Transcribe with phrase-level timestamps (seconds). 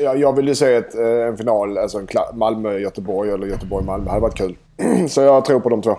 [0.00, 4.04] jag, jag vill ju se ett, eh, en final, alltså en Malmö-Göteborg eller Göteborg-Malmö.
[4.04, 4.56] Det hade varit kul.
[5.08, 5.96] Så jag tror på de två.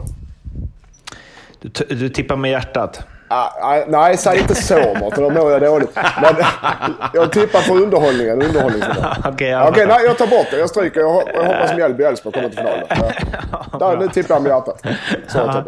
[1.61, 3.03] Du, du tippar med hjärtat?
[3.31, 5.23] Ah, ah, nej, säg inte så Mårten.
[5.23, 5.95] Då mår jag dåligt.
[5.95, 6.35] Men
[7.13, 8.41] jag tippar på underhållningen.
[8.41, 8.91] underhållningen.
[9.19, 10.59] Okej, okay, jag, okay, nej, jag tar bort det.
[10.59, 10.99] Jag stryker.
[10.99, 12.87] Jag, jag hoppas Mjällby Elfsborg kommer till finalen.
[13.79, 14.81] Där, nu tippar jag med hjärtat.
[15.27, 15.63] Så,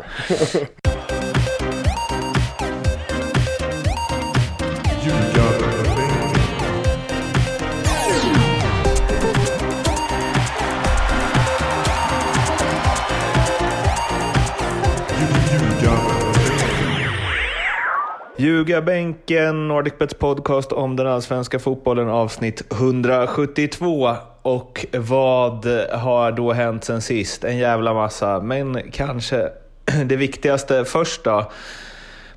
[18.41, 24.15] Ljugarbänken, NordicBets podcast om den allsvenska fotbollen avsnitt 172.
[24.41, 27.43] Och vad har då hänt sen sist?
[27.43, 29.49] En jävla massa, men kanske
[30.05, 31.51] det viktigaste först då.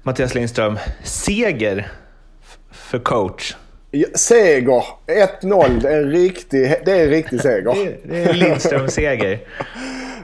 [0.03, 1.93] Mattias Lindström, seger
[2.73, 3.57] för coach.
[3.91, 4.85] Ja, seger!
[5.43, 7.99] 1-0, det är en riktig, det är en riktig seger.
[8.05, 9.33] det, är Lindströms seger.
[9.33, 9.39] uh,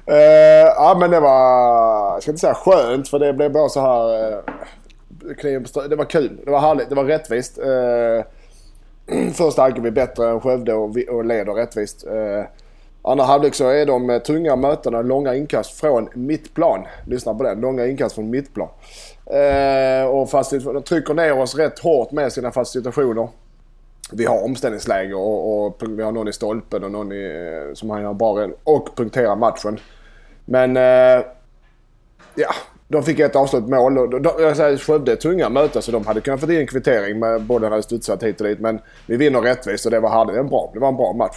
[0.76, 4.32] ja men det var, jag ska inte säga skönt för det blev bara så här...
[4.32, 4.38] Uh,
[5.38, 6.40] kniven på Det var kul.
[6.44, 6.88] Det var härligt.
[6.88, 7.58] Det var rättvist.
[7.58, 8.24] Eh,
[9.32, 12.06] första halvlek är bättre än Skövde och, och leder rättvist.
[12.06, 12.44] Eh,
[13.02, 16.86] andra halvlek så är de eh, tunga mötena långa inkast från mittplan.
[17.06, 17.54] Lyssna på det.
[17.54, 18.68] Långa inkast från mittplan.
[19.26, 23.28] Eh, och fast de trycker ner oss rätt hårt med sina fasta situationer.
[24.12, 27.90] Vi har omställningsläge och, och, vi har någon i stolpen och någon i, eh, som
[27.90, 29.80] han gör bra och punkterar matchen.
[30.44, 31.24] Men eh,
[32.34, 32.52] ja,
[32.90, 33.98] de fick ett avslut mål.
[33.98, 36.66] Och de, jag säger, Skövde är tunga möten så de hade kunnat få in en
[36.66, 37.18] kvittering.
[37.18, 38.60] Med, båda hade studsat hit och dit.
[38.60, 41.36] Men vi vinner rättvist och det var, hade en bra, det var en bra match.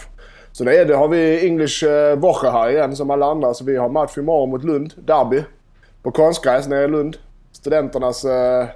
[0.52, 3.54] Så det, är, det har vi English eh, Woche här igen som alla andra.
[3.54, 4.92] Så vi har match imorgon mot Lund.
[4.96, 5.42] Derby.
[6.02, 7.16] På konstgräs nere i Lund.
[7.52, 8.66] Studenternas eh,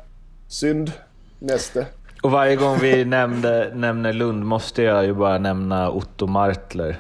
[0.49, 1.87] syndnäste.
[2.23, 6.97] Och varje gång vi nämnde, nämner Lund måste jag ju bara nämna Otto Martler.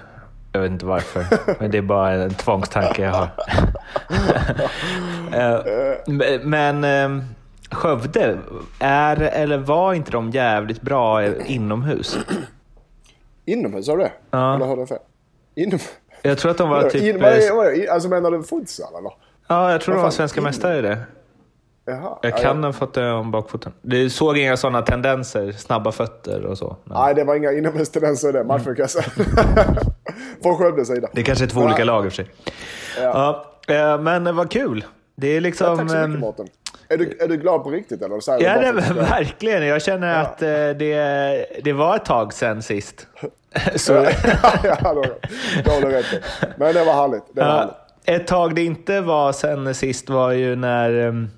[0.52, 1.24] Jag vet inte varför,
[1.60, 3.30] men det är bara en tvångstanke jag har.
[5.32, 5.60] Eh,
[6.42, 7.22] men ehm,
[7.70, 8.38] Skövde,
[8.78, 12.18] är eller var inte de jävligt bra inomhus?
[13.44, 14.12] Inomhus, sa du det?
[14.30, 14.54] Ja.
[14.54, 14.98] Eller hörde jag fel?
[15.54, 15.78] Inom...
[16.22, 17.02] Jag tror att de var typ...
[17.02, 19.12] In, vad är, vad är, alltså menar du futsal eller?
[19.48, 20.98] Ja, jag tror de var svenska mästare i det.
[21.84, 23.72] Jaha, jag kan ha fått det om bakfoten.
[23.82, 25.52] Du såg inga sådana tendenser?
[25.52, 26.76] Snabba fötter och så?
[26.84, 29.04] Nej, Nej det var inga inomhustendenser i den matchen kan jag säga.
[30.42, 31.08] Från Skövdes sida.
[31.12, 32.30] Det kanske är två olika lag i och för sig.
[33.02, 33.44] Ja.
[33.66, 33.74] ja.
[33.74, 34.84] Eh, men vad kul.
[35.16, 35.66] Det är liksom...
[35.66, 36.48] Ja, tack så mycket ehm, Mårten.
[36.88, 38.20] Är du, är du glad på riktigt eller?
[38.20, 39.66] Så ja, det, verkligen.
[39.66, 40.20] Jag känner ja.
[40.20, 43.06] att eh, det, det var ett tag sedan sist.
[43.76, 43.92] så.
[43.92, 44.10] ja,
[44.62, 44.76] ja,
[45.64, 46.06] då har du rätt
[46.56, 47.22] Men det var härligt.
[47.32, 47.74] Det var härligt.
[48.04, 51.28] Ett tag det inte var sen sist var ju när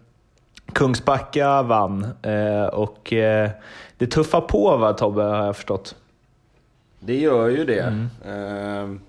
[0.73, 2.07] Kungsbacka vann.
[2.23, 3.51] Eh, och eh,
[3.99, 5.95] det tuffar på va Tobbe, har jag förstått?
[7.01, 7.81] Det gör ju det.
[8.25, 8.95] Mm.
[8.95, 9.01] Eh,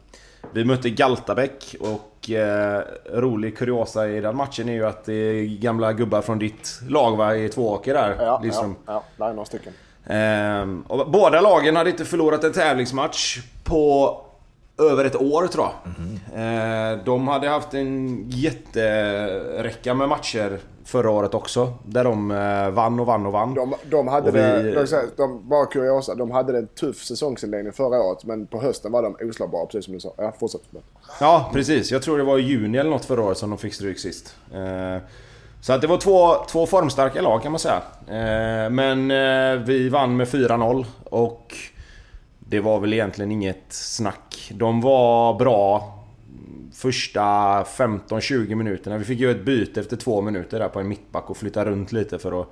[0.51, 2.81] vi mötte Galtabäck och eh,
[3.13, 7.17] rolig kuriosa i den matchen är ju att det är gamla gubbar från ditt lag
[7.17, 8.15] va, i Tvååker där.
[8.19, 8.75] Ja, liksom.
[8.85, 9.73] ja, ja, några stycken.
[10.05, 14.17] Eh, och båda lagen hade inte förlorat en tävlingsmatch på
[14.77, 15.93] över ett år tror jag.
[15.97, 16.97] Mm.
[16.97, 21.73] Eh, de hade haft en jätteräcka med matcher förra året också.
[21.85, 23.53] Där de eh, vann och vann och vann.
[23.53, 24.71] De, de hade och det, vi...
[24.71, 29.03] de, de, bara kuriosa, de hade en tuff säsongsinledning förra året men på hösten var
[29.03, 30.13] de oslagbara precis som du sa.
[30.17, 30.61] Ja, fortsätt.
[31.19, 31.91] Ja, precis.
[31.91, 34.35] Jag tror det var i juni eller något förra året som de fick stryk sist.
[34.53, 35.01] Eh,
[35.61, 37.81] så att det var två, två formstarka lag kan man säga.
[38.07, 39.07] Eh, men
[39.65, 41.55] vi vann med 4-0 och
[42.39, 44.51] det var väl egentligen inget snack.
[44.55, 45.97] De var bra
[46.73, 47.21] första
[47.63, 48.97] 15-20 minuterna.
[48.97, 51.91] Vi fick ju ett byte efter två minuter där på en mittback och flytta runt
[51.91, 52.49] lite för att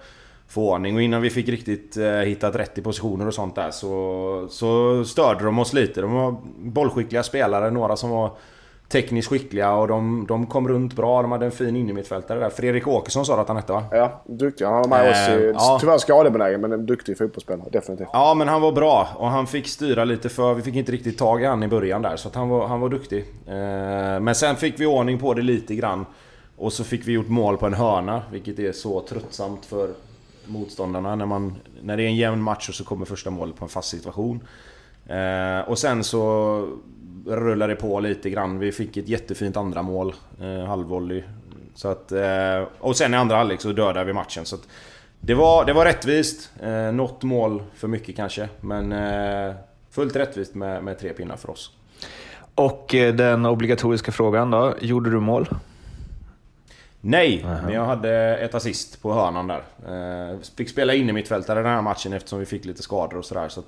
[0.47, 0.95] få ordning.
[0.95, 5.03] Och innan vi fick riktigt eh, hittat rätt i positioner och sånt där så, så
[5.05, 6.01] störde de oss lite.
[6.01, 8.31] De var bollskickliga spelare, några som var
[8.89, 11.21] tekniskt skickliga och de, de kom runt bra.
[11.21, 12.49] De hade en fin innermittfältare där.
[12.49, 13.83] Fredrik Åkesson sa du att han hette va?
[13.91, 14.65] Ja, duktig.
[14.65, 15.29] Han var med oss.
[15.29, 15.77] Eh, ja.
[15.81, 17.69] Tyvärr skadebenägen men en duktig fotbollsspelare.
[17.71, 18.07] Definitivt.
[18.13, 19.07] Ja, men han var bra.
[19.15, 20.53] Och han fick styra lite för...
[20.53, 22.15] Vi fick inte riktigt tag i han i början där.
[22.15, 23.25] Så han, var, han var duktig.
[23.47, 26.05] Eh, men sen fick vi ordning på det lite grann.
[26.57, 28.21] Och så fick vi gjort mål på en hörna.
[28.31, 29.89] Vilket är så tröttsamt för
[30.45, 31.15] motståndarna.
[31.15, 33.69] När, man, när det är en jämn match och så kommer första målet på en
[33.69, 34.39] fast situation.
[35.07, 36.67] Eh, och sen så
[37.25, 38.59] rullade på lite grann.
[38.59, 41.23] Vi fick ett jättefint andra mål, eh, halvvolley.
[41.75, 44.45] Så att, eh, och sen i andra halvlek så dödade vi matchen.
[44.45, 44.57] Så
[45.19, 46.51] det, var, det var rättvist.
[46.61, 49.55] Eh, något mål för mycket kanske, men eh,
[49.91, 51.71] fullt rättvist med, med tre pinnar för oss.
[52.55, 55.49] Och eh, den obligatoriska frågan då, gjorde du mål?
[57.01, 57.63] Nej, uh -huh.
[57.65, 59.63] men jag hade ett assist på hörnan där.
[59.87, 63.25] Eh, fick spela in i mittfältare den här matchen eftersom vi fick lite skador och
[63.25, 63.49] sådär.
[63.49, 63.65] Så Eh,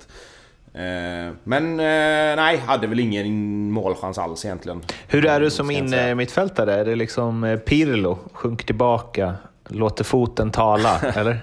[1.44, 4.80] men eh, nej, hade väl ingen målchans alls egentligen.
[5.08, 6.74] Hur är du som inne mittfältare?
[6.74, 9.34] Är det liksom eh, Pirlo, sjunk tillbaka,
[9.68, 11.38] låter foten tala, eller?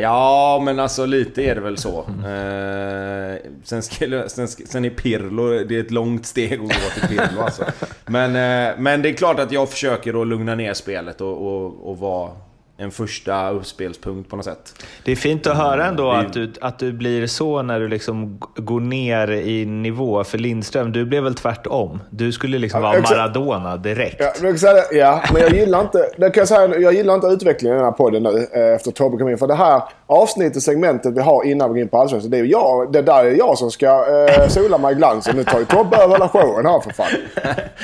[0.00, 1.98] Ja, men alltså lite är det väl så.
[1.98, 7.08] Eh, sen, skulle, sen, sen är Pirlo, det är ett långt steg att gå till
[7.08, 7.64] Pirlo alltså.
[8.06, 11.90] Men, eh, men det är klart att jag försöker att lugna ner spelet och, och,
[11.90, 12.30] och vara
[12.78, 14.84] en första uppspelspunkt på något sätt.
[15.04, 17.88] Det är fint att höra ändå mm, att, du, att du blir så när du
[17.88, 20.24] liksom går ner i nivå.
[20.24, 22.00] För Lindström, du blev väl tvärtom?
[22.10, 24.16] Du skulle liksom ja, vara Maradona direkt.
[24.20, 24.56] Ja, men,
[24.92, 27.84] ja, men jag gillar inte, det kan jag, säga, jag gillar inte utvecklingen i den
[27.84, 29.38] här podden nu eh, efter Tobbe kom in.
[29.38, 32.30] För det här avsnittet, segmentet vi har innan vi går in på Allsvenskan.
[32.30, 35.36] Det, är jag, det där är jag som ska eh, sola mig i glansen.
[35.36, 37.06] Nu tar ju Tobbe över hela showen här för fan.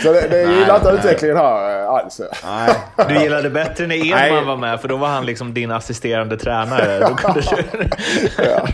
[0.03, 2.21] Så det, det, jag gillar inte utvecklingen här eh, alls.
[2.45, 2.75] Nej.
[3.09, 7.09] Du gillade bättre när Edman var med för då var han liksom din assisterande tränare.
[7.09, 7.89] Då kunde du...
[8.39, 8.67] ja.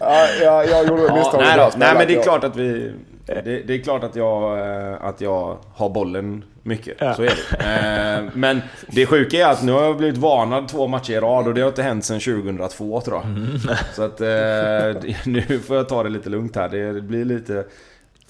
[0.00, 1.40] Ja, ja, jag gjorde ja, misstag.
[1.40, 2.92] Nej, nej men det är klart att vi...
[3.26, 6.96] Det, det, är klart att jag, eh, att jag har bollen mycket.
[7.00, 7.14] Ja.
[7.14, 8.24] Så är det.
[8.24, 11.46] Eh, men det sjuka är att nu har jag blivit varnad två matcher i rad
[11.46, 13.24] och det har inte hänt sedan 2002 tror jag.
[13.24, 13.58] Mm.
[13.94, 16.68] Så att eh, nu får jag ta det lite lugnt här.
[16.68, 17.64] Det blir lite...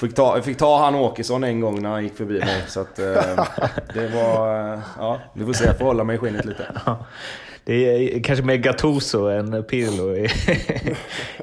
[0.00, 2.62] Fick ta, fick ta han Åkesson en gång när han gick förbi mig.
[2.68, 2.96] Så att
[3.94, 4.80] det var...
[4.98, 5.64] Ja, vi får se.
[5.64, 6.66] Jag får hålla mig i skinnet lite.
[7.66, 10.28] Det är kanske mer Gattuso än Pirlo i,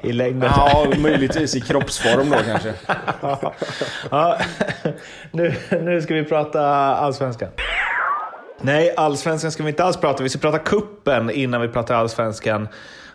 [0.08, 0.50] i längden.
[0.56, 2.74] Ja, möjligtvis i kroppsform då kanske.
[4.10, 4.38] ja,
[5.30, 6.66] nu, nu ska vi prata
[6.96, 7.48] allsvenskan.
[8.60, 12.68] Nej, allsvenskan ska vi inte alls prata Vi ska prata kuppen innan vi pratar allsvenskan.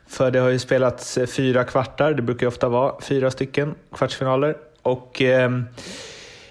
[0.07, 4.57] För det har ju spelats fyra kvartar, det brukar ju ofta vara fyra stycken kvartsfinaler.
[4.81, 5.51] Och eh,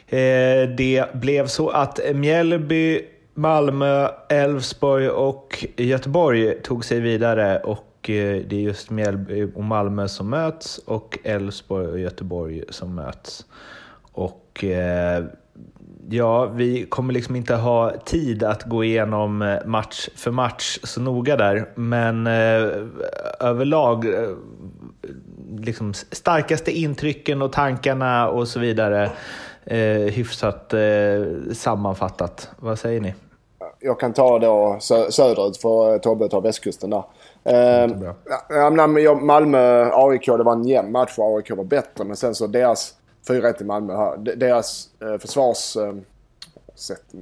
[0.09, 3.03] eh det blev så att Mjällby
[3.39, 10.09] Malmö, Elfsborg och Göteborg tog sig vidare och eh, det är just Mjällby och Malmö
[10.09, 13.47] som möts och Elfsborg och Göteborg som möts.
[14.13, 15.25] Och eh,
[16.09, 21.01] ja, vi kommer liksom inte ha tid att gå igenom eh, match för match så
[21.01, 22.27] noga där, men
[23.41, 24.07] överlag
[25.59, 29.11] liksom starkaste intrycken och tankarna och så vidare
[30.11, 30.75] hyfsat
[31.53, 32.51] sammanfattat.
[32.59, 33.15] Vad säger ni?
[33.81, 37.05] Jag kan ta då sö söderut för Tobbe tar västkusten där.
[37.45, 38.15] Eh,
[38.49, 42.05] ja, men Malmö, AIK, det var en jämn match och AIK var bättre.
[42.05, 42.95] Men sen så deras
[43.29, 44.17] 4-1 i Malmö här.
[44.17, 45.77] Deras eh, försvars...
[45.77, 45.95] Eh,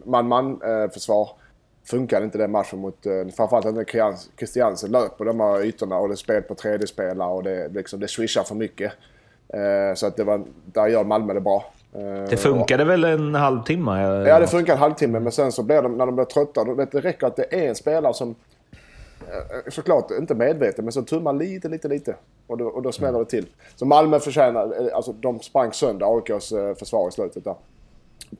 [0.04, 1.28] man-man eh, försvar
[1.84, 3.06] funkade inte den matchen mot...
[3.06, 7.32] Eh, framförallt inte Christiansen löp på de här ytorna och det spel på tredje spelare
[7.32, 8.92] och det, liksom, det swishar för mycket.
[9.48, 11.64] Eh, så att det var, där gör Malmö det bra.
[11.94, 14.02] Eh, det funkade väl en halvtimme?
[14.28, 15.20] Ja, det funkade en halvtimme.
[15.20, 17.68] Men sen så blir de, när de blir trötta, då, det räcker att det är
[17.68, 18.34] en spelare som
[19.20, 22.16] eh, såklart inte medveten, men som tummar lite, lite, lite.
[22.46, 23.46] Och då, och då smäller det till.
[23.76, 27.54] Så Malmö förtjänar, eh, alltså de sprang sönder AIKs försvar i slutet där.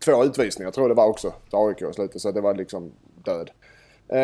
[0.04, 2.92] Två utvisningar tror jag det var också till AIK i slutet, så det var liksom
[3.24, 3.50] död.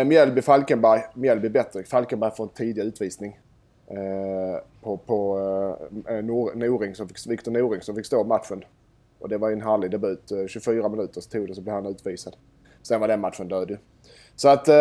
[0.06, 1.00] Mjällby, Falkenberg.
[1.14, 1.82] Mjällby bättre.
[1.82, 3.38] Falkenberg får en tidig utvisning.
[4.82, 5.38] på på
[6.54, 8.64] Noring som fick, Viktor Noring som fick stå matchen.
[9.20, 10.30] Och det var en härlig debut.
[10.30, 12.36] Eh, 24 minuter så tog det så blev han utvisad.
[12.82, 13.76] Sen var den matchen död ju.
[14.36, 14.74] Så att, eh,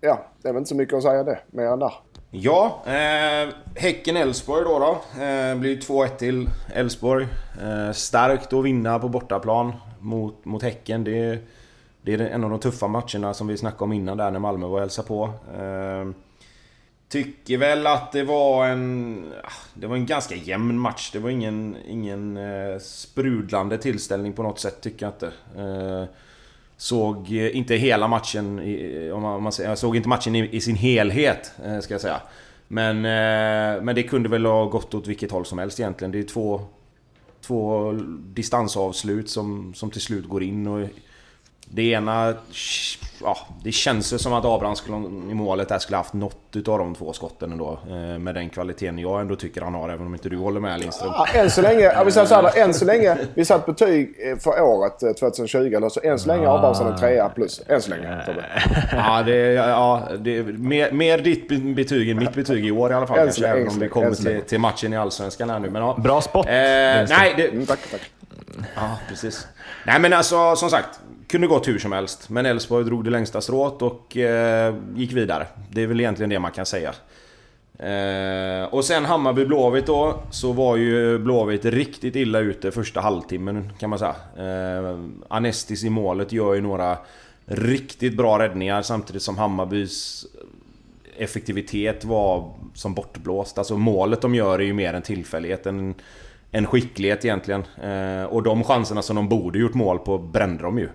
[0.00, 1.92] ja, det är väl inte så mycket att säga det, mer än där.
[2.30, 4.78] Ja, eh, Häcken-Elfsborg då.
[4.78, 5.22] då.
[5.24, 7.26] Eh, blir 2-1 till Elfsborg.
[7.62, 11.04] Eh, starkt att vinna på bortaplan mot, mot Häcken.
[11.04, 11.38] Det,
[12.02, 14.66] det är en av de tuffa matcherna som vi snackade om innan där när Malmö
[14.66, 15.24] var och hälsade på.
[15.54, 16.08] Eh,
[17.14, 19.32] Tycker väl att det var en...
[19.44, 21.10] Ah, det var en ganska jämn match.
[21.12, 25.26] Det var ingen, ingen eh, sprudlande tillställning på något sätt, tycker jag inte.
[25.62, 26.04] Eh,
[26.76, 28.58] såg inte hela matchen,
[29.12, 32.20] om man, säger, jag såg inte matchen i, i sin helhet, eh, ska jag säga.
[32.68, 33.00] Men,
[33.84, 36.12] men det kunde väl ha gått åt vilket håll som helst egentligen.
[36.12, 36.60] Det är två,
[37.40, 37.92] två
[38.34, 40.66] distansavslut som, som till slut går in.
[40.66, 40.88] Och
[41.74, 42.34] det ena...
[43.22, 46.78] Ja, det känns ju som att Abraham skulle, i målet där skulle haft något utav
[46.78, 47.78] de två skotten ändå.
[47.88, 50.80] Eh, med den kvaliteten jag ändå tycker han har, även om inte du håller med
[50.80, 51.12] Lindström.
[51.12, 54.38] Ja, än så länge, vill säga så här, än så länge, vi satt betyg eh,
[54.38, 57.62] för året 2020, eh, eller så än så länge Abrahamsson en trea plus.
[57.68, 58.22] Än så länge.
[58.92, 62.94] Ja, det, ja, det är mer, mer ditt betyg än mitt betyg i år i
[62.94, 63.18] alla fall.
[63.18, 65.70] Än kanske, även om vi kommer till, till, matchen i Allsvenskan här nu.
[65.70, 65.96] Men, ja.
[65.98, 66.46] Bra spot.
[66.46, 68.10] Eh, nej, det, mm, tack, tack.
[68.74, 69.46] Ja, precis.
[69.86, 71.00] Nej men alltså, som sagt
[71.34, 72.30] kunde gått hur som helst.
[72.30, 75.46] Men Elfsborg drog det längsta strået och eh, gick vidare.
[75.70, 76.94] Det är väl egentligen det man kan säga.
[77.78, 83.90] Eh, och sen Hammarby-Blåvitt då, så var ju Blåvitt riktigt illa ute första halvtimmen kan
[83.90, 84.16] man säga.
[84.36, 84.98] Eh,
[85.28, 86.98] Anestis i målet gör ju några
[87.46, 90.26] riktigt bra räddningar samtidigt som Hammarbys
[91.16, 93.58] effektivitet var som bortblåst.
[93.58, 95.66] Alltså målet de gör är ju mer en tillfällighet.
[95.66, 95.94] En,
[96.66, 97.64] skicklighet egentligen.
[97.82, 100.88] Eh, och de chanserna som de borde gjort mål på brände de ju.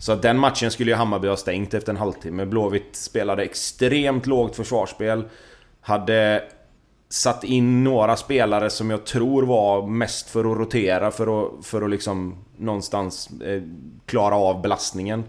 [0.00, 2.46] Så den matchen skulle ju Hammarby ha stängt efter en halvtimme.
[2.46, 5.24] Blåvitt spelade extremt lågt försvarsspel.
[5.80, 6.42] Hade
[7.08, 11.82] satt in några spelare som jag tror var mest för att rotera för att, för
[11.82, 13.62] att liksom någonstans eh,
[14.06, 15.24] klara av belastningen.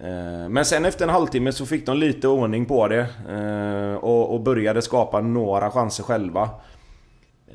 [0.00, 4.40] Eh, men sen efter en halvtimme så fick de lite ordning på det eh, och
[4.40, 6.50] började skapa några chanser själva.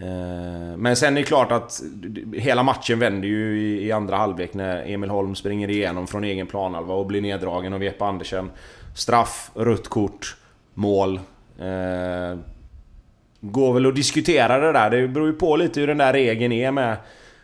[0.01, 1.81] Eh, men sen är det klart att
[2.33, 6.93] hela matchen vänder ju i andra halvlek när Emil Holm springer igenom från egen planhalva
[6.93, 8.51] och blir neddragen av Jeppe Andersen.
[8.95, 10.37] Straff, rött kort,
[10.73, 11.19] mål.
[11.59, 12.39] Eh,
[13.41, 14.89] går väl att diskutera det där.
[14.89, 16.97] Det beror ju på lite hur den där regeln är med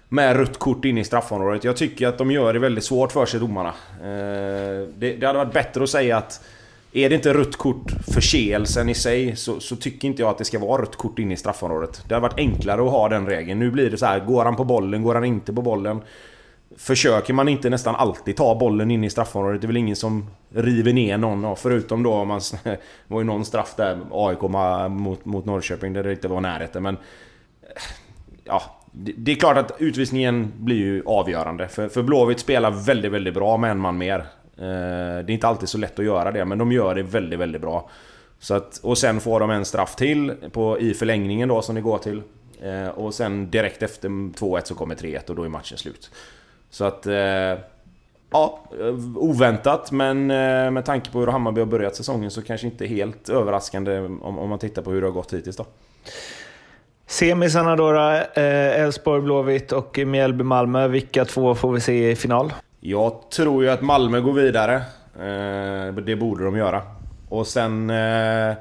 [0.09, 1.63] med rött kort in i straffområdet.
[1.63, 3.73] Jag tycker att de gör det väldigt svårt för sig, domarna.
[4.01, 6.45] Eh, det, det hade varit bättre att säga att
[6.95, 10.45] är det inte rött kort förseelsen i sig så, så, tycker inte jag att det
[10.45, 12.03] ska vara rött kort inne i straffområdet.
[12.07, 13.59] Det hade varit enklare att ha den regeln.
[13.59, 16.01] Nu blir det så här, går han på bollen, går han inte på bollen?
[16.77, 19.61] Försöker man inte nästan alltid ta bollen in i straffområdet?
[19.61, 22.41] Det är väl ingen som river ner någon förutom då om man...
[22.63, 24.41] Det var ju någon straff där, AIK
[24.89, 26.95] mot, mot Norrköping, där det inte var närheten men...
[26.95, 27.81] Eh,
[28.43, 28.61] ja,
[28.91, 31.67] det är klart att utvisningen blir ju avgörande.
[31.67, 34.25] För, för Blåvitt spelar väldigt, väldigt bra med en man mer.
[34.57, 37.39] Eh, det är inte alltid så lätt att göra det, men de gör det väldigt,
[37.39, 37.89] väldigt bra.
[38.39, 41.81] Så att, och sen får de en straff till på, i förlängningen då som det
[41.81, 42.21] går till.
[42.61, 46.11] Eh, och sen direkt efter 2-1 så kommer 3-1 och då är matchen slut.
[46.69, 47.05] Så att...
[47.05, 47.59] Eh,
[48.31, 48.59] ja,
[49.15, 53.29] oväntat men eh, med tanke på hur Hammarby har börjat säsongen så kanske inte helt
[53.29, 55.65] överraskande om, om man tittar på hur det har gått hittills då.
[57.07, 60.87] Semisarna då, eh, Elfsborg, Blåvitt och Mjällby-Malmö.
[60.87, 62.53] Vilka två får vi se i final?
[62.87, 64.75] Jag tror ju att Malmö går vidare.
[65.15, 66.81] Eh, det borde de göra.
[67.29, 68.53] Och sen eh,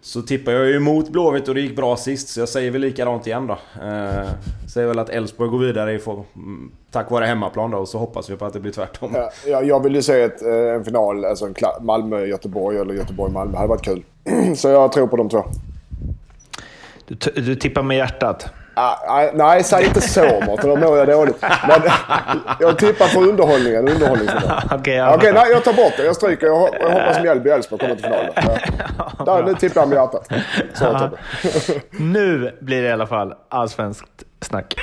[0.00, 2.80] så tippar jag ju emot Blåvitt och det gick bra sist, så jag säger väl
[2.80, 3.52] likadant igen då.
[3.82, 4.28] Eh,
[4.74, 8.36] säger väl att Elfsborg går vidare mm, tack vare hemmaplan då, och så hoppas vi
[8.36, 9.16] på att det blir tvärtom.
[9.46, 13.52] Ja, jag vill ju se ett, en final, alltså en Malmö-Göteborg eller Göteborg-Malmö.
[13.52, 14.04] Det hade varit kul.
[14.56, 15.44] så jag tror på de två.
[17.06, 18.50] Du, du tippar med hjärtat?
[18.74, 20.70] Ah, nej, säg inte så Mårten.
[20.70, 21.42] Då mår jag dåligt.
[21.68, 21.80] Men
[22.60, 23.88] jag tippar för underhållningen.
[24.70, 26.04] Okej, okay, okay, nej, jag tar bort det.
[26.04, 26.46] Jag stryker.
[26.46, 28.32] Jag, hoppas Mjällby och Elfsborg kommer till finalen.
[29.18, 29.24] Ja.
[29.24, 30.28] Där, nu tippar jag med hjärtat.
[30.74, 31.10] Så,
[31.90, 34.74] nu blir det i alla fall allsvenskt snack.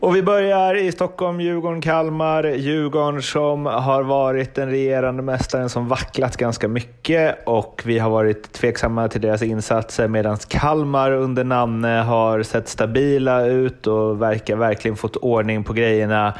[0.00, 2.44] Och vi börjar i Stockholm, Djurgården, Kalmar.
[2.44, 8.52] Djurgården som har varit den regerande mästaren som vacklat ganska mycket och vi har varit
[8.52, 14.96] tveksamma till deras insatser medan Kalmar under Nanne har sett stabila ut och verkar verkligen
[14.96, 16.34] fått ordning på grejerna.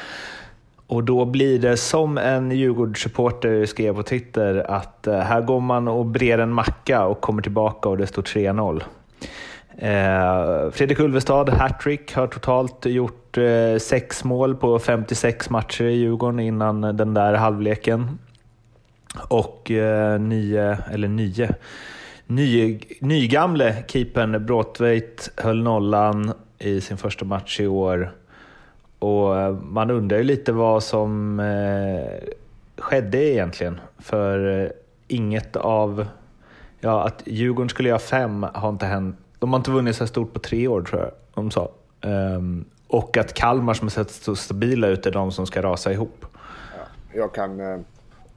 [0.87, 5.89] Och då blir det som en Djurgårdssupporter skrev på Twitter att eh, här går man
[5.89, 8.83] och brer en macka och kommer tillbaka och det står 3-0.
[9.81, 16.41] Eh, Fredrik Ulvestad, hattrick, har totalt gjort eh, sex mål på 56 matcher i Djurgården
[16.41, 18.19] innan den där halvleken.
[19.29, 21.55] Och eh, nio, eller nio,
[22.27, 28.13] ny, nygamle keepern Bråtveit höll nollan i sin första match i år.
[28.99, 31.43] Och man undrar ju lite vad som
[32.79, 33.81] skedde egentligen.
[33.99, 34.73] För
[35.09, 36.07] inget av...
[36.81, 40.33] Ja, att Djurgården skulle göra fem har inte hänt de har inte vunnit så stort
[40.33, 41.71] på tre år tror jag de sa.
[42.03, 45.93] Um, och att Kalmar som har sett så stabila ut är de som ska rasa
[45.93, 46.27] ihop.
[46.77, 47.61] Ja, jag kan...
[47.61, 47.79] Eh,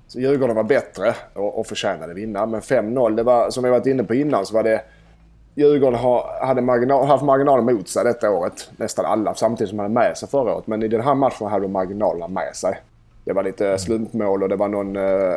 [0.08, 2.46] så Djurgården var bättre och, och förtjänade vinna.
[2.46, 4.81] Men 5-0, det var som vi varit inne på innan så var det...
[5.55, 8.72] Djurgården har, hade marginal, haft marginalen mot sig detta året.
[8.77, 10.67] Nästan alla, samtidigt som de hade med sig förra året.
[10.67, 12.79] Men i den här matchen hade de marginalerna med sig.
[13.24, 15.34] Det var lite slumpmål och det var någon eh,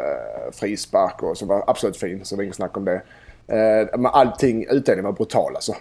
[0.53, 3.03] frispark och som var absolut fin, så det var inget snack om det.
[3.47, 5.73] Eh, allting, utdelningen var brutal alltså.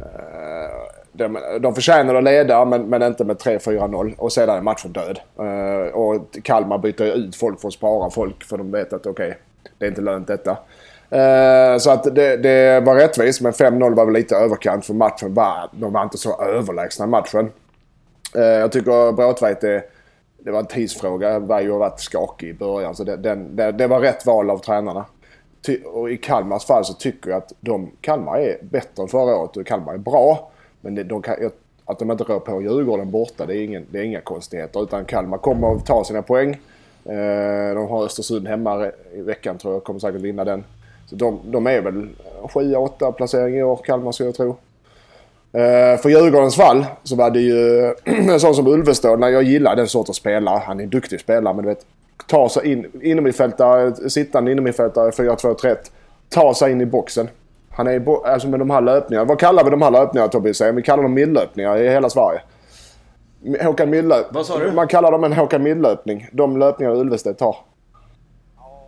[0.00, 4.92] Eh, de, de förtjänade att leda men, men inte med 3-4-0 och sedan är matchen
[4.92, 5.20] död.
[5.38, 9.26] Eh, och Kalmar byter ut folk för att spara folk för de vet att okej,
[9.26, 9.38] okay,
[9.78, 10.50] det är inte lönt detta.
[11.10, 15.34] Eh, så att det, det var rättvist men 5-0 var väl lite överkant för matchen
[15.34, 17.50] var, de var inte så överlägsna matchen.
[18.34, 19.60] Eh, jag tycker Bråtveit
[20.44, 21.38] det var en tidsfråga.
[21.38, 22.94] Varje har varit skakig i början.
[22.94, 25.04] Så det, den, det, det, var rätt val av tränarna
[25.84, 29.56] och i Kalmars fall så tycker jag att de, Kalmar är bättre än förra året
[29.56, 30.50] och Kalmar är bra.
[30.80, 31.36] Men de, de kan,
[31.84, 34.82] att de inte rör på Djurgården borta, det är, ingen, det är inga konstigheter.
[34.82, 36.50] Utan Kalmar kommer att ta sina poäng.
[37.04, 40.64] Eh, de har Östersund hemma i veckan tror jag, kommer säkert vinna den.
[41.06, 42.08] Så de, de är väl
[42.42, 44.56] 7-8 placering i år, Kalmar skulle jag tro.
[45.54, 49.76] Eh, för Djurgårdens fall så var det ju en sån som Ulvestad, när jag gillar
[49.76, 50.62] den sortens spelare.
[50.66, 51.86] Han är en duktig spelare men du vet,
[52.26, 55.76] ta sig in, innermittfältare, sittande innermittfältare 4-2-3-1.
[56.28, 57.28] Ta sig in i boxen.
[57.70, 59.24] Han är bo- alltså med de här löpningarna.
[59.24, 60.60] Vad kallar vi de här löpningarna Tobias?
[60.60, 62.40] Vi kallar dem millöpningar i hela Sverige.
[63.62, 64.26] Håkan Millöp.
[64.30, 64.72] Vad sa du?
[64.72, 66.28] Man kallar dem en Håkan Mill-löpning.
[66.32, 67.42] De löpningar Ulvestedt.
[67.42, 67.68] Ulvestad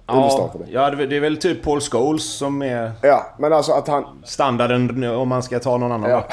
[0.06, 0.72] Ja, det.
[0.72, 4.04] ja, det är väl typ Paul Scholes som är Ja, men alltså att han...
[4.24, 6.10] standarden om man ska ta någon annan.
[6.10, 6.24] Ja.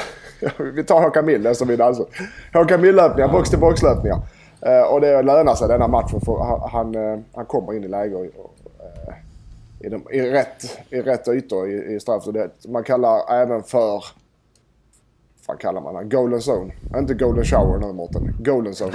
[0.74, 2.06] Vi tar Håkan Mill som vi dansar.
[2.52, 4.18] Håkan Mill-löpningar, box-till-box-löpningar.
[4.60, 6.94] Eh, och det lönar sig denna matchen för han, han,
[7.34, 8.54] eh, kommer in i läge och, och,
[9.08, 9.14] eh,
[9.86, 12.22] i, de, i, rätt, i rätt ytor i, i straff.
[12.22, 14.04] Så det, man kallar även för...
[15.46, 16.16] Vad kallar man det?
[16.16, 16.72] Golden zone.
[16.96, 18.36] Inte golden shower nu Mårten.
[18.38, 18.92] Golden zone.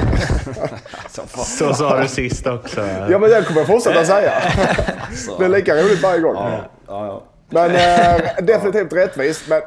[1.46, 2.82] Så sa du sist också.
[2.82, 4.32] ja men det kommer jag fortsätta säga.
[5.40, 6.36] det är lika roligt varje gång.
[6.36, 7.24] Ja, ja, ja.
[7.50, 9.50] Men eh, definitivt rättvist.
[9.50, 9.62] Men,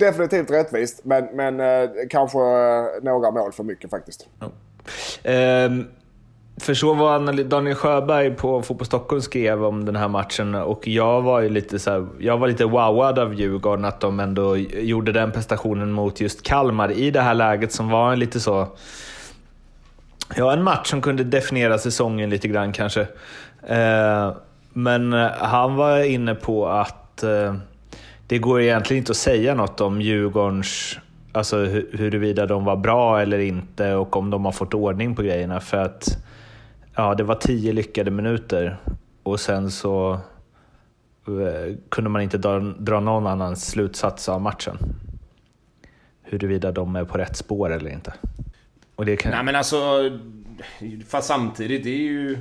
[0.00, 1.00] definitivt rättvist.
[1.04, 4.26] Men, men eh, kanske eh, några mål för mycket faktiskt.
[5.22, 5.86] Ehm,
[6.60, 11.22] för så var Daniel Sjöberg på Fotboll Stockholm skrev om den här matchen och jag
[11.22, 15.12] var ju lite, så här, jag var lite wowad av Djurgården att de ändå gjorde
[15.12, 18.68] den prestationen mot just Kalmar i det här läget som var en lite så...
[20.36, 23.06] Ja, en match som kunde definiera säsongen lite grann kanske.
[23.66, 24.32] Ehm,
[24.72, 27.54] men eh, han var inne på att eh,
[28.30, 30.98] det går egentligen inte att säga något om Djurgårdens,
[31.32, 31.56] alltså
[31.92, 35.60] huruvida de var bra eller inte och om de har fått ordning på grejerna.
[35.60, 36.18] För att
[36.94, 38.76] ja, det var tio lyckade minuter
[39.22, 40.12] och sen så
[41.26, 44.78] eh, kunde man inte dra, dra någon annan slutsats av matchen.
[46.22, 48.14] Huruvida de är på rätt spår eller inte.
[48.96, 49.32] Och det kan...
[49.32, 50.10] Nej men alltså...
[51.08, 52.38] Fast samtidigt, det är ju...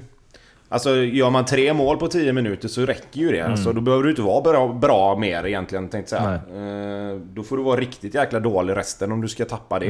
[0.72, 3.42] Alltså gör man tre mål på 10 minuter så räcker ju det.
[3.42, 6.24] Alltså, då behöver du inte vara bra, bra mer egentligen tänkte jag.
[7.14, 9.86] Eh, Då får du vara riktigt jäkla dålig resten om du ska tappa det.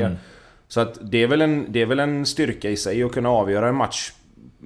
[0.68, 3.30] Så att det är, väl en, det är väl en styrka i sig att kunna
[3.30, 4.12] avgöra en match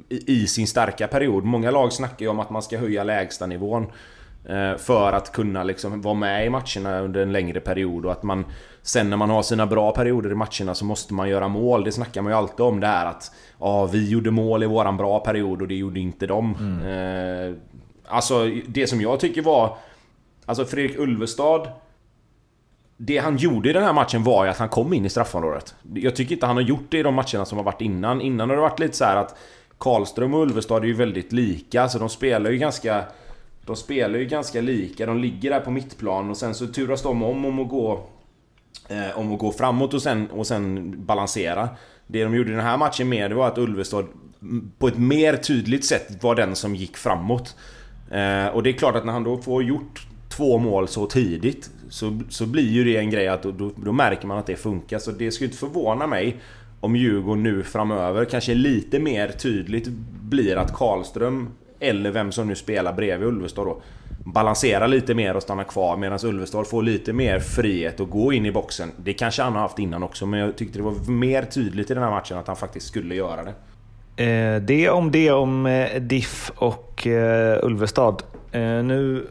[0.09, 1.43] i, i sin starka period.
[1.43, 3.85] Många lag snackar ju om att man ska höja lägstanivån.
[4.45, 8.23] Eh, För att kunna liksom vara med i matcherna under en längre period och att
[8.23, 8.45] man
[8.81, 11.83] Sen när man har sina bra perioder i matcherna så måste man göra mål.
[11.83, 14.97] Det snackar man ju alltid om det här att Ja, vi gjorde mål i våran
[14.97, 16.55] bra period och det gjorde inte de.
[16.85, 17.55] Eh,
[18.07, 19.77] Alltså det som jag tycker var
[20.45, 21.67] Alltså Fredrik Ulvestad
[22.97, 25.75] det han gjorde i den här matchen var ju att han kom in i straffområdet.
[25.93, 28.21] Jag tycker inte han har gjort det i de matcherna som har varit innan.
[28.21, 29.35] Innan har det varit lite så här att
[29.77, 33.03] Karlström och Ulvestad är ju väldigt lika, så de spelar ju ganska...
[33.65, 37.23] De spelar ju ganska lika, de ligger där på mittplan och sen så turas de
[37.23, 38.05] om om att gå...
[38.89, 41.69] Eh, om att gå framåt och sen, och sen balansera.
[42.07, 44.05] Det de gjorde i den här matchen mer, det var att Ulvestad
[44.77, 47.55] på ett mer tydligt sätt var den som gick framåt.
[48.11, 51.69] Eh, och det är klart att när han då får gjort två mål så tidigt
[51.89, 54.55] så, så blir ju det en grej att då, då, då märker man att det
[54.55, 54.99] funkar.
[54.99, 56.41] Så det skulle inte förvåna mig
[56.79, 59.87] om Djurgården nu framöver kanske lite mer tydligt
[60.21, 61.49] blir att Karlström
[61.83, 63.81] eller vem som nu spelar bredvid Ulvestad då
[64.25, 68.45] Balansera lite mer och stanna kvar medan Ulvestad får lite mer frihet att gå in
[68.45, 68.91] i boxen.
[68.97, 71.93] Det kanske han har haft innan också men jag tyckte det var mer tydligt i
[71.93, 73.53] den här matchen att han faktiskt skulle göra det.
[74.23, 78.23] Eh, det om det om eh, Diff och eh, Ulvestad.
[78.51, 79.27] Eh, nu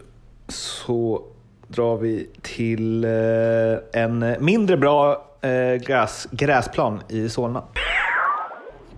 [0.48, 1.22] så
[1.68, 7.62] drar vi till eh, en mindre bra eh, gräs, gräsplan i Solna.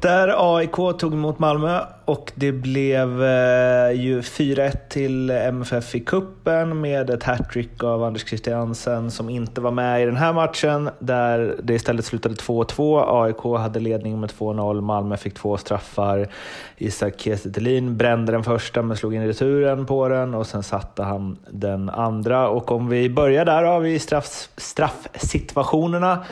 [0.05, 6.81] Där AIK tog emot Malmö och det blev eh, ju 4-1 till MFF i kuppen
[6.81, 11.57] med ett hattrick av Anders Christiansen som inte var med i den här matchen där
[11.63, 13.05] det istället slutade 2-2.
[13.23, 16.29] AIK hade ledning med 2-0, Malmö fick två straffar.
[16.77, 21.03] Isak Kiese Thelin brände den första men slog in returen på den och sen satte
[21.03, 22.49] han den andra.
[22.49, 26.25] Och om vi börjar där har vi straff, straffsituationerna.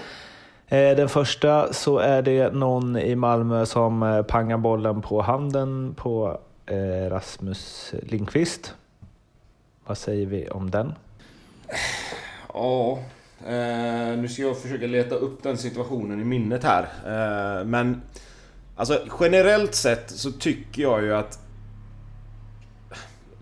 [0.73, 5.95] Eh, den första så är det någon i Malmö som eh, pangar bollen på handen
[5.95, 8.75] på eh, Rasmus Lindqvist.
[9.87, 10.95] Vad säger vi om den?
[12.55, 12.99] Ja,
[13.47, 16.83] eh, nu ska jag försöka leta upp den situationen i minnet här.
[16.83, 18.03] Eh, men
[18.77, 21.39] alltså generellt sett så tycker jag ju att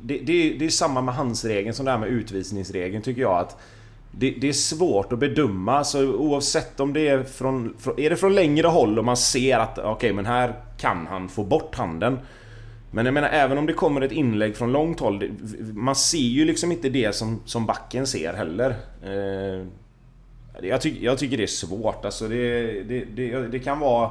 [0.00, 3.56] det, det, det är samma med handsregeln som det här med utvisningsregeln tycker jag att
[4.12, 8.00] det, det är svårt att bedöma, så oavsett om det är från, från...
[8.00, 11.44] Är det från längre håll och man ser att okej men här kan han få
[11.44, 12.18] bort handen.
[12.90, 15.28] Men jag menar även om det kommer ett inlägg från långt håll, det,
[15.74, 18.76] man ser ju liksom inte det som, som backen ser heller.
[19.04, 19.66] Eh,
[20.62, 22.28] jag, tycker, jag tycker det är svårt alltså.
[22.28, 24.10] Det, det, det, det kan vara...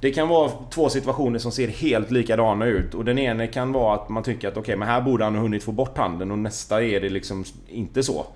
[0.00, 3.94] Det kan vara två situationer som ser helt likadana ut och den ena kan vara
[3.94, 6.38] att man tycker att okej men här borde han ha hunnit få bort handen och
[6.38, 8.26] nästa är det liksom inte så.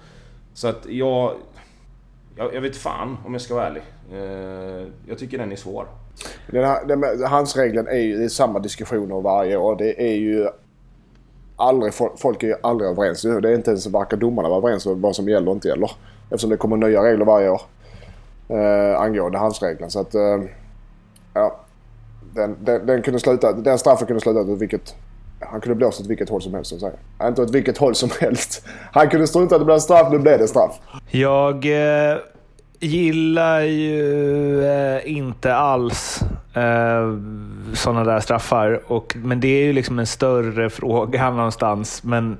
[0.54, 1.34] Så att jag...
[2.36, 3.82] Jag, jag vet fan om jag ska vara ärlig.
[4.12, 5.86] Eh, jag tycker den är svår.
[6.46, 9.76] Den här, den, hans regeln är ju det är samma diskussioner varje år.
[9.76, 10.48] Det är ju
[11.56, 13.22] aldrig, folk är ju aldrig överens.
[13.22, 15.90] Det är inte ens verkar domarna vara överens om vad som gäller och inte gäller.
[16.24, 17.60] Eftersom det kommer nya regler varje år
[18.48, 19.90] eh, angående handsregeln.
[19.90, 20.40] Så att, eh,
[21.34, 21.60] ja.
[22.34, 24.94] Den, den, den, kunde sluta, den straffen kunde sluta åt vilket...
[25.50, 27.28] Han kunde blåsa åt vilket håll som helst, så att säga.
[27.28, 28.64] Inte åt vilket håll som helst.
[28.92, 30.80] Han kunde strunta att det blev straff, nu blev det straff.
[31.10, 32.16] Jag eh,
[32.80, 36.22] gillar ju eh, inte alls
[36.54, 37.18] eh,
[37.74, 38.80] sådana där straffar.
[38.86, 42.02] Och, men det är ju liksom en större fråga någonstans.
[42.04, 42.36] Men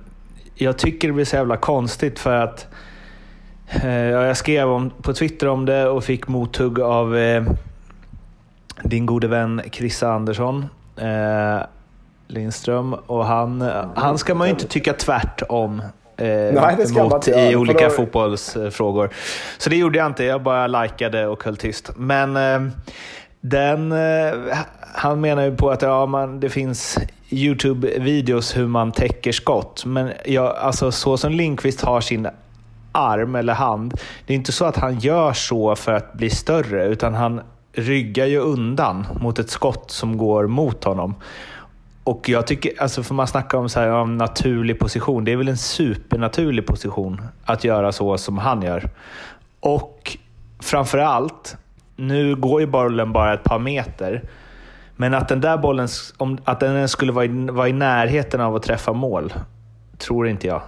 [0.55, 2.67] jag tycker det blir så jävla konstigt för att
[3.69, 7.45] eh, jag skrev om, på Twitter om det och fick mothugg av eh,
[8.83, 10.67] din gode vän Chrissa Andersson.
[10.97, 11.63] Eh,
[12.33, 12.95] Lindström.
[12.95, 15.83] Och han, han ska man ju inte tycka tvärt om.
[16.17, 17.91] Eh, Nej, mot, i olika då...
[17.91, 19.11] fotbollsfrågor.
[19.59, 20.25] Så det gjorde jag inte.
[20.25, 21.91] Jag bara likade och höll tyst.
[21.97, 22.73] Men eh,
[23.41, 24.57] den, eh,
[24.95, 26.99] han menar ju på att ja, man, det finns
[27.31, 29.85] YouTube-videos hur man täcker skott.
[29.85, 32.29] Men ja, alltså, så som Linkvist har sin
[32.93, 33.95] arm eller hand,
[34.27, 37.41] det är inte så att han gör så för att bli större, utan han
[37.73, 41.15] ryggar ju undan mot ett skott som går mot honom.
[42.05, 45.37] Och jag tycker, alltså för man snackar om, så här, om naturlig position, det är
[45.37, 48.91] väl en supernaturlig position att göra så som han gör.
[49.61, 50.19] Och
[50.61, 51.57] framför allt,
[51.97, 54.23] nu går ju bollen bara ett par meter,
[54.97, 58.57] men att den där bollen om, att den skulle vara i, vara i närheten av
[58.57, 59.33] att träffa mål,
[59.99, 60.63] tror inte jag.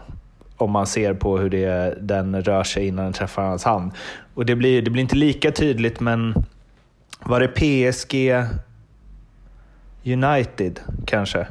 [0.56, 3.92] Om man ser på hur det, den rör sig innan den träffar hans hand.
[4.34, 6.34] Och det blir, det blir inte lika tydligt, men
[7.22, 8.32] var det PSG
[10.04, 11.46] United kanske?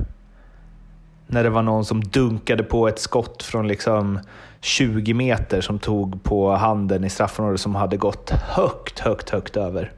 [1.27, 4.19] När det var någon som dunkade på ett skott från liksom
[4.61, 9.91] 20 meter som tog på handen i straffområdet som hade gått högt, högt, högt över.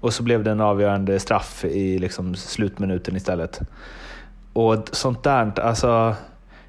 [0.00, 3.60] Och så blev det en avgörande straff i liksom slutminuten istället.
[4.52, 6.14] Och sånt där, alltså...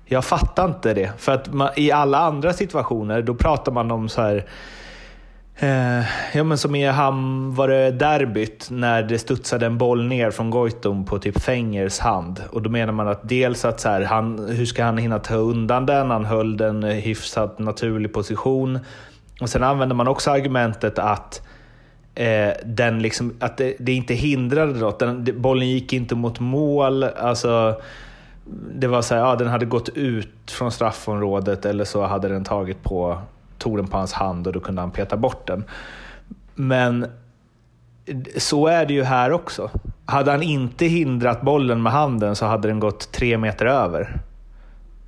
[0.06, 1.12] Jag fattar inte det.
[1.18, 4.46] För att man, i alla andra situationer, då pratar man om så här
[5.56, 10.32] Eh, ja, men som i ham var det derbyt när det studsade en boll ner
[10.32, 12.42] från Goitom på typ Fengers hand.
[12.52, 15.36] Och då menar man att dels att så här, han, hur ska han hinna ta
[15.36, 16.12] undan den?
[16.12, 18.80] Han höll den hyfsat naturlig position.
[19.42, 21.42] Och sen använder man också argumentet att
[22.16, 25.00] eh, den liksom, att det, det, inte hindrade något.
[25.00, 27.04] Den, bollen gick inte mot mål.
[27.04, 27.82] Alltså,
[28.76, 32.44] det var så här, ja, den hade gått ut från straffområdet eller så hade den
[32.44, 33.18] tagit på
[33.64, 35.64] tog den på hans hand och då kunde han peta bort den.
[36.56, 37.08] Men
[38.38, 39.70] så är det ju här också.
[40.06, 44.18] Hade han inte hindrat bollen med handen så hade den gått tre meter över.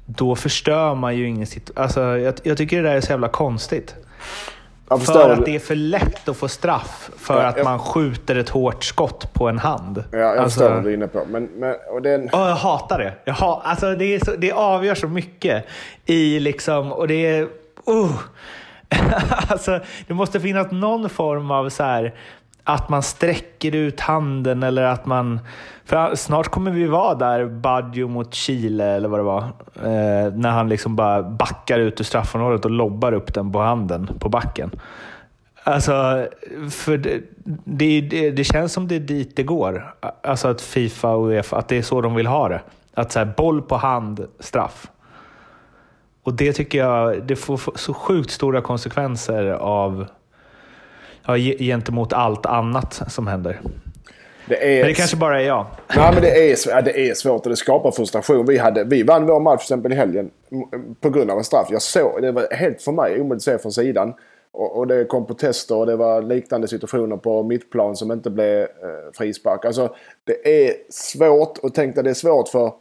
[0.06, 1.84] Då förstör man ju ingen situation.
[1.84, 3.96] Alltså, jag, jag, tycker det där är så jävla konstigt.
[5.06, 7.64] För att det är för lätt att få straff för ja, att jag...
[7.64, 10.04] man skjuter ett hårt skott på en hand.
[10.12, 10.60] Ja, jag alltså...
[10.60, 11.26] förstår vad du är inne på.
[11.30, 12.22] Men, men, och den...
[12.22, 13.14] oh, jag hatar det.
[13.26, 13.62] Jag ha...
[13.66, 15.66] alltså, det, är så, det avgör så mycket.
[16.06, 17.48] i liksom, och det är
[17.86, 18.22] oh!
[19.48, 22.14] alltså, det måste finnas någon form av så här,
[22.64, 25.40] att man sträcker ut handen eller att man...
[25.86, 29.42] För snart kommer vi vara där, Baggio mot Chile eller vad det var.
[29.76, 34.10] Eh, när han liksom bara backar ut ur straffområdet och lobbar upp den på handen
[34.20, 34.72] på backen.
[35.64, 36.28] Alltså,
[36.72, 37.22] för det,
[37.64, 39.96] det, det, det, känns som det är dit det går.
[40.24, 42.62] Alltså att Fifa och Uefa, att det är så de vill ha det.
[42.94, 44.88] Att så här, boll på hand, straff.
[46.26, 50.06] Och det tycker jag det får så sjukt stora konsekvenser av
[51.26, 53.62] ja, gentemot allt annat som händer.
[54.46, 55.66] Det är, men det kanske bara är jag.
[55.96, 58.46] Nej, men det är, det är svårt och det skapar frustration.
[58.46, 60.32] Vi, hade, vi vann vår match till exempel i helgen
[61.02, 61.68] på grund av en straff.
[61.72, 64.14] Jag såg, det var helt för mig omöjligt att se från sidan.
[64.52, 68.62] Och, och, det kom protester och det var liknande situationer på mittplan som inte blev
[68.62, 68.68] eh,
[69.14, 69.66] frispark.
[69.66, 72.72] Alltså, det är svårt och tänk dig det är svårt för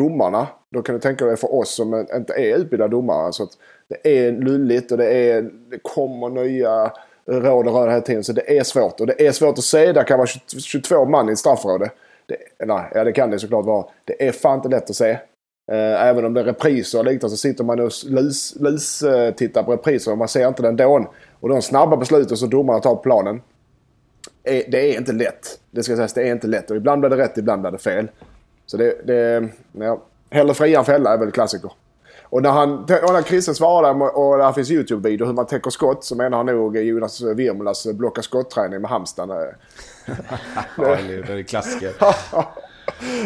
[0.00, 0.46] domarna.
[0.70, 3.32] Då kan du tänka dig för oss som inte är utbildade domare.
[3.32, 3.50] Så att
[3.88, 6.92] det är lulligt och det, är, det kommer nya
[7.26, 8.24] råd och rör hela tiden.
[8.24, 9.00] Så det är svårt.
[9.00, 9.92] Och det är svårt att se.
[9.92, 11.44] Det kan vara 22 man i ett
[12.26, 13.86] Det, nej, ja det kan det såklart vara.
[14.04, 15.10] Det är fan inte lätt att se.
[15.72, 17.92] Eh, även om det är repriser och liknande så sitter man och
[18.60, 21.10] lus-tittar på repriser och man ser inte den då.
[21.40, 23.42] Och de snabba besluten som domarna tar på planen.
[24.42, 25.58] det är inte lätt.
[25.70, 26.70] Det ska sägas, det är inte lätt.
[26.70, 28.08] Och ibland blir det rätt, ibland blir det fel.
[28.70, 29.06] Så det...
[29.06, 30.02] det ja.
[30.32, 31.72] Hellre fria än fälla är väl klassiker.
[32.22, 36.04] Och när, han, och när Christer svarar och där finns YouTube-video hur man täcker skott
[36.04, 39.30] så menar han nog Jonas Virmulas eh, blocka skott-träning med Halmstad.
[39.30, 39.36] Eh.
[40.76, 41.92] ja, det är klassiker.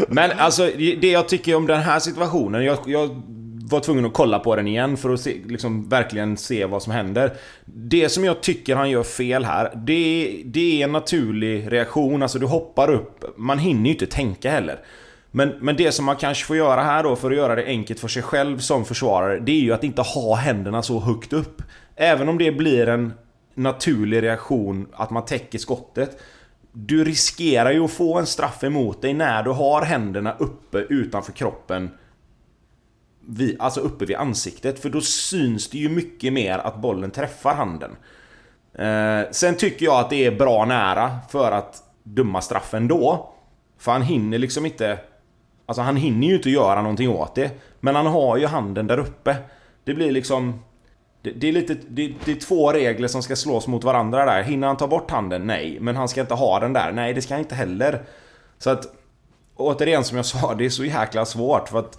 [0.09, 2.65] Men alltså det jag tycker om den här situationen.
[2.65, 3.23] Jag, jag
[3.71, 6.93] var tvungen att kolla på den igen för att se, liksom, verkligen se vad som
[6.93, 7.33] händer.
[7.65, 12.23] Det som jag tycker han gör fel här, det, det är en naturlig reaktion.
[12.23, 14.81] Alltså du hoppar upp, man hinner ju inte tänka heller.
[15.37, 18.01] Men, men det som man kanske får göra här då för att göra det enkelt
[18.01, 21.63] för sig själv som försvarare, det är ju att inte ha händerna så högt upp.
[21.97, 23.13] Även om det blir en
[23.55, 26.19] naturlig reaktion att man täcker skottet.
[26.73, 31.33] Du riskerar ju att få en straff emot dig när du har händerna uppe utanför
[31.33, 31.91] kroppen.
[33.21, 37.55] Vid, alltså uppe vid ansiktet, för då syns det ju mycket mer att bollen träffar
[37.55, 37.97] handen.
[38.75, 43.35] Eh, sen tycker jag att det är bra nära för att döma straffen då.
[43.79, 44.99] För han hinner liksom inte...
[45.67, 47.51] Alltså han hinner ju inte göra någonting åt det.
[47.81, 49.37] Men han har ju handen där uppe.
[49.85, 50.63] Det blir liksom...
[51.23, 51.77] Det, det är lite...
[51.89, 54.43] Det, det, är två regler som ska slås mot varandra där.
[54.43, 55.47] Hinner han ta bort handen?
[55.47, 55.79] Nej.
[55.81, 56.93] Men han ska inte ha den där?
[56.93, 58.03] Nej, det ska han inte heller.
[58.59, 58.95] Så att...
[59.57, 61.99] Återigen som jag sa, det är så jäkla svårt för att...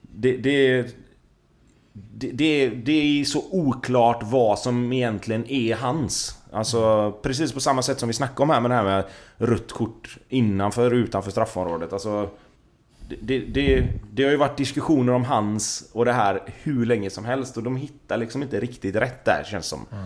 [0.00, 0.86] Det, det,
[1.92, 6.38] det, det, det är så oklart vad som egentligen är hans.
[6.52, 9.04] Alltså precis på samma sätt som vi snackade om här med det här med
[9.36, 11.92] rött kort innanför och utanför straffområdet.
[11.92, 12.28] Alltså,
[13.08, 17.24] det, det, det, har ju varit diskussioner om hans och det här hur länge som
[17.24, 19.86] helst och de hittar liksom inte riktigt rätt där känns som.
[19.92, 20.04] Mm.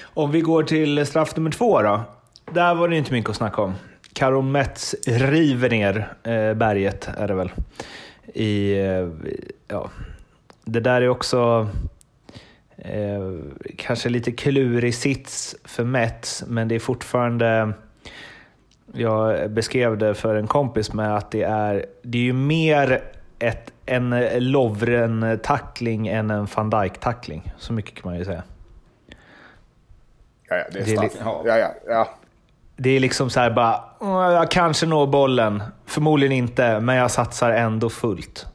[0.00, 2.00] Om vi går till straff nummer två då.
[2.52, 3.74] Där var det inte mycket att snacka om.
[4.12, 7.50] Karon Metz river ner eh, berget, är det väl.
[8.34, 9.08] I, eh,
[9.68, 9.90] ja,
[10.64, 11.68] det där är också
[12.76, 13.32] eh,
[13.76, 17.72] kanske lite klurig sits för Mets, men det är fortfarande...
[18.92, 23.02] Jag beskrev det för en kompis med att det är, det är ju mer
[23.38, 27.52] ett, en Lovren-tackling än en van Dijk-tackling.
[27.56, 28.42] Så mycket kan man ju säga.
[30.48, 31.12] Ja, ja det är straff.
[31.24, 32.08] Ja, ja, ja.
[32.76, 33.84] Det är liksom så här bara,
[34.32, 35.62] jag kanske når bollen.
[35.86, 38.46] Förmodligen inte, men jag satsar ändå fullt.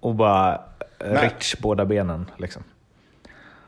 [0.00, 0.60] Och bara
[0.98, 2.30] Rich båda benen.
[2.36, 2.64] Liksom.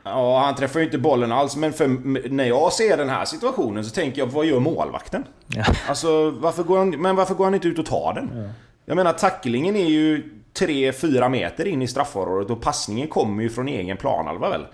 [0.08, 1.88] Ja, han träffar ju inte bollen alls, men för,
[2.28, 5.24] när jag ser den här situationen så tänker jag, vad gör målvakten?
[5.46, 5.64] Ja.
[5.88, 8.30] Alltså, varför går han, men varför går han inte ut och tar den?
[8.34, 8.50] Ja.
[8.84, 13.68] Jag menar, tacklingen är ju 3-4 meter in i straffområdet och passningen kommer ju från
[13.68, 14.66] egen planhalva väl?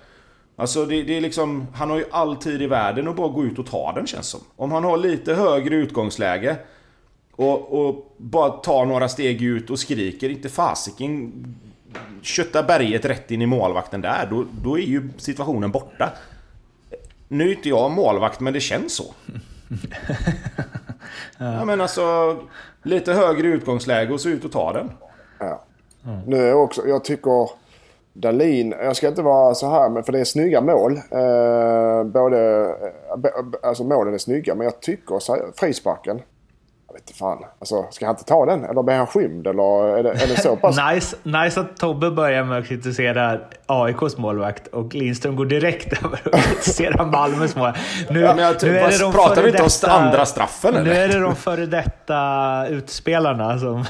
[0.57, 3.45] Alltså det, det, är liksom, han har ju all tid i världen att bara gå
[3.45, 4.41] ut och ta den känns som.
[4.57, 6.57] Om han har lite högre utgångsläge
[7.33, 11.33] och, och bara tar några steg ut och skriker, inte fasiken
[12.23, 16.13] köttar berget rätt in i målvakten där, då, då är ju situationen borta.
[17.29, 19.05] Nu är inte jag målvakt, men det känns så.
[21.39, 21.55] ja.
[21.55, 21.65] ja.
[21.65, 22.37] men alltså,
[22.83, 24.91] lite högre utgångsläge och så ut och ta den.
[25.39, 25.65] Ja.
[26.07, 26.21] Mm.
[26.27, 27.51] Nu är jag också, jag tycker
[28.13, 30.93] Dalin, jag ska inte vara så här, men för det är snygga mål.
[30.93, 32.65] Eh, både,
[33.25, 35.21] eh, alltså målen är snygga, men jag tycker
[35.61, 36.21] frisparken
[37.05, 37.45] inte fan.
[37.59, 38.65] Alltså, ska han inte ta den?
[38.65, 39.47] Eller blir han skymd?
[39.47, 40.77] Eller är det, är det så pass?
[40.93, 46.21] nice, nice att Tobbe börjar med att kritisera AIKs målvakt och Lindström går direkt över
[46.29, 47.73] och kritiserar Malmös mål.
[48.11, 50.85] Nu, ja, jag, nu är det de pratar vi inte om andra straffen eller?
[50.85, 53.75] Nu är det de före detta utspelarna som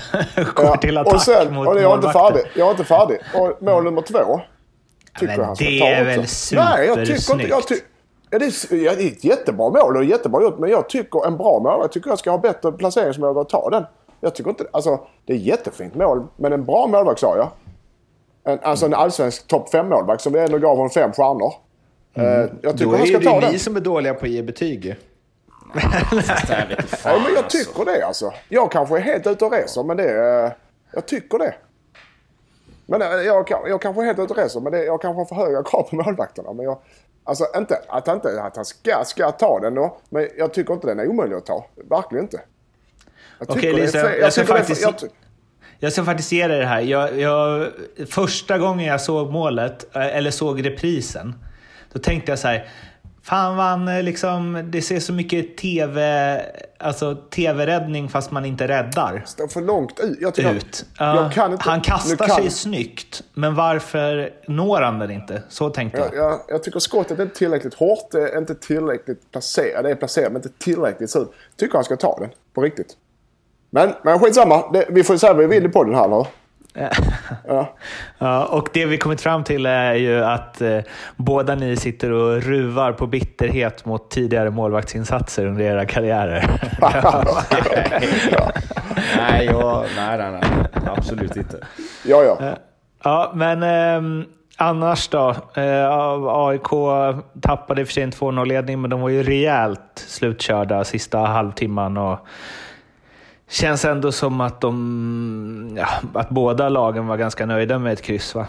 [0.54, 2.42] går ja, till attack och sen, mot och jag är inte färdig.
[2.54, 3.18] Jag är inte färdig.
[3.34, 4.40] Och mål nummer två.
[5.20, 6.64] Tycker ja, han ska det ta är väl supersnyggt?
[6.76, 7.48] Nej, jag tycker inte...
[7.48, 7.74] Jag ty
[8.34, 10.58] Ja, det, är, är ett jättebra mål och jättebra gjort.
[10.58, 13.70] Men jag tycker en bra mål, jag tycker jag ska ha bättre placeringsmål att ta
[13.70, 13.84] den.
[14.20, 14.66] Jag tycker inte...
[14.72, 16.26] Alltså, det är ett jättefint mål.
[16.36, 17.48] Men en bra målvakt sa jag.
[18.52, 21.54] En, alltså en allsvensk topp 5-målvakt som vi ändå gav honom fem stjärnor.
[22.14, 22.30] Mm.
[22.30, 24.86] Uh, jag tycker Då är det ni som är dåliga på att ge betyg
[27.04, 28.32] ja, men jag tycker det alltså.
[28.48, 30.44] Jag kanske är helt ute och reser men det...
[30.44, 30.52] Uh,
[30.92, 31.54] jag tycker det.
[32.86, 35.24] Men uh, jag, jag kanske är helt ute och reser men det, jag kanske har
[35.24, 36.52] för höga krav på målvakterna.
[36.52, 36.78] Men jag,
[37.24, 39.98] Alltså inte att han, inte, att han ska, ska ta den då.
[40.08, 41.66] Men jag tycker inte den är omöjlig att ta.
[41.90, 42.40] Verkligen inte.
[43.38, 44.94] Okej okay, Lisa, jag, jag, ska faktiskt, jag,
[45.78, 46.80] jag ska faktiskt ge dig det här.
[46.80, 47.72] Jag, jag,
[48.08, 51.34] första gången jag såg målet, eh, eller såg reprisen,
[51.92, 52.68] då tänkte jag så här.
[53.24, 56.40] Fan han eh, liksom, det ser så mycket TV,
[56.78, 59.22] alltså TV-räddning fast man inte räddar.
[59.26, 60.18] Står för långt ut.
[60.20, 60.86] Jag ut.
[61.32, 65.42] Kan inte, han kastar sig snyggt, men varför når han den inte?
[65.48, 66.14] Så tänkte jag.
[66.14, 69.84] Jag, jag, jag tycker skottet är inte tillräckligt hårt, det är inte tillräckligt placerat.
[69.84, 71.26] Det är placerat men inte tillräckligt så.
[71.56, 72.96] Tycker han ska ta den, på riktigt.
[73.70, 76.24] Men, men skitsamma, det, vi får säga vad vi vill i podden här nu.
[77.46, 77.76] ja.
[78.18, 78.44] ja.
[78.44, 80.78] Och det vi kommit fram till är ju att eh,
[81.16, 86.60] båda ni sitter och ruvar på bitterhet mot tidigare målvaktsinsatser under era karriärer.
[86.80, 87.24] ja.
[89.16, 90.42] nej, jag, nej, nej, nej,
[90.96, 91.66] absolut inte.
[92.04, 92.46] Ja, ja.
[92.46, 92.54] Eh,
[93.04, 95.30] ja, men eh, annars då?
[95.54, 95.88] Eh,
[96.28, 96.68] AIK
[97.42, 101.96] tappade i och för sig en 2-0-ledning, men de var ju rejält slutkörda sista halvtimman.
[101.96, 102.18] Och,
[103.48, 105.86] Känns ändå som att, de, ja,
[106.20, 108.46] att båda lagen var ganska nöjda med ett kryss va?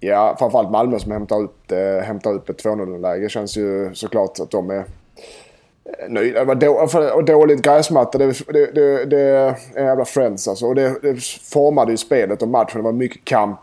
[0.00, 4.50] Ja, framförallt Malmö som hämtar upp, eh, hämtar upp ett 2-0-läge känns ju såklart att
[4.50, 4.76] de är...
[4.76, 6.38] Eh, nöjda.
[6.38, 8.18] Det var då, för, och dåligt gräsmatta.
[8.18, 10.66] Det, det, det, det är en jävla friends alltså.
[10.66, 12.76] Och det, det formade ju spelet och matchen.
[12.78, 13.60] Det var mycket kamp.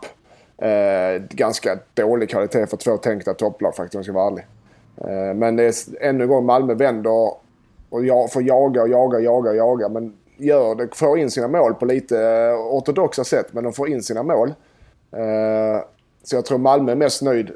[0.58, 4.46] Eh, ganska dålig kvalitet för två tänkta topplag faktiskt om jag ska vara ärlig.
[4.96, 7.32] Eh, men det är ännu en gång Malmö vänder
[7.90, 9.88] och jag får jaga och jaga och jaga och jaga.
[9.88, 13.46] Men gör det, får in sina mål på lite eh, ortodoxa sätt.
[13.52, 14.48] Men de får in sina mål.
[15.12, 15.84] Eh,
[16.22, 17.50] så jag tror Malmö är mest nöjd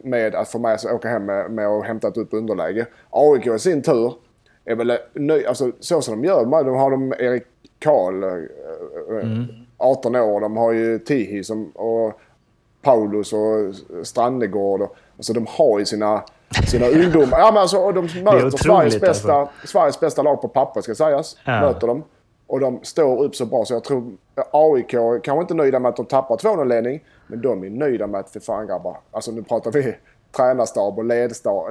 [0.00, 2.86] med att få med sig åka hem med, med att hämta upp underläge.
[3.10, 4.14] AIK i sin tur
[4.64, 5.46] är väl nöjd.
[5.46, 6.44] Alltså så som de gör.
[6.44, 7.44] De har de Erik
[7.78, 8.24] Karl,
[9.22, 9.44] mm.
[9.76, 10.40] 18 år.
[10.40, 12.20] De har ju Tihi som, och
[12.82, 14.82] Paulus och Strandegård.
[14.82, 17.38] Och, alltså de har ju sina, sina ungdomar.
[17.38, 19.66] Ja, men alltså, och de möter Sveriges bästa, alltså.
[19.66, 21.36] Sveriges bästa lag på papper ska sägas.
[21.44, 21.60] Ja.
[21.60, 22.04] Möter dem.
[22.46, 24.16] Och de står upp så bra så jag tror
[24.50, 24.90] AIK
[25.24, 27.04] kanske inte nöjda med att de tappar 2-0-ledning.
[27.26, 28.96] Men de är nöjda med att, för fan grabbar.
[29.10, 29.96] Alltså nu pratar vi
[30.36, 31.04] tränarstab och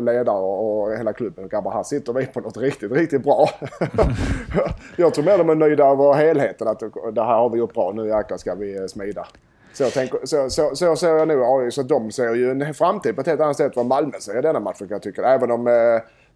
[0.03, 1.47] ledare och hela klubben.
[1.47, 3.49] Grabbar, här sitter vi på något riktigt, riktigt bra.
[4.95, 6.67] jag tror mer de är nöjda över helheten.
[6.67, 6.79] Att
[7.13, 7.91] det här har vi gjort bra.
[7.91, 9.27] Nu jäklar ska vi eh, smida.
[9.73, 13.21] Så, tänk, så, så, så ser jag nu Så de ser ju en framtid på
[13.21, 15.21] ett helt annat sätt än vad Malmö ser i denna matchen kan jag tycka.
[15.21, 15.73] Även om eh,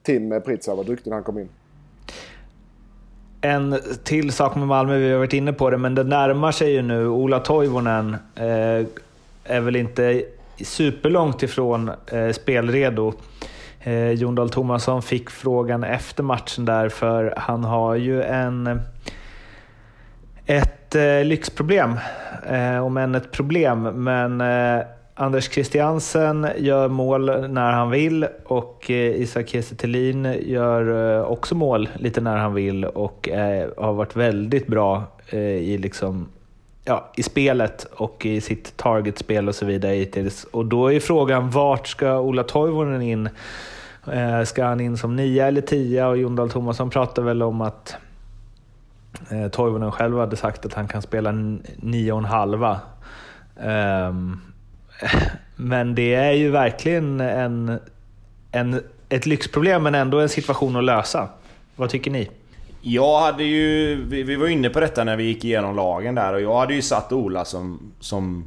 [0.04, 1.50] Tim Pritsa var duktig när han kom in.
[3.42, 6.72] En till sak med Malmö, vi har varit inne på det, men det närmar sig
[6.72, 7.08] ju nu.
[7.08, 8.86] Ola Toivonen eh,
[9.44, 10.24] är väl inte
[10.64, 13.14] superlångt ifrån eh, spelredo.
[13.80, 18.82] Eh, Jon Dahl Tomasson fick frågan efter matchen där, för han har ju en,
[20.46, 22.00] ett eh, lyxproblem.
[22.50, 24.86] Eh, om än ett problem, men eh,
[25.18, 29.88] Anders Christiansen gör mål när han vill och eh, Isak Kiese
[30.46, 35.40] gör eh, också mål lite när han vill och eh, har varit väldigt bra eh,
[35.40, 36.28] i, liksom,
[36.84, 40.44] ja, i spelet och i sitt targetspel och så vidare hittills.
[40.44, 43.30] Och då är frågan, vart ska Ola Toivonen in?
[44.12, 46.08] Eh, ska han in som nia eller tia?
[46.08, 47.98] Och Jon Dahl Tomasson pratar väl om att
[49.52, 51.32] Toivonen själv hade sagt att han kan spela
[51.78, 52.80] nio och en halva.
[53.56, 54.42] Um,
[55.56, 57.80] men det är ju verkligen en,
[58.52, 61.30] en, ett lyxproblem, men ändå en situation att lösa.
[61.76, 62.30] Vad tycker ni?
[62.82, 63.96] Jag hade ju...
[64.06, 66.74] Vi, vi var inne på detta när vi gick igenom lagen där och jag hade
[66.74, 68.46] ju satt Ola som, som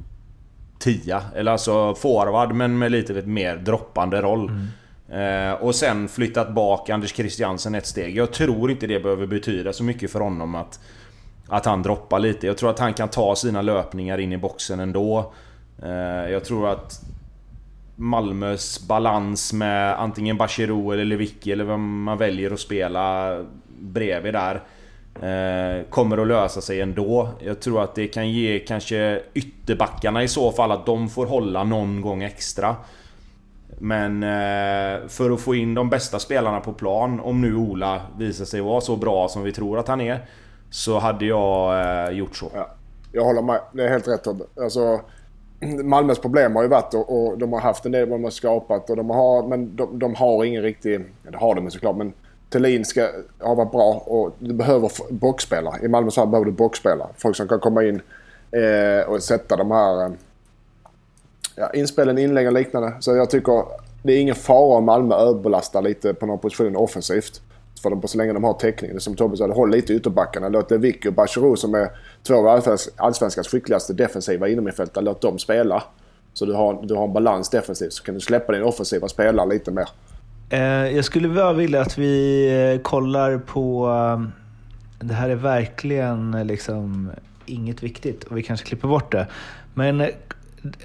[0.78, 1.22] tia.
[1.34, 4.48] Eller alltså forward, men med lite mer droppande roll.
[4.48, 4.66] Mm.
[5.12, 8.16] Eh, och sen flyttat bak Anders Christiansen ett steg.
[8.16, 10.80] Jag tror inte det behöver betyda så mycket för honom att,
[11.48, 12.46] att han droppar lite.
[12.46, 15.32] Jag tror att han kan ta sina löpningar in i boxen ändå.
[15.82, 17.00] Eh, jag tror att
[17.96, 23.36] Malmös balans med antingen Bachirou eller Lewicki eller vem man väljer att spela
[23.80, 24.62] bredvid där
[25.14, 27.28] eh, kommer att lösa sig ändå.
[27.40, 31.64] Jag tror att det kan ge kanske ytterbackarna i så fall att de får hålla
[31.64, 32.76] någon gång extra.
[33.80, 38.44] Men eh, för att få in de bästa spelarna på plan, om nu Ola visar
[38.44, 40.26] sig vara så bra som vi tror att han är,
[40.70, 42.50] så hade jag eh, gjort så.
[42.54, 42.68] Ja,
[43.12, 43.60] jag håller med.
[43.72, 44.44] Det är helt rätt Tobbe.
[44.60, 45.00] Alltså,
[45.84, 48.30] Malmös problem har ju varit och, och, de har haft en del vad de har
[48.30, 52.12] skapat och de har, men de, de har ingen riktig, det har de såklart men
[52.50, 53.08] Thelin ska
[53.40, 55.84] ha varit bra och du behöver boxspelare.
[55.84, 57.08] I Malmö så behöver du boxspelare.
[57.16, 58.00] Folk som kan komma in
[58.52, 60.10] eh, och sätta de här eh,
[61.58, 62.92] ja, inspelen, inlägg och liknande.
[63.00, 63.64] Så jag tycker
[64.02, 67.42] det är ingen fara om Malmö överbelastar lite på någon position offensivt
[67.82, 68.94] för dem så länge de har täckning.
[68.94, 70.48] Det som Tobbe sa, håll lite ytterbackarna.
[70.48, 71.88] Låt Vicky och Bachirou som är
[72.22, 72.62] två av
[72.96, 75.82] allsvenskans skickligaste defensiva innermittfältare, låt dem spela.
[76.32, 79.48] Så du har, du har en balans defensivt så kan du släppa din offensiva spelare
[79.48, 79.88] lite mer.
[80.50, 83.86] Eh, jag skulle bara vilja att vi eh, kollar på...
[83.86, 84.32] Ehm,
[85.00, 87.10] det här är verkligen liksom
[87.46, 89.26] inget viktigt och vi kanske klipper bort det.
[89.74, 90.08] Men eh,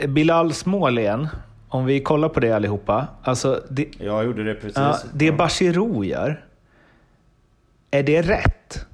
[0.07, 1.27] Bilals mål igen.
[1.69, 3.07] Om vi kollar på det allihopa.
[3.23, 4.77] Alltså det, jag gjorde det precis.
[4.77, 6.45] Ja, det Bachirou gör
[7.93, 8.86] är det rätt?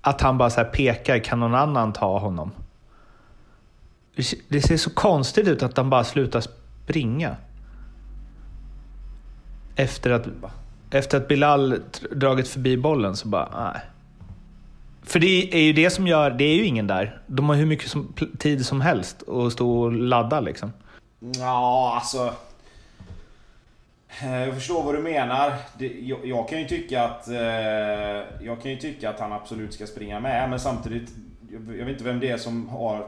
[0.00, 2.50] Att han bara så pekar, kan någon annan ta honom?
[4.48, 7.36] Det ser så konstigt ut att han bara slutar springa.
[9.76, 10.26] Efter att,
[10.90, 13.82] efter att Bilal dragit förbi bollen så bara, nej.
[15.02, 17.20] För det är ju det som gör, det är ju ingen där.
[17.26, 20.72] De har hur mycket som, tid som helst att stå och ladda liksom.
[21.38, 22.34] Ja, alltså.
[24.22, 25.52] Eh, jag förstår vad du menar.
[26.24, 27.28] Jag, kan ju tycka att...
[27.28, 27.36] Eh,
[28.46, 31.10] jag kan ju tycka att han absolut ska springa med, men samtidigt...
[31.50, 33.06] Jag vet inte vem det är som har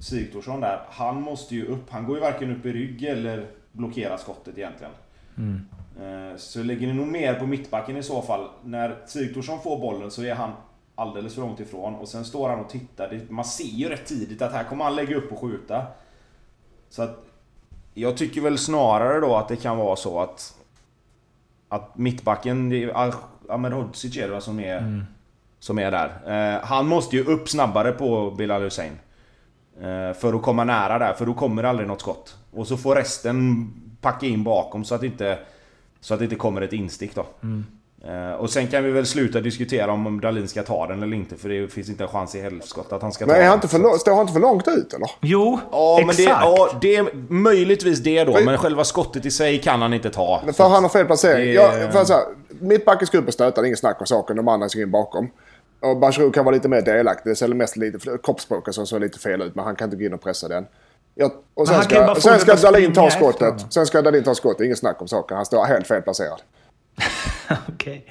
[0.00, 0.80] Sigthorsson där.
[0.90, 1.90] Han måste ju upp.
[1.90, 4.92] Han går ju varken upp i rygg eller blockerar skottet egentligen.
[5.38, 5.66] Mm.
[6.00, 8.48] Eh, så lägger ni nog mer på mittbacken i så fall.
[8.64, 10.52] När Sigthorsson får bollen så är han
[11.00, 13.20] alldeles för långt ifrån och sen står han och tittar.
[13.28, 15.86] Man ser ju rätt tidigt att här kommer han lägga upp och skjuta.
[16.88, 17.24] Så att
[17.94, 20.56] jag tycker väl snarare då att det kan vara så att
[21.68, 23.14] att mittbacken, Ah-
[23.48, 25.04] Ahmed Hodzic är det som är,
[25.58, 26.10] som är där.
[26.56, 28.98] Eh, han måste ju upp snabbare på Bilal Hussein.
[29.80, 32.36] Eh, för att komma nära där, för då kommer det aldrig något skott.
[32.52, 35.38] Och så får resten packa in bakom så att inte,
[36.00, 37.20] så att det inte kommer ett instick då.
[37.20, 37.48] Eh,
[38.38, 41.48] och sen kan vi väl sluta diskutera om, Dahlin ska ta den eller inte, för
[41.48, 43.48] det finns inte en chans i helskott att han ska ta Men är den.
[43.48, 45.10] han inte för, Så- lo- står han inte för långt ut eller?
[45.20, 46.16] Jo, Ja, men exakt.
[46.18, 49.94] det, ja, det är möjligtvis det då, För- men själva skottet i sig kan han
[49.94, 50.42] inte ta.
[50.44, 51.46] Men för han har fel placering.
[51.46, 52.22] Det- Jag, för så här,
[52.60, 54.36] mittbacken ska upp och stöta, det är ingen snack om saken.
[54.36, 55.30] De andra ska in bakom.
[55.80, 57.30] Och Bachirou kan vara lite mer delaktig.
[57.32, 60.04] Det ser mest lite kroppsspråket som ser lite fel ut, men han kan inte gå
[60.04, 60.66] in och pressa den.
[61.14, 63.54] Jag, och sen ska, sen ska att Dahlin ta skottet.
[63.70, 65.36] Sen ska Dahlin ta skottet, ingen snack om saken.
[65.36, 66.40] Han står helt fel placerad.
[67.68, 68.06] Okej.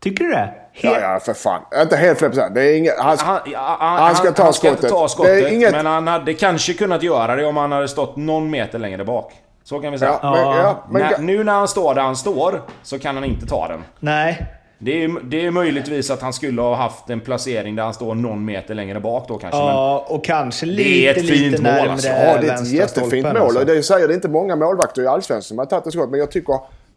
[0.00, 0.54] Tycker du det?
[0.72, 1.60] Ja, Helt- ja, för fan.
[1.82, 2.18] Inte helt.
[2.54, 2.98] Det är inget...
[2.98, 5.16] Han, Han, ja, han, Han ska ta han ska inte skottet.
[5.16, 7.88] ta Det är skottet, inget- men han hade kanske kunnat göra det om han hade
[7.88, 9.32] stått någon meter längre bak.
[9.64, 10.18] Så kan vi säga.
[10.22, 13.24] ja, men, ja, men, När, nu när han står där han står, så kan han
[13.24, 13.84] inte ta den.
[14.00, 14.46] Nej.
[14.78, 18.14] Det är, det är möjligtvis att han skulle ha haft en placering där han står
[18.14, 19.58] någon meter längre bak då kanske.
[19.58, 22.08] Ja, och kanske lite, Det är ett lite fint mål, närmare alltså.
[22.08, 23.36] Ja, det är ett jättefint mål.
[23.36, 23.64] alltså.
[23.64, 26.10] Det säger det är inte många målvakter i Allsvenskan som har tagit ett skott.
[26.10, 26.54] Men jag tycker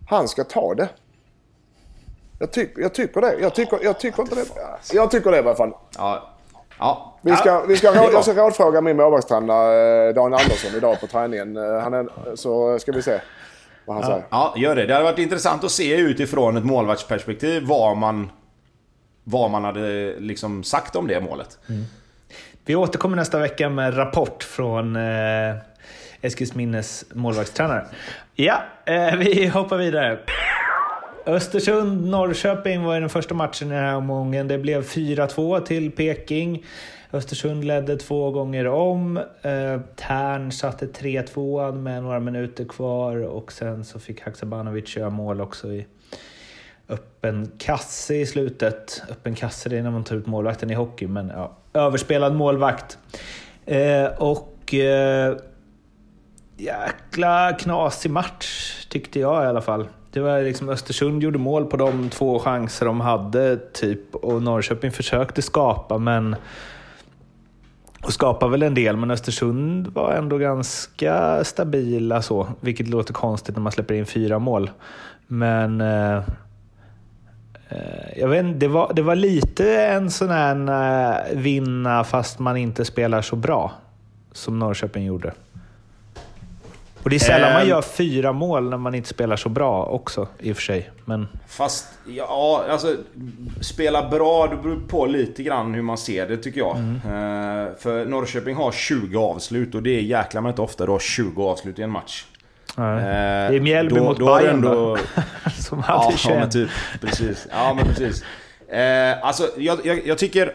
[0.09, 0.87] han ska ta det.
[2.39, 3.33] Jag, tyck, jag tycker det.
[3.41, 4.45] Jag tycker, jag tycker inte det.
[4.93, 5.71] Jag tycker det i alla fall.
[5.97, 6.29] Ja,
[6.79, 7.19] ja.
[7.21, 11.07] Vi ska, ja, vi ska, jag ska rådfråga min målvaktstränare eh, Dan Andersson idag på
[11.07, 11.57] träningen.
[11.57, 13.19] Eh, Han är, så ska vi se
[13.85, 14.23] vad han säger.
[14.29, 14.85] Ja, gör det.
[14.85, 18.31] Det hade varit intressant att se utifrån ett målvaktsperspektiv vad man...
[19.23, 21.57] Vad man hade liksom sagt om det målet.
[22.65, 25.55] Vi återkommer nästa vecka med rapport från eh,
[26.21, 27.85] Eskilsminnes målvaktstränare.
[28.35, 30.19] Ja, eh, vi hoppar vidare.
[31.25, 34.47] Östersund-Norrköping var ju den första matchen i den här omgången.
[34.47, 36.65] Det blev 4-2 till Peking.
[37.13, 39.17] Östersund ledde två gånger om.
[39.17, 45.41] Eh, Tern satte 3-2 med några minuter kvar och sen så fick Haksabanovic göra mål
[45.41, 45.85] också i
[46.89, 49.03] öppen kasse i slutet.
[49.09, 52.97] Öppen kasse det är när man tar ut målvakten i hockey, men ja, överspelad målvakt.
[53.65, 55.37] Eh, och eh,
[56.57, 59.87] jäkla knasig match tyckte jag i alla fall.
[60.11, 64.91] Det var liksom Östersund gjorde mål på de två chanser de hade typ och Norrköping
[64.91, 66.35] försökte skapa men
[68.03, 73.55] och skapade väl en del, men Östersund var ändå ganska stabila så, vilket låter konstigt
[73.55, 74.71] när man släpper in fyra mål.
[75.27, 76.17] Men eh,
[77.69, 82.39] eh, jag vet inte, det var, det var lite en sån här eh, vinna fast
[82.39, 83.71] man inte spelar så bra
[84.31, 85.33] som Norrköping gjorde.
[87.09, 87.67] Och det är sällan man Ehm.
[87.69, 90.89] gör fyra mål när man inte spelar så bra också, i och för sig.
[91.05, 92.95] Men Fast, ja, alltså...
[93.61, 96.77] Spela bra, det beror på lite grann hur man ser det tycker jag.
[96.77, 100.99] Eh, för Norrköping har 20 avslut och det är jäklar mig inte ofta du har
[100.99, 102.25] 20 avslut i en match.
[102.75, 102.97] nej.
[102.97, 103.01] Eh,
[103.51, 104.97] det är Mjällby då- mot då Bayern ändå- då,
[105.59, 106.33] som hade Ja, 21.
[106.35, 106.69] ja men typ.
[107.01, 107.47] Precis.
[107.51, 108.23] Ja men precis.
[108.73, 110.53] Eh, alltså jag, jag, jag tycker...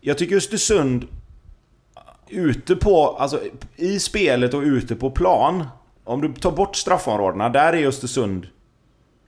[0.00, 1.06] Jag tycker Östersund...
[2.28, 3.06] Ute på...
[3.18, 3.40] Alltså
[3.76, 5.64] i spelet och ute på plan.
[6.06, 8.46] Om du tar bort straffområdena, där är Östersund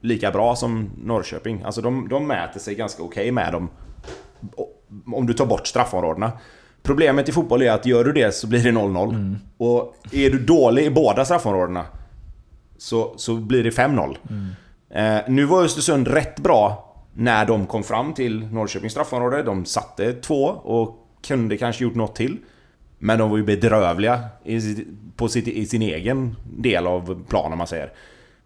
[0.01, 1.63] lika bra som Norrköping.
[1.63, 3.69] Alltså de, de mäter sig ganska okej med dem.
[5.15, 6.33] Om du tar bort straffområdena.
[6.83, 9.37] Problemet i fotboll är att gör du det så blir det 0-0.
[9.57, 11.85] Och är du dålig i båda straffområdena
[12.79, 14.17] så, så blir det 5-0.
[14.91, 19.43] Eh, nu var Östersund rätt bra när de kom fram till Norrköpings straffområde.
[19.43, 22.37] De satte två och kunde kanske gjort något till.
[22.99, 24.85] Men de var ju bedrövliga i,
[25.17, 27.93] på sitt, i sin egen del av planen om man säger.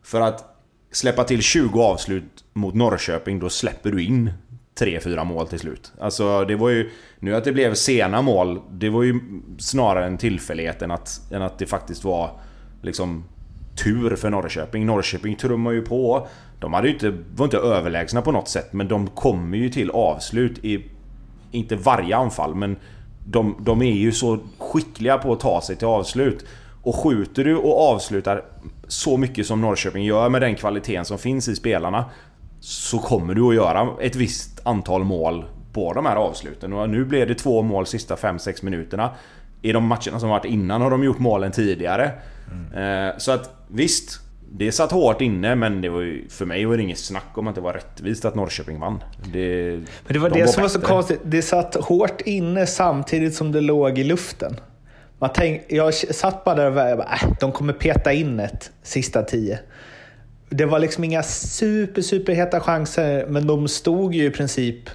[0.03, 0.45] För att
[0.91, 4.33] släppa till 20 avslut mot Norrköping, då släpper du in
[4.81, 5.93] 3-4 mål till slut.
[6.01, 6.91] Alltså det var ju...
[7.19, 9.21] Nu att det blev sena mål, det var ju
[9.59, 12.41] snarare en tillfällighet än att, än att det faktiskt var
[12.83, 13.25] liksom
[13.85, 14.87] tur för Norrköping.
[14.87, 16.29] Norrköping trummar ju på.
[16.61, 19.91] De hade ju inte, var inte överlägsna på något sätt, men de kommer ju till
[19.91, 20.85] avslut i...
[21.51, 22.77] Inte varje anfall, men
[23.27, 26.45] de, de är ju så skickliga på att ta sig till avslut.
[26.83, 28.45] Och skjuter du och avslutar
[28.89, 32.05] så mycket som Norrköping gör med den kvaliteten som finns i spelarna
[32.61, 36.73] så kommer du att göra ett visst antal mål på de här avsluten.
[36.73, 39.11] Och nu blev det två mål sista 5-6 minuterna.
[39.63, 42.05] I de matcherna som varit innan har de gjort målen tidigare.
[42.75, 44.21] Eh, så att visst,
[44.55, 47.49] det satt hårt inne men det var ju, för mig var det inget snack om
[47.49, 49.05] att det var rättvist att Norrköping vann.
[49.33, 49.71] Det,
[50.07, 50.93] Men det var de det som var så bättre.
[50.93, 51.21] konstigt.
[51.25, 54.61] Det satt hårt inne samtidigt som det låg i luften.
[55.19, 58.71] Man tänk, jag satt bara där och jag bara, äh, de kommer peta in ett
[58.83, 59.59] sista tio.
[60.49, 64.91] Det var liksom inga super, superheta chanser, men de stod ju i princip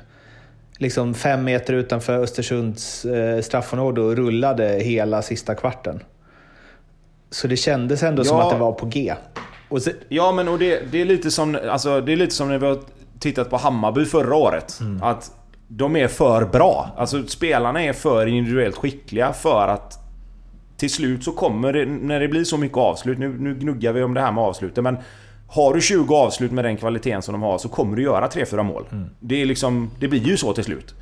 [0.77, 6.03] liksom fem meter utanför Östersunds eh, straffområde och rullade hela sista kvarten.
[7.29, 8.43] Så det kändes ändå som Ja.
[8.43, 9.13] att det var på G.
[9.79, 12.57] Så, Ja men och det, det, är lite som, alltså, det är lite som när
[12.57, 12.79] vi har
[13.19, 14.79] tittat på Hammarby förra året.
[15.01, 15.31] Att
[15.67, 16.89] de är för bra.
[16.97, 19.99] Alltså spelarna är för individuellt skickliga för att
[20.77, 24.03] till slut så kommer det, när det blir så mycket avslut, nu, nu gnuggar vi
[24.03, 24.97] om det här med avsluten men
[25.49, 28.63] har du 20 avslut med den kvaliteten som de har så kommer du göra 3-4
[28.63, 28.85] mål.
[29.19, 30.95] Det, är liksom, det blir ju så till slut.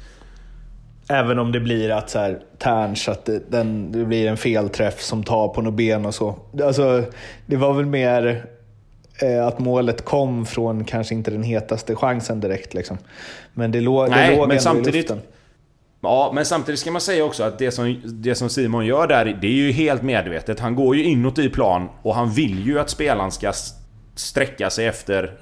[1.10, 5.02] Även om det blir att så här, Terns, att det, den, det blir en felträff
[5.02, 6.36] som tar på något ben och så.
[6.64, 7.04] Alltså,
[7.46, 8.46] det var väl mer
[9.22, 12.74] eh, att målet kom från kanske inte den hetaste chansen direkt.
[12.74, 12.98] Liksom.
[13.54, 15.20] Men det, låg, Nej, det låg men samtidigt- i luften.
[16.02, 19.38] Ja, men samtidigt ska man säga också att det som, det som Simon gör där,
[19.42, 20.60] det är ju helt medvetet.
[20.60, 23.54] Han går ju inåt i plan och han vill ju att spelaren ska
[24.16, 25.34] sträcka sig efter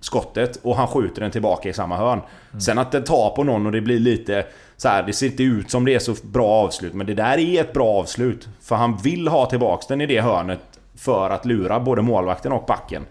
[0.00, 2.20] skottet och han skjuter den tillbaka i samma hörn.
[2.60, 4.46] Sen att den tar på någon och det blir lite
[4.76, 7.38] så här, det ser inte ut som det är så bra avslut, men det där
[7.38, 8.48] är ett bra avslut.
[8.60, 10.60] För han vill ha tillbaks den i det hörnet
[10.96, 13.02] för att lura både målvakten och backen.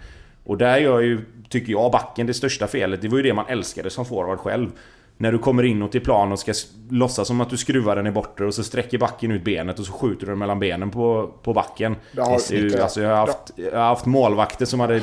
[0.46, 3.02] Och där gör ju, tycker jag, backen det största felet.
[3.02, 4.70] Det var ju det man älskade som forward själv.
[5.18, 6.54] När du kommer inåt i plan och ska
[6.90, 9.86] låtsas som att du skruvar den i bortre och så sträcker backen ut benet och
[9.86, 11.96] så skjuter du den mellan benen på, på backen.
[12.24, 15.02] Har- Det är ju, alltså, jag, har haft, jag har haft målvakter som hade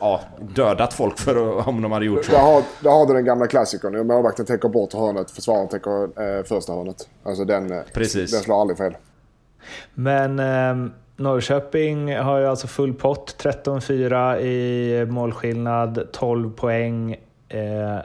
[0.00, 2.32] ja, dödat folk för om de hade gjort så.
[2.32, 4.06] Där har, där har du den gamla klassikern.
[4.06, 7.08] Målvakten täcker bort hörnet, försvararen täcker eh, första hörnet.
[7.22, 8.30] Alltså den, eh, Precis.
[8.32, 8.96] den slår aldrig fel.
[9.94, 13.36] Men eh, Norrköping har ju alltså full pott.
[13.38, 17.16] 13-4 i målskillnad, 12 poäng.
[17.48, 17.98] Eh,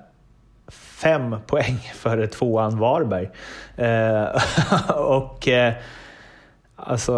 [0.71, 3.29] 5 poäng före tvåan Varberg.
[3.75, 4.27] Eh,
[4.97, 5.73] och eh,
[6.75, 7.13] alltså,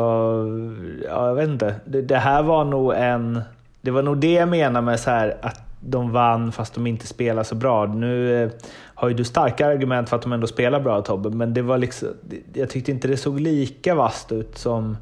[1.06, 1.76] ja, jag vet inte.
[1.86, 3.42] Det, det här var nog en...
[3.82, 7.08] Det var nog det jag menar med så här att de vann fast de inte
[7.08, 7.86] spelar så bra.
[7.86, 8.52] Nu eh,
[8.96, 11.78] har ju du starka argument för att de ändå spelar bra Tobbe, men det var
[11.78, 12.08] liksom,
[12.54, 14.98] jag tyckte inte det såg lika vasst ut som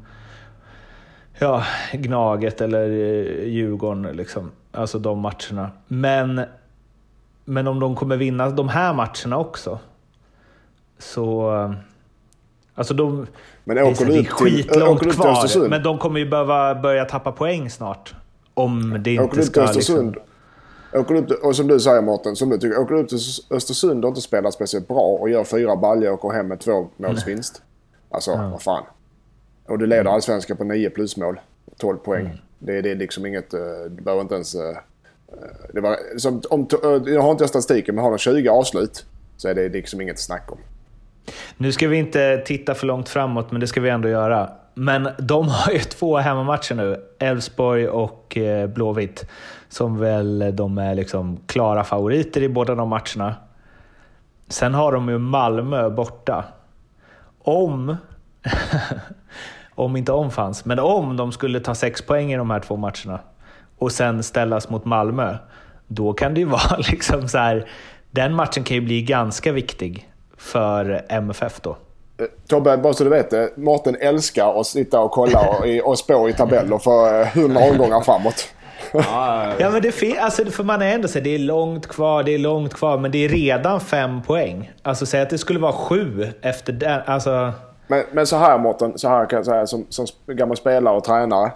[1.38, 4.02] ja, Gnaget eller eh, Djurgården.
[4.16, 4.50] Liksom.
[4.72, 5.70] Alltså de matcherna.
[5.86, 6.40] Men,
[7.44, 9.78] men om de kommer vinna de här matcherna också
[10.98, 11.50] så...
[12.74, 13.26] Alltså de,
[13.64, 17.04] Men det är, så det är skitlångt till kvar, men de kommer ju behöva börja
[17.04, 18.14] tappa poäng snart.
[18.54, 19.62] Om det åker inte till ska...
[19.62, 20.24] Östersund Liksom,
[20.92, 23.18] Åker du ut, och som du säger Mårten, som du tycker, åker du till
[23.50, 26.88] Östersund och inte spelar speciellt bra och gör fyra baljor och går hem med två
[26.96, 27.62] målsvinst.
[28.10, 28.84] Alltså, vad fan.
[29.66, 31.40] Och du leder allsvenskan på 9 plusmål.
[31.78, 32.26] 12 poäng.
[32.26, 32.36] Mm.
[32.58, 34.54] Det, det är liksom inget, eh, du behöver inte ens...
[34.54, 34.76] eh,
[35.74, 39.04] Det var, som, om, eh, jag har inte statistiken, men har de 20 avslut
[39.36, 40.58] så är det liksom inget snack om.
[41.56, 44.50] nu ska vi inte titta för långt framåt, men det ska vi ändå göra.
[44.74, 47.04] Men de har ju två hemmamatcher nu.
[47.18, 49.26] Elfsborg och eh, Blåvitt.
[49.68, 53.34] Som väl eh, de är liksom klara favoriter i båda de matcherna.
[54.48, 56.44] Sen har de ju Malmö borta.
[57.42, 57.96] Om,
[59.74, 62.76] om inte om fanns, men om de skulle ta sex poäng i de här två
[62.76, 63.20] matcherna
[63.78, 65.36] och sen ställas mot Malmö,
[65.86, 67.68] då kan det ju vara liksom så här.
[68.10, 71.76] Den matchen kan ju bli ganska viktig för MFF då.
[72.20, 73.50] Eh, Tobbe, bara så du vet det.
[73.56, 78.00] Mårten älskar att sitta och kolla och, och spå i tabeller för eh, 100 omgångar
[78.00, 78.48] framåt.
[78.92, 81.86] Ja, Ja, men det fin- alltså, för man är ändå så här, det är långt
[81.86, 84.72] kvar, det är långt kvar, men det är redan fem poäng.
[84.82, 87.00] Alltså säg att det skulle vara sju efter den.
[87.06, 87.52] Alltså,
[87.86, 91.04] Men, men så här Mårten, så här kan jag säga som, som gammal spelare och
[91.04, 91.52] tränare.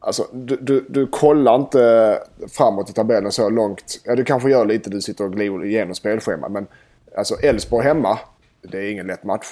[0.00, 2.18] Alltså, du, du, du kollar inte
[2.52, 4.00] framåt i tabellen så långt.
[4.04, 6.50] Ja, du kanske gör lite, du sitter och glider igenom spelschemat.
[6.52, 6.66] Men
[7.16, 8.18] alltså Elfsborg hemma,
[8.62, 9.46] det är ingen lätt match.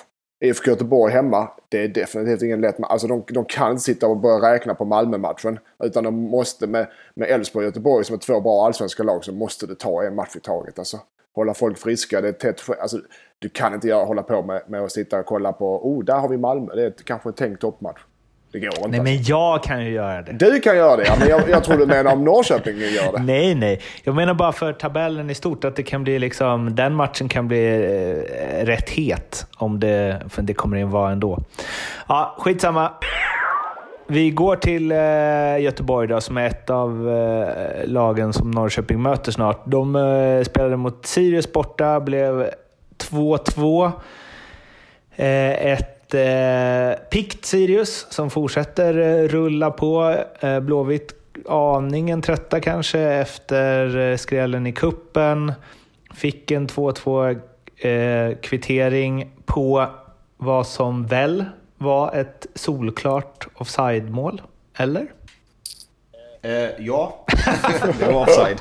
[0.45, 2.91] IFK Göteborg hemma, det är definitivt ingen lätt match.
[2.91, 5.59] Alltså de, de kan inte sitta och börja räkna på Malmö-matchen.
[5.85, 9.33] Utan de måste med med Elfsborg och Göteborg som är två bra allsvenska lag så
[9.33, 10.79] måste det ta en match i taget.
[10.79, 11.01] Alltså,
[11.35, 12.63] hålla folk friska, det är tätt.
[12.81, 12.99] Alltså,
[13.39, 16.19] du kan inte göra, hålla på med, med att sitta och kolla på, oh där
[16.19, 18.01] har vi Malmö, det är ett, kanske en tänkt toppmatch.
[18.55, 18.89] Det går inte.
[18.89, 20.33] nej, men jag kan ju göra det.
[20.33, 23.23] Du kan göra det, ja, men jag, jag tror du menar om Norrköping gör det.
[23.23, 23.81] Nej, nej.
[24.03, 27.49] Jag menar bara för tabellen i stort, att det kan bli liksom, den matchen kan
[27.49, 29.47] bli eh, rätt het.
[29.57, 31.39] Om det, för det kommer att vara ändå.
[32.09, 32.93] Ja, skitsamma.
[34.07, 34.99] Vi går till eh,
[35.65, 39.63] Göteborg då, som är ett av eh, lagen som Norrköping möter snart.
[39.65, 42.51] De eh, spelade mot Sirius borta, blev
[42.99, 43.93] 2-2.
[45.17, 45.73] Eh,
[46.15, 50.17] ett eh, pikt Sirius som fortsätter eh, rulla på.
[50.41, 51.15] Eh, Blåvitt
[51.49, 55.53] aningen trötta kanske efter eh, skrällen i kuppen.
[56.15, 57.41] Fick en 2-2
[57.77, 59.87] eh, kvittering på
[60.37, 61.45] vad som väl
[61.79, 64.43] var ett solklart offside-mål.
[64.77, 65.07] Eller?
[66.45, 67.25] Eh, ja,
[67.99, 68.61] det var offside.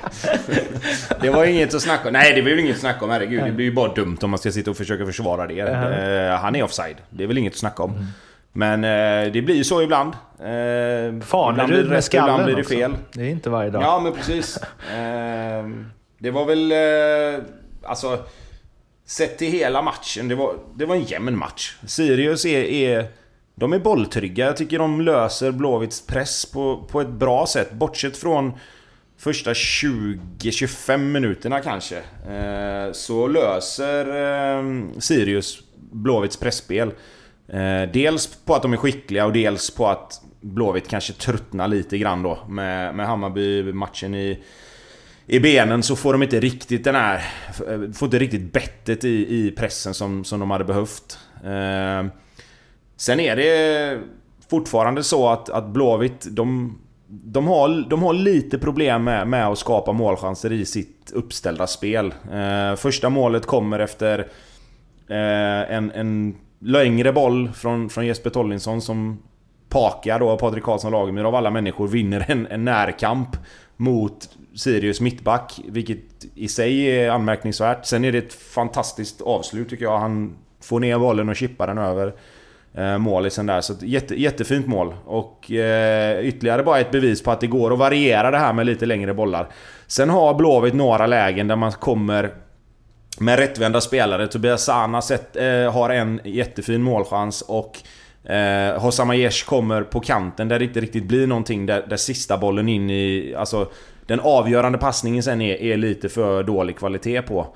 [1.21, 2.13] det var inget att snacka om.
[2.13, 3.11] Nej, det blir inget att snacka om.
[3.11, 5.59] Herregud, det blir ju bara dumt om man ska sitta och försöka försvara det.
[5.59, 6.95] Eh, han är offside.
[7.09, 8.07] Det är väl inget att snacka om.
[8.51, 10.13] Men eh, det blir ju så ibland.
[10.39, 12.91] Eh, Fanerud med skallen ibland blir det fel.
[12.91, 13.03] Också.
[13.13, 13.83] Det är inte varje dag.
[13.83, 14.57] Ja, men precis.
[14.57, 15.69] eh,
[16.17, 16.71] det var väl...
[16.71, 17.43] Eh,
[17.83, 18.19] alltså...
[19.05, 21.75] Sett till hela matchen, det var, det var en jämn match.
[21.85, 23.05] Sirius är, är...
[23.55, 24.45] De är bolltrygga.
[24.45, 27.71] Jag tycker de löser Blåvitts press på, på ett bra sätt.
[27.71, 28.53] Bortsett från
[29.17, 31.97] första 20-25 minuterna kanske.
[32.29, 34.63] Eh, så löser eh,
[34.99, 35.59] Sirius
[35.91, 36.91] Blåvitts pressspel.
[37.47, 41.97] Eh, dels på att de är skickliga och dels på att Blåvitt kanske tröttnar lite
[41.97, 44.43] grann då med, med Hammarby-matchen i,
[45.25, 47.15] i benen så får de inte riktigt den här...
[47.67, 51.19] Eh, får inte riktigt bettet i, i pressen som, som de hade behövt.
[51.43, 52.05] Eh,
[52.97, 53.99] sen är det
[54.49, 56.77] fortfarande så att, att Blåvitt, de,
[57.07, 62.13] de, har, de har lite problem med, med att skapa målchanser i sitt uppställda spel.
[62.33, 64.19] Eh, första målet kommer efter
[65.07, 69.19] eh, en, en längre boll från, från Jesper Tollinsson som
[69.69, 73.29] Paka då, Patrik Karlsson Lagemyr av alla människor vinner en, en närkamp
[73.77, 75.61] mot Sirius mittback.
[75.67, 77.85] Vilket i sig är anmärkningsvärt.
[77.85, 79.99] Sen är det ett fantastiskt avslut tycker jag.
[79.99, 82.13] Han får ner bollen och chippar den över eh,
[82.77, 83.61] Eh, målisen där.
[83.61, 84.95] Så jätte, jättefint mål.
[85.05, 88.65] Och eh, ytterligare bara ett bevis på att det går att variera det här med
[88.65, 89.47] lite längre bollar.
[89.87, 92.33] Sen har Blåvitt några lägen där man kommer
[93.19, 94.27] med rättvända spelare.
[94.27, 97.79] Tobias Sana sett, eh, har en jättefin målchans och
[98.31, 101.65] eh, Hossam Aiesh kommer på kanten där det inte riktigt blir någonting.
[101.65, 103.35] Där, där sista bollen in i...
[103.37, 103.71] Alltså
[104.07, 107.47] den avgörande passningen sen är, är lite för dålig kvalitet på.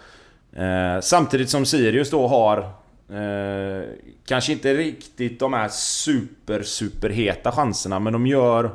[0.56, 2.87] Eh, samtidigt som Sirius då har...
[3.10, 3.90] Eh,
[4.26, 8.72] kanske inte riktigt de här super, super heta chanserna men de gör...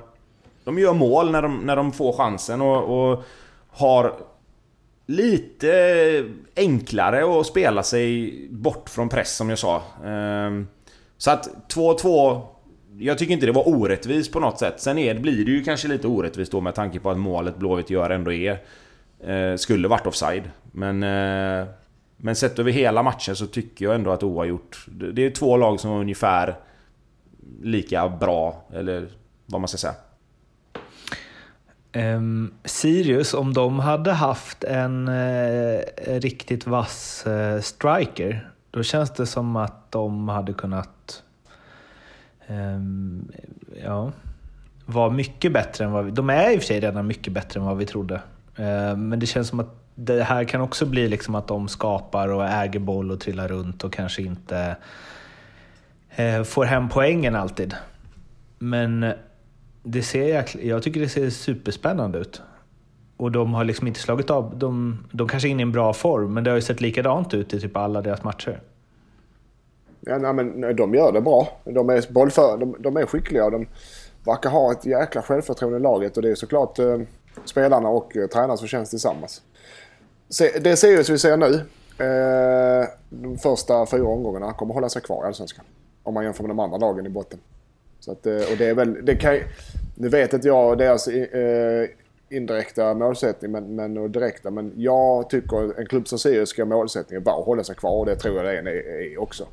[0.65, 3.25] De gör mål när de, när de får chansen och, och
[3.69, 4.15] har
[5.07, 6.25] lite
[6.57, 9.77] enklare att spela sig bort från press som jag sa.
[10.05, 10.63] Eh,
[11.19, 12.43] så att 2-2
[12.99, 14.81] jag tycker inte det var orättvist på något sätt.
[14.81, 17.91] Sen är, blir det ju kanske lite orättvist då med tanke på att målet Blåvitt
[17.91, 18.59] gör ändå är...
[19.25, 20.51] Eh, skulle varit offside.
[20.73, 21.03] Men...
[21.03, 21.67] Eh,
[22.25, 24.87] men sett över hela matchen så tycker jag ändå att oavgjort...
[24.87, 26.57] Det är två lag som är ungefär
[27.63, 29.09] lika bra, eller
[29.47, 29.95] vad man ska säga.
[32.17, 39.27] Um, Sirius, om de hade haft en uh, riktigt vass uh, striker, då känns det
[39.27, 41.23] som att de hade kunnat
[42.49, 43.33] um,
[43.85, 44.13] ja,
[44.87, 46.11] vara mycket bättre än vad vi...
[46.11, 48.15] De är i och för sig redan mycket bättre än vad vi trodde.
[48.59, 52.29] Uh, men det känns som att det här kan också bli liksom att de skapar
[52.29, 54.77] och äger boll och trillar runt och kanske inte
[56.17, 57.75] eh, får hem poängen alltid.
[58.59, 59.13] Men
[59.83, 62.43] det ser jag, jag tycker det ser superspännande ut.
[63.17, 64.59] Och de har liksom inte slagit av.
[64.59, 67.35] De, de kanske är inne i en bra form, men det har ju sett likadant
[67.35, 68.61] ut i typ alla deras matcher.
[70.01, 71.49] Ja, nej, men de gör det bra.
[71.65, 73.67] De är bollför, de, de är skickliga och de
[74.25, 76.17] verkar ha ett jäkla självförtroende i laget.
[76.17, 77.01] Och det är såklart eh,
[77.45, 79.43] spelarna och eh, tränarna som känns tillsammans.
[80.39, 81.55] Det Sirius vi ser nu,
[82.05, 85.65] eh, de första fyra omgångarna, kommer hålla sig kvar i Allsvenskan.
[86.03, 87.39] Om man jämför med de andra lagen i botten.
[88.01, 89.39] Så att, eh, och det är väl, det kan,
[89.95, 91.89] nu vet inte jag deras eh,
[92.31, 94.51] indirekta målsättning men, men, och direkta.
[94.51, 98.07] Men jag tycker en klubb som Sirius ska målsättningen vara att hålla sig kvar och
[98.07, 99.47] det tror jag det är, är eh, också.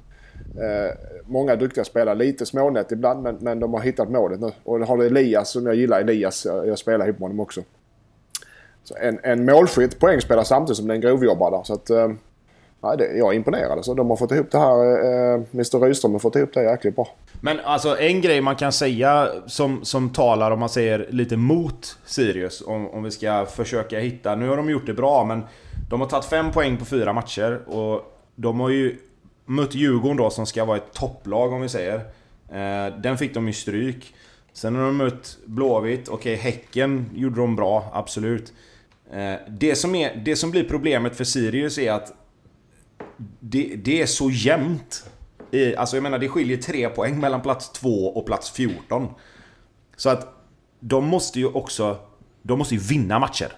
[0.55, 4.51] Eh, många duktiga spelare, lite smånät ibland men, men de har hittat målet nu.
[4.63, 7.61] Och har du Elias som jag gillar, Elias, jag spelar ihop med honom också.
[8.89, 11.65] Så en, en målskytt poängspelare samtidigt som det är en grovjobbare.
[11.65, 12.07] Så att, eh,
[12.81, 13.85] Nej, det, jag är imponerad.
[13.85, 14.75] Så de har fått ihop det här.
[14.75, 17.07] Eh, eh Mr Rydström har fått ihop det jäkligt bra.
[17.41, 21.97] Men alltså en grej man kan säga som, som talar om man säger lite mot
[22.05, 22.61] Sirius.
[22.61, 24.35] Om, om vi ska försöka hitta...
[24.35, 25.43] Nu har de gjort det bra men
[25.89, 27.59] de har tagit fem poäng på fyra matcher.
[27.67, 28.01] Och
[28.35, 28.97] de har ju
[29.45, 31.95] mött Djurgården då som ska vara ett topplag om vi säger.
[32.51, 34.13] Eh, den fick de ju stryk.
[34.53, 36.09] Sen har de mött Blåvitt.
[36.09, 38.53] Okej, okay, Häcken gjorde de bra, absolut.
[39.13, 42.13] Eh, det, som är, det som blir problemet för Sirius är att
[43.39, 45.09] det, det är så jämnt.
[45.77, 49.07] Alltså jag menar det skiljer tre poäng mellan plats 2 och plats 14.
[49.95, 50.27] Så att
[50.79, 51.97] de måste ju också...
[52.41, 53.51] De måste ju vinna matcher.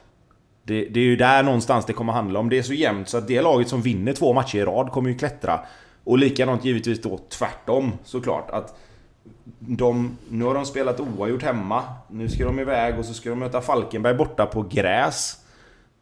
[0.63, 2.49] Det, det, är ju där någonstans det kommer handla om.
[2.49, 5.09] Det är så jämnt så att det laget som vinner två matcher i rad kommer
[5.09, 5.59] ju klättra.
[6.03, 8.49] Och likadant givetvis då tvärtom såklart.
[8.49, 8.79] Att
[9.59, 11.83] de, nu har de spelat oavgjort hemma.
[12.09, 15.40] Nu ska de iväg och så ska de möta Falkenberg borta på gräs.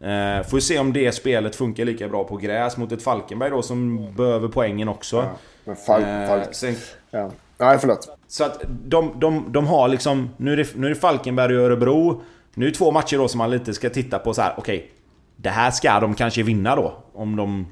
[0.02, 3.62] Eh, får se om det spelet funkar lika bra på gräs mot ett Falkenberg då
[3.62, 5.18] som behöver poängen också.
[5.18, 5.32] Ja,
[5.66, 6.76] men Fal eh, Falk sen,
[7.12, 7.32] ja.
[7.58, 8.18] Nej, förlåt.
[8.28, 10.30] Så att de, de, de har liksom...
[10.38, 12.22] Nu är, det, nu är det Falkenberg och Örebro.
[12.54, 14.54] Nu är det två matcher då som man lite ska titta på så här.
[14.58, 14.78] okej.
[14.78, 14.90] Okay,
[15.36, 17.04] det här ska de kanske vinna då.
[17.14, 17.68] Om de...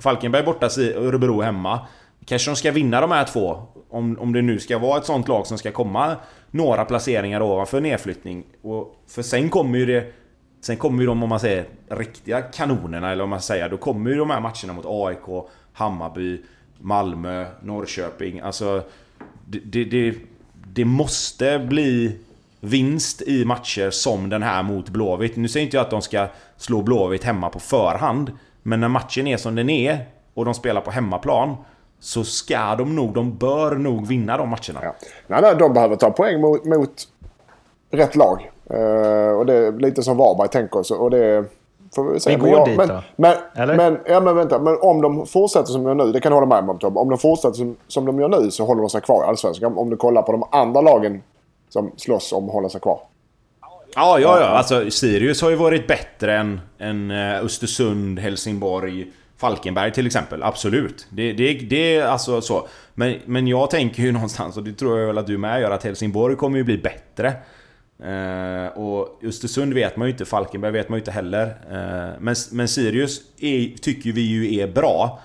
[0.00, 1.86] Falkenberg borta, Örebro hemma.
[2.24, 3.62] Kanske de ska vinna de här två.
[3.90, 6.16] Om, om det nu ska vara ett sånt lag som ska komma
[6.50, 8.44] några placeringar ovanför nedflyttning.
[8.62, 10.12] Och, för sen kommer ju det...
[10.60, 14.10] Sen kommer ju de, om man säger, riktiga kanonerna, eller om man säger, då kommer
[14.10, 16.42] ju de här matcherna mot AIK, Hammarby,
[16.78, 18.40] Malmö, Norrköping.
[18.40, 18.82] Alltså...
[19.50, 20.14] Det, det, det,
[20.72, 22.18] det måste bli
[22.60, 25.36] vinst i matcher som den här mot Blåvitt.
[25.36, 28.32] Nu säger inte jag att de ska slå Blåvitt hemma på förhand.
[28.62, 31.56] Men när matchen är som den är och de spelar på hemmaplan
[32.00, 34.80] så ska de nog, de bör nog vinna de matcherna.
[34.82, 34.94] Ja.
[35.26, 37.08] Nej, nej, de behöver ta poäng mot, mot
[37.90, 38.50] rätt lag.
[38.74, 40.82] Uh, och det är lite som Varberg tänker.
[40.82, 41.44] Så, och det
[41.94, 42.30] får vi se.
[42.30, 43.02] Vi går jag, dit men, då.
[43.16, 43.76] Men, Eller?
[43.76, 44.58] men, ja, men vänta.
[44.58, 46.96] Men om de fortsätter som de gör nu, det kan jag hålla med om Tom.
[46.96, 49.78] Om de fortsätter som, som de gör nu så håller de sig kvar i Allsvenskan.
[49.78, 51.22] Om du kollar på de andra lagen
[51.68, 53.00] som slåss om att hålla sig kvar.
[53.94, 54.46] Ja, ja, ja.
[54.46, 59.06] Alltså Sirius har ju varit bättre än, än eh, Östersund, Helsingborg,
[59.36, 60.42] Falkenberg till exempel.
[60.42, 61.06] Absolut.
[61.10, 62.66] Det, det, det är alltså så.
[62.94, 65.70] Men, men jag tänker ju någonstans, och det tror jag väl att du med gör,
[65.70, 67.32] att Helsingborg kommer ju bli bättre.
[68.02, 71.46] Eh, och Östersund vet man ju inte, Falkenberg vet man ju inte heller.
[71.46, 75.20] Eh, men, men Sirius är, tycker vi ju är bra.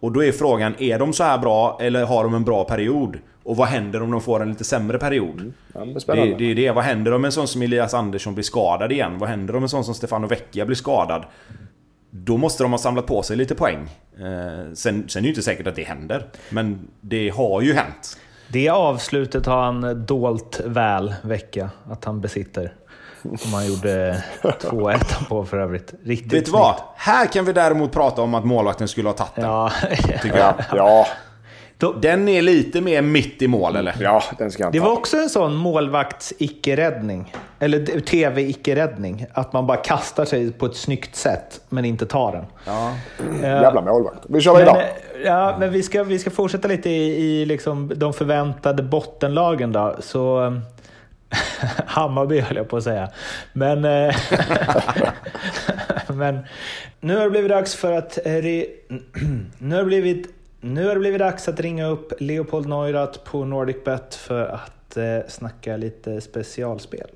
[0.00, 3.18] Och då är frågan, är de så här bra eller har de en bra period?
[3.42, 5.52] Och vad händer om de får en lite sämre period?
[5.74, 6.70] Ja, det Det, det är det.
[6.70, 9.18] Vad händer om en sån som Elias Andersson blir skadad igen?
[9.18, 11.24] Vad händer om en sån som Stefano Vecchia blir skadad?
[12.10, 13.88] Då måste de ha samlat på sig lite poäng.
[14.18, 16.26] Eh, sen, sen är det ju inte säkert att det händer.
[16.50, 18.18] Men det har ju hänt.
[18.52, 22.72] Det avslutet har han dolt väl, vecka, att han besitter.
[23.38, 25.94] Som han gjorde 2-1 på för övrigt.
[26.04, 26.74] Riktigt Vet du vad?
[26.96, 29.44] Här kan vi däremot prata om att målvakten skulle ha tagit den.
[29.44, 29.72] Ja,
[30.22, 30.54] Tycker jag.
[30.76, 31.06] Ja,
[32.00, 33.94] Den är lite mer mitt i mål eller?
[34.00, 34.84] ja, den ska han det ta.
[34.84, 37.32] var också en sån målvakts-icke-räddning.
[37.58, 39.26] Eller tv-icke-räddning.
[39.32, 42.44] Att man bara kastar sig på ett snyggt sätt, men inte tar den.
[42.66, 42.92] Ja.
[43.42, 44.18] Jävla målvakt.
[44.28, 44.82] Vi kör Men, vidare.
[44.82, 44.88] eh,
[45.24, 49.96] ja, men vi ska, vi ska fortsätta lite i, i liksom de förväntade bottenlagen då.
[50.00, 50.44] Så...
[50.44, 50.52] eh,
[51.86, 53.08] Hammarby höll jag på att säga.
[53.52, 53.84] Men...
[53.84, 54.14] eh,
[56.08, 56.38] men
[57.00, 58.18] nu har det blivit dags för att...
[58.26, 58.32] eh,
[59.58, 60.26] nu, har det blivit,
[60.60, 65.04] nu har det blivit dags att ringa upp Leopold Neurath på NordicBet för att eh,
[65.28, 67.06] snacka lite specialspel.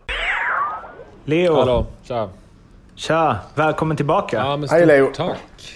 [1.25, 2.29] Leo, Hallå, tja.
[2.95, 3.39] tja!
[3.55, 4.37] Välkommen tillbaka.
[4.37, 5.11] Ja, men Hej, stort Leo.
[5.15, 5.75] Tack.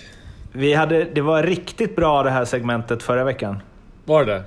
[0.53, 3.62] Vi hade, det var riktigt bra det här segmentet förra veckan.
[4.05, 4.43] Var det det?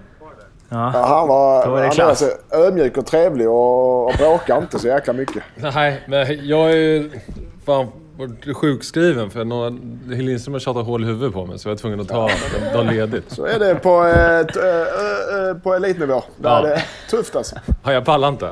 [0.69, 0.91] Ja.
[0.93, 2.23] Ja, han var, var han är klass.
[2.23, 5.43] alltså ödmjuk och trevlig och, och bråkar inte så jäkla mycket.
[5.55, 7.11] Nej, men jag är ju
[7.65, 7.87] fan
[8.19, 9.39] varit sjukskriven för
[10.09, 12.29] Hillevi Lindström har tjatat hål i huvudet på mig så jag är tvungen att ta
[12.29, 13.31] en dag ledigt.
[13.31, 16.23] Så är det på, eh, eh, eh, på elitnivå.
[16.37, 16.57] Där Ja.
[16.59, 17.55] är det tufft alltså.
[17.83, 18.51] Ja, jag pallar inte.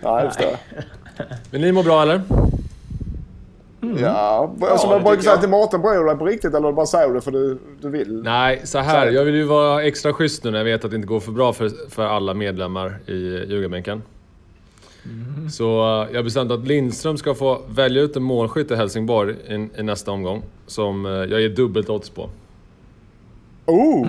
[0.00, 0.84] Ja, det förstår jag.
[1.50, 2.22] Men ni mår bra eller?
[4.00, 5.40] Ja, alltså, det man brukar säga jag.
[5.40, 8.22] till Mårten, bryr du dig på riktigt eller bara säger du för du, du vill?
[8.22, 9.06] Nej, så här.
[9.06, 11.32] Jag vill ju vara extra schysst nu när jag vet att det inte går för
[11.32, 13.12] bra för, för alla medlemmar i
[13.48, 14.02] Ljugarbänken.
[15.50, 19.34] Så eh, jag har bestämt att Lindström ska få välja ut en målskytt i Helsingborg
[19.48, 20.42] i, i nästa omgång.
[20.66, 22.28] Som eh, jag ger dubbelt odds på.
[23.66, 24.06] Oh!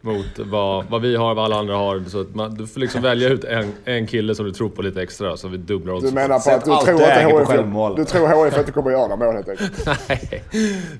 [0.00, 2.02] Mot vad, vad vi har, vad alla andra har.
[2.06, 4.82] Så att man, du får liksom välja ut en, en kille som du tror på
[4.82, 6.14] lite extra, så vi dubblar odds Du på.
[6.14, 7.96] menar på att du tror att självmål.
[7.96, 9.86] du tror HIF inte kommer göra några mål helt enkelt?
[10.08, 10.44] Nej,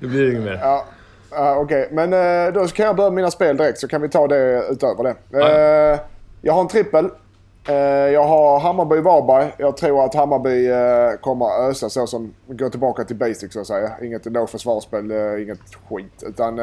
[0.01, 0.59] det blir inget mer.
[1.31, 1.89] Ja, okej.
[1.91, 4.63] Men eh, då kan jag börja med mina spel direkt så kan vi ta det
[4.71, 5.15] utöver det.
[5.29, 5.49] Ja.
[5.93, 5.99] Eh,
[6.41, 7.09] jag har en trippel.
[7.67, 7.75] Eh,
[8.13, 9.51] jag har Hammarby-Varberg.
[9.57, 13.59] Jag tror att Hammarby eh, kommer att ösa så som går tillbaka till basics så
[13.61, 13.91] att säga.
[14.03, 15.59] Inget lågt försvarsspel, eh, inget
[15.89, 16.23] skit.
[16.23, 16.59] Utan,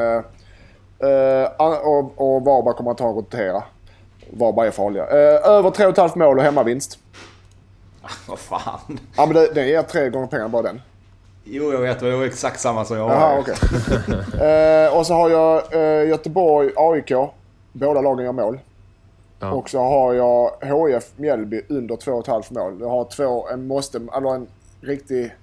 [1.83, 3.63] och, och Varberg kommer att ta och rotera.
[4.29, 5.05] Varberg är farliga.
[5.05, 6.99] Över 3,5 mål och hemmavinst.
[8.27, 8.99] Vad fan.
[9.17, 10.81] Ja men det, det ger tre gånger pengarna bara den.
[11.43, 11.99] Jo, jag vet.
[11.99, 13.39] Det var exakt samma som jag har.
[13.39, 13.55] okej.
[14.85, 17.11] eh, och så har jag eh, Göteborg, AIK.
[17.71, 18.59] Båda lagen gör mål.
[19.45, 19.51] Ja.
[19.53, 22.77] Och så har jag HF Mjällby under 2,5 mål.
[22.79, 24.47] Jag har två, en måste, eller en
[24.81, 25.35] riktig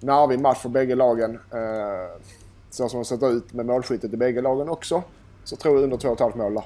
[0.00, 1.38] nervig match för bägge lagen.
[1.52, 2.20] Eh,
[2.70, 5.02] så som det sett ut med målskyttet i bägge lagen också.
[5.44, 6.64] Så tror jag under 2,5 mål där.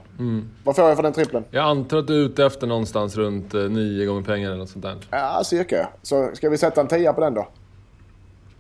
[0.65, 1.45] Vad får jag för den trippeln?
[1.51, 4.71] Jag antar att du är ute efter någonstans runt eh, nio gånger pengar eller något
[4.71, 4.97] sånt där.
[5.11, 5.89] Ja, cirka.
[6.03, 7.47] Så ska vi sätta en tia på den då?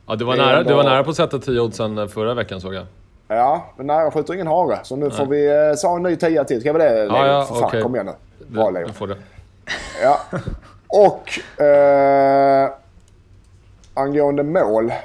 [0.07, 2.35] Ja, du var, nära, du var ändå- nära på att sätta 10 oddsen eh, förra
[2.35, 2.87] veckan såg jag.
[3.29, 4.79] Ja, men nej, jag skjuter ingen hare.
[4.83, 6.61] Så nu får vi eh, ta en ny tia till.
[6.61, 7.07] Ska vi det?
[7.07, 7.17] Leo?
[7.17, 7.83] ja, för fan, okej.
[7.83, 8.13] kom igen nu.
[8.49, 8.87] Du, Leo.
[8.87, 9.17] du får det.
[10.03, 10.21] Ja.
[10.87, 12.71] Och eh,
[13.95, 14.93] angående mål.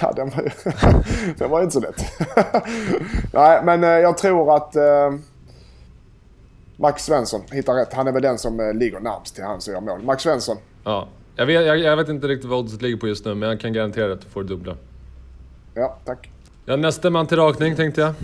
[0.00, 2.04] Ja, den var, ju- den var ju inte så lätt.
[3.32, 5.12] Nej, men eh, jag tror att eh,
[6.76, 7.92] Max Svensson hittar rätt.
[7.92, 10.02] Han är väl den som eh, ligger närmst till han som gör mål.
[10.02, 10.56] Max Svensson.
[10.84, 11.08] Ja.
[11.36, 13.60] Jag, vet, jag, jag vet inte riktigt vad oddset ligger på just nu, men jag
[13.60, 14.76] kan garantera att du får dubbla.
[15.74, 16.30] Ja, tack.
[16.64, 18.14] Ja, nästa man till rakning tänkte jag.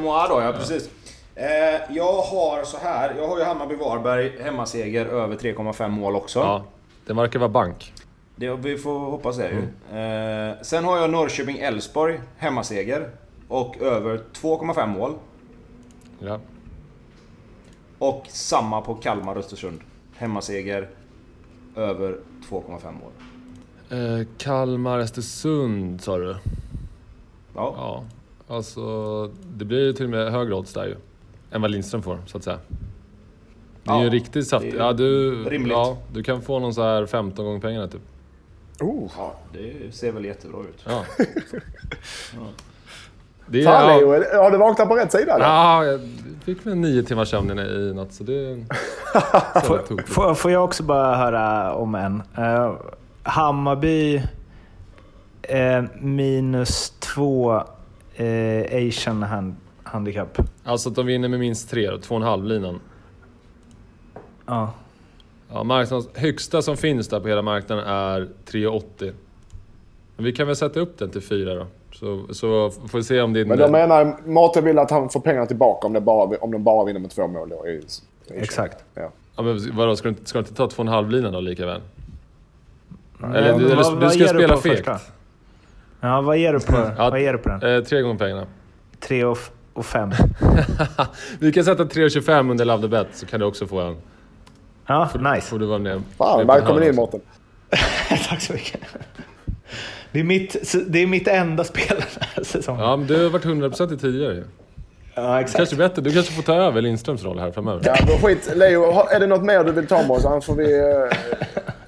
[0.00, 0.88] Moi då, ja precis.
[1.34, 3.14] Eh, jag har så här.
[3.18, 6.38] Jag har ju Hammarby-Varberg hemmaseger över 3,5 mål också.
[6.38, 6.64] Ja,
[7.06, 7.92] det verkar vara bank.
[8.36, 9.58] Det, vi får hoppas det ju.
[9.98, 13.10] Eh, sen har jag Norrköping-Elfsborg hemmaseger
[13.48, 15.14] och över 2,5 mål.
[16.18, 16.40] Ja.
[17.98, 19.80] Och samma på Kalmar-Östersund.
[20.16, 20.88] Hemmaseger
[21.76, 22.18] över
[22.50, 23.12] 2,5 mål.
[23.90, 26.36] Eh, Kalmar, Östersund sa du?
[27.54, 27.74] Ja.
[27.76, 28.04] Ja,
[28.54, 30.96] alltså det blir ju till och med högre odds där ju.
[31.52, 32.58] Än vad Lindström får, så att säga.
[33.84, 34.62] Det är Ja, ju riktigt saft.
[34.70, 35.72] det är Ja, du, rimligt.
[35.72, 38.00] ja, du kan få någon så här 15 gånger pengarna typ.
[38.80, 39.10] Oh.
[39.16, 40.84] ja, det ser väl jättebra ut.
[40.86, 41.04] Ja.
[43.46, 45.34] Det är, Fan ja, Leo, har du vaknat på rätt sida?
[45.34, 45.44] eller?
[45.44, 46.00] ja, jag
[46.44, 48.64] fick väl nio timmars sömn i natt så det...
[49.66, 50.02] Så det.
[50.06, 52.22] Får, får jag också bara höra om en?
[52.38, 52.74] Uh,
[53.22, 54.22] Hammarby
[55.42, 57.62] eh, minus två
[58.14, 59.56] eh, Asian hand,
[59.92, 60.38] handicap.
[60.64, 62.80] Alltså att de vinner med minst tre då, två och en halv linan.
[64.46, 64.72] Ja.
[65.52, 69.12] Ja, marknads högsta som finns där på hela marknaden är 3,80.
[70.16, 71.66] Men vi kan väl sätta upp den till 4 då.
[71.92, 73.48] Så, så får vi se om din...
[73.48, 76.64] Men de menar, Mårten vill att han får pengarna tillbaka om, det bara, om de
[76.64, 77.48] bara vinner med två mål.
[77.48, 78.84] Då, i, i Exakt.
[78.94, 79.10] Ja.
[79.36, 81.32] Ja, men vadå, ska du, inte- ska du inte ta två och en halv linan
[81.32, 81.80] då lika väl?
[83.18, 84.88] Men Eller, du, eller, vad- du vad ska spela på fegt.
[86.00, 87.76] Ja, vad ger du på, Ja, vad ger du på den?
[87.76, 88.46] Eh, tre gånger pengarna.
[89.00, 89.38] Tre och,
[89.74, 90.10] och fem.
[91.38, 93.96] Vi kan sätta 3,25 under Love the Bet så kan du också få en.
[94.86, 95.46] Ja, nice.
[95.46, 96.02] Får du vara med.
[96.18, 96.94] Fan, välkommen in.
[96.94, 97.20] Mårten.
[98.28, 98.80] Tack så mycket.
[100.12, 102.82] Det är mitt, det är mitt enda spel den här säsongen.
[102.82, 104.44] Ja, men du har varit 100% i tidigare ju.
[105.14, 105.56] Ja, exakt.
[105.56, 106.02] Kanske bättre.
[106.02, 107.82] Du kanske får ta över Lindströms roll här framöver.
[107.86, 108.52] Ja, men skit.
[108.54, 110.24] Leo, är det något mer du vill ta med oss?
[110.24, 110.66] Annars får vi...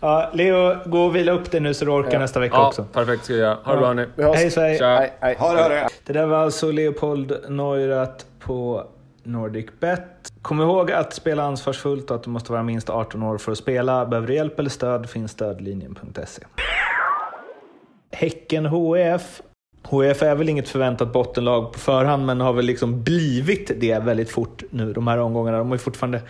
[0.00, 2.84] Ja, Leo, gå och vila upp dig nu så du orkar nästa vecka Ja, också.
[2.92, 3.58] perfekt ska jag göra.
[3.64, 4.36] Ha det bra hörni.
[4.36, 4.78] Hej Sverige!
[4.78, 4.86] Tja.
[4.96, 5.36] Hej, hej.
[5.38, 5.88] Ha det, ha det.
[6.04, 8.84] Det där var alltså Leopold Neurath på
[9.22, 10.02] Nordic Bet.
[10.42, 13.58] Kom ihåg att spela ansvarsfullt och att du måste vara minst 18 år för att
[13.58, 14.06] spela.
[14.06, 16.42] Behöver du hjälp eller stöd finns stödlinjen.se.
[18.12, 19.42] Häcken HF.
[19.82, 24.30] HF är väl inget förväntat bottenlag på förhand men har väl liksom blivit det väldigt
[24.30, 25.58] fort nu de här omgångarna.
[25.58, 26.20] De har ju fortfarande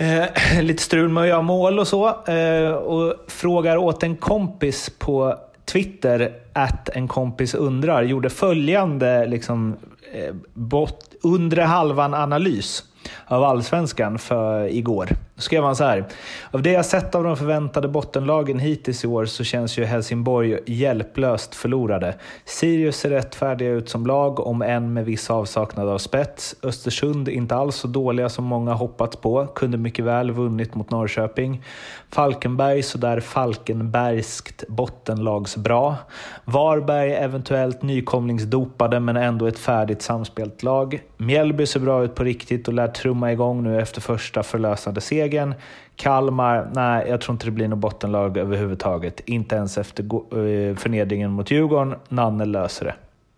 [0.00, 0.26] Eh,
[0.62, 2.24] lite strul med att göra mål och så.
[2.24, 9.76] Eh, och frågar åt en kompis på Twitter, att en kompis undrar, gjorde följande liksom,
[10.12, 12.84] eh, bot, undre halvan-analys
[13.26, 15.08] av allsvenskan för igår.
[15.40, 16.04] Då skrev han så här.
[16.50, 20.58] Av det jag sett av de förväntade bottenlagen hittills i år så känns ju Helsingborg
[20.66, 22.14] hjälplöst förlorade.
[22.44, 26.54] Sirius ser rättfärdiga ut som lag, om än med viss avsaknad av spets.
[26.62, 29.46] Östersund inte alls så dåliga som många hoppats på.
[29.46, 31.64] Kunde mycket väl vunnit mot Norrköping.
[32.12, 35.96] Falkenberg sådär Falkenbergskt bottenlagsbra.
[36.44, 41.02] Varberg eventuellt nykomlingsdopade men ändå ett färdigt samspelt lag.
[41.16, 45.00] Mjällby ser bra ut på riktigt och lär trumma igång nu efter första förlösande
[45.30, 45.54] segern.
[45.96, 49.20] Kalmar, nej jag tror inte det blir något bottenlag överhuvudtaget.
[49.20, 51.94] Inte ens efter eh, förnedringen mot Djurgården.
[52.08, 52.84] Nanne löser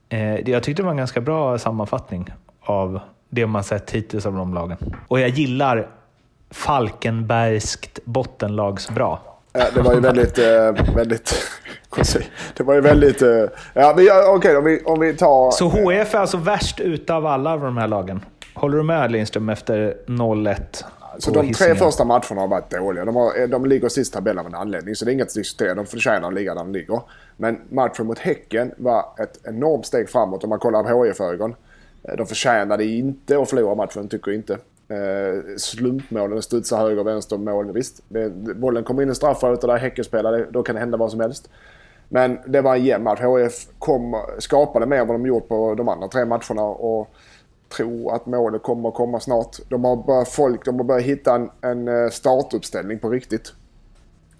[0.09, 0.16] det.
[0.16, 2.28] Eh, Jag tyckte det var en ganska bra sammanfattning
[2.61, 4.76] av det man sett hittills av de lagen.
[5.09, 5.86] Och jag gillar
[6.51, 9.18] Falkenbergskt bottenlagsbra.
[9.74, 11.34] Det var ju väldigt, eh, väldigt...
[12.57, 13.20] Det var ju väldigt...
[13.74, 15.51] Ja, men okej om, vi, om vi tar...
[15.51, 18.20] Så HF är alltså värst utav alla de här lagen.
[18.55, 20.84] Håller du med Lindström efter 0-1?
[21.18, 23.05] Så de tre första matcherna har varit dåliga.
[23.05, 25.34] De, har, de ligger sist i tabellen av en anledning, så det är inget att
[25.34, 25.74] diskutera.
[25.74, 27.00] De förtjänar att ligga där de ligger.
[27.36, 31.55] Men matchen mot Häcken var ett enormt steg framåt om man kollar på HIF-ögon.
[32.03, 34.53] Eh, De förtjänade inte att förlora matchen, tycker jag inte.
[34.88, 37.72] Eh, slumpmålen studsar höger och vänster mål.
[37.72, 40.46] Visst, det, bollen kommer in i straffområdet där Häcken spelade.
[40.50, 41.50] Då kan det hända vad som helst.
[42.09, 43.20] Men det var en jämn match.
[43.20, 46.62] HIF kom, skapade mer än vad de gjort på de andra tre matcherna.
[46.62, 47.14] Och
[47.76, 49.56] tror att målet kommer att komma snart.
[49.68, 53.52] De har börjat, folk, de har börjat hitta en, en eh, startuppställning på riktigt.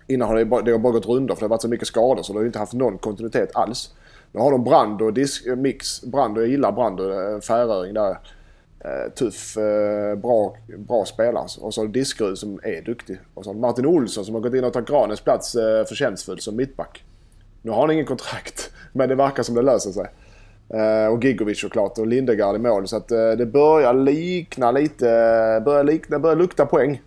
[0.07, 1.89] Innan har det, bara, det har bara gått rundor för det har varit så mycket
[1.89, 3.95] skador så de har inte haft någon kontinuitet alls.
[4.33, 8.19] Nu har de Brando, disk, eh, mix, Brando, jag gillar Brando, eh, färöring där.
[9.15, 9.55] Tuff,
[10.23, 11.47] bra, bra spelare.
[11.61, 13.21] Och så har du Diskerud som är duktig.
[13.35, 15.53] Och så har du Martin Olsson som har gått in och tagit Granens plats
[15.89, 17.05] förtjänstfullt som mittback.
[17.63, 20.11] Nu har han ingen kontrakt, men det verkar som det löser sig.
[20.69, 22.89] Eh, och Gigovic såklart och Lindegard i mål.
[22.89, 27.03] Så att eh, det börjar likna lite, eh, börjar likna, börjar lukta poäng.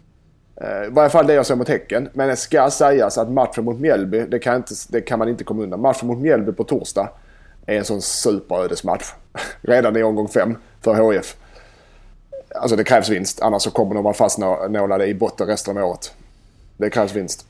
[0.88, 2.10] I varje fall det jag ser mot Häcken.
[2.14, 5.44] Men det ska sägas att matchen mot Mjällby, det kan, inte, det kan man inte
[5.44, 5.82] komma undan.
[5.82, 7.10] Matchen mot Mjällby på torsdag
[7.66, 9.06] är en sån superödesmatch.
[9.62, 11.36] Redan i omgång fem för HIF.
[12.56, 16.14] Alltså det krävs vinst, annars så kommer de vara fastnålade i botten resten av året.
[16.78, 17.46] Det krävs vinst.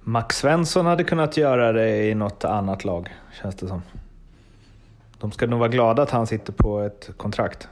[0.00, 3.08] Max Svensson hade kunnat göra det i något annat lag,
[3.42, 3.82] känns det som.
[5.20, 7.68] De ska nog vara glada att han sitter på ett kontrakt.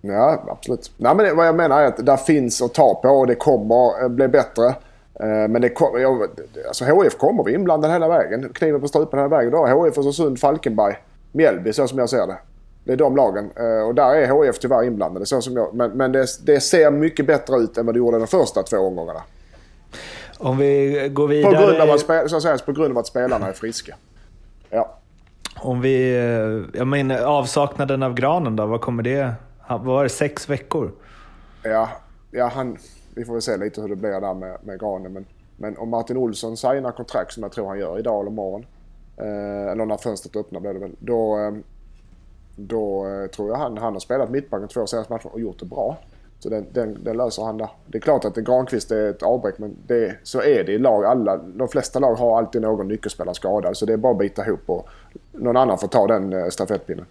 [0.00, 0.90] Ja, absolut.
[0.96, 3.34] Nej, men det, vad jag menar är att det finns att ta på och det
[3.34, 4.66] kommer eh, bli bättre.
[5.20, 6.22] Eh, Men det kommer, jag,
[6.68, 8.50] alltså HIF kommer vi inblandade hela vägen.
[8.54, 9.52] Kniven på strupen hela vägen.
[9.52, 10.96] Då HIF, Östersund, Falkenberg,
[11.32, 12.38] Mjällby så som jag ser det.
[12.84, 13.50] Det är de lagen.
[13.56, 15.26] Eh, Och där är HIF tyvärr inblandade.
[15.26, 18.18] Så som jag, men men det, det ser mycket bättre ut än vad det gjorde
[18.18, 19.22] de första två omgångarna.
[20.38, 21.66] Om vi går På vidare...
[21.66, 23.96] grund, av att, så att säga, på grund av att spelarna är friska.
[24.70, 24.98] Ja.
[25.58, 26.16] Om vi...
[26.16, 29.32] Eh, jag menar, avsaknaden av granen då, vad kommer det...
[29.68, 30.92] Vad var det, sex veckor?
[31.62, 31.88] Ja,
[32.30, 32.76] ja han,
[33.14, 35.12] vi får väl se lite hur det blir där med, med Granen.
[35.12, 35.26] Men,
[35.56, 38.66] men om Martin Olsson signar kontrakt som jag tror han gör idag eller imorgon.
[39.16, 40.96] Eh, eller när fönstret öppnar blir det väl.
[40.98, 41.52] Då, eh,
[42.56, 45.66] då eh, tror jag han, han har spelat mittbacken två senaste matcher och gjort det
[45.66, 45.98] bra.
[46.38, 47.68] Så den, den, den löser han där.
[47.86, 51.04] Det är klart att Granqvist är ett avbräck men det, så är det i lag.
[51.04, 53.76] Alla, de flesta lag har alltid någon nyckelspelare skadad.
[53.76, 54.88] Så det är bara att bita ihop och
[55.38, 57.06] någon annan får ta den eh, stafettpinnen.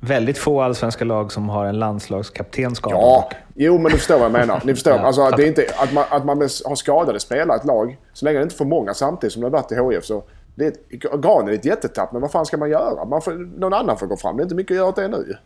[0.00, 3.00] Väldigt få allsvenska lag som har en landslagskapten skadad.
[3.00, 4.60] Ja, jo men du förstår vad jag menar.
[4.64, 4.92] Ni förstår.
[4.96, 7.66] Ja, alltså, att det är inte, att, man, att man har skadade spelare i ett
[7.66, 10.04] lag, så länge det inte är för många samtidigt som det har varit i HIF
[10.04, 10.22] så...
[10.54, 10.88] Det är ett,
[11.22, 13.04] Granen är ett jättetapp, men vad fan ska man göra?
[13.04, 14.36] Man får, någon annan får gå fram.
[14.36, 15.36] Det är inte mycket att göra åt det nu.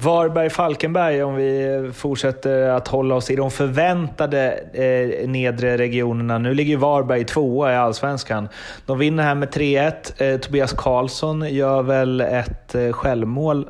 [0.00, 6.38] Varberg-Falkenberg, om vi fortsätter att hålla oss i de förväntade eh, nedre regionerna.
[6.38, 8.48] Nu ligger Varberg tvåa i Allsvenskan.
[8.86, 10.32] De vinner här med 3-1.
[10.32, 13.68] Eh, Tobias Karlsson gör väl ett eh, självmål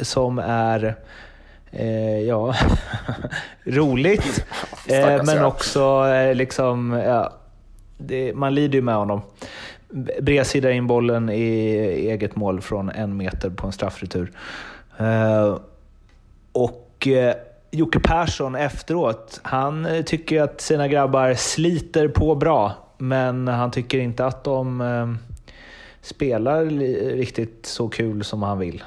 [0.00, 0.94] som är
[1.70, 2.54] eh, ja,
[3.64, 4.46] roligt.
[4.88, 7.32] Eh, men också eh, liksom, ja,
[7.98, 9.20] det, man lider ju med honom.
[10.20, 11.76] Bredsida in bollen i
[12.10, 14.32] eget mål från en meter på en straffretur.
[14.98, 15.58] Eh,
[16.52, 17.34] och eh,
[17.70, 23.98] Jocke Persson efteråt, han eh, tycker att sina grabbar sliter på bra, men han tycker
[23.98, 25.18] inte att de
[26.00, 26.64] spelar
[27.16, 28.84] riktigt så kul som han vill.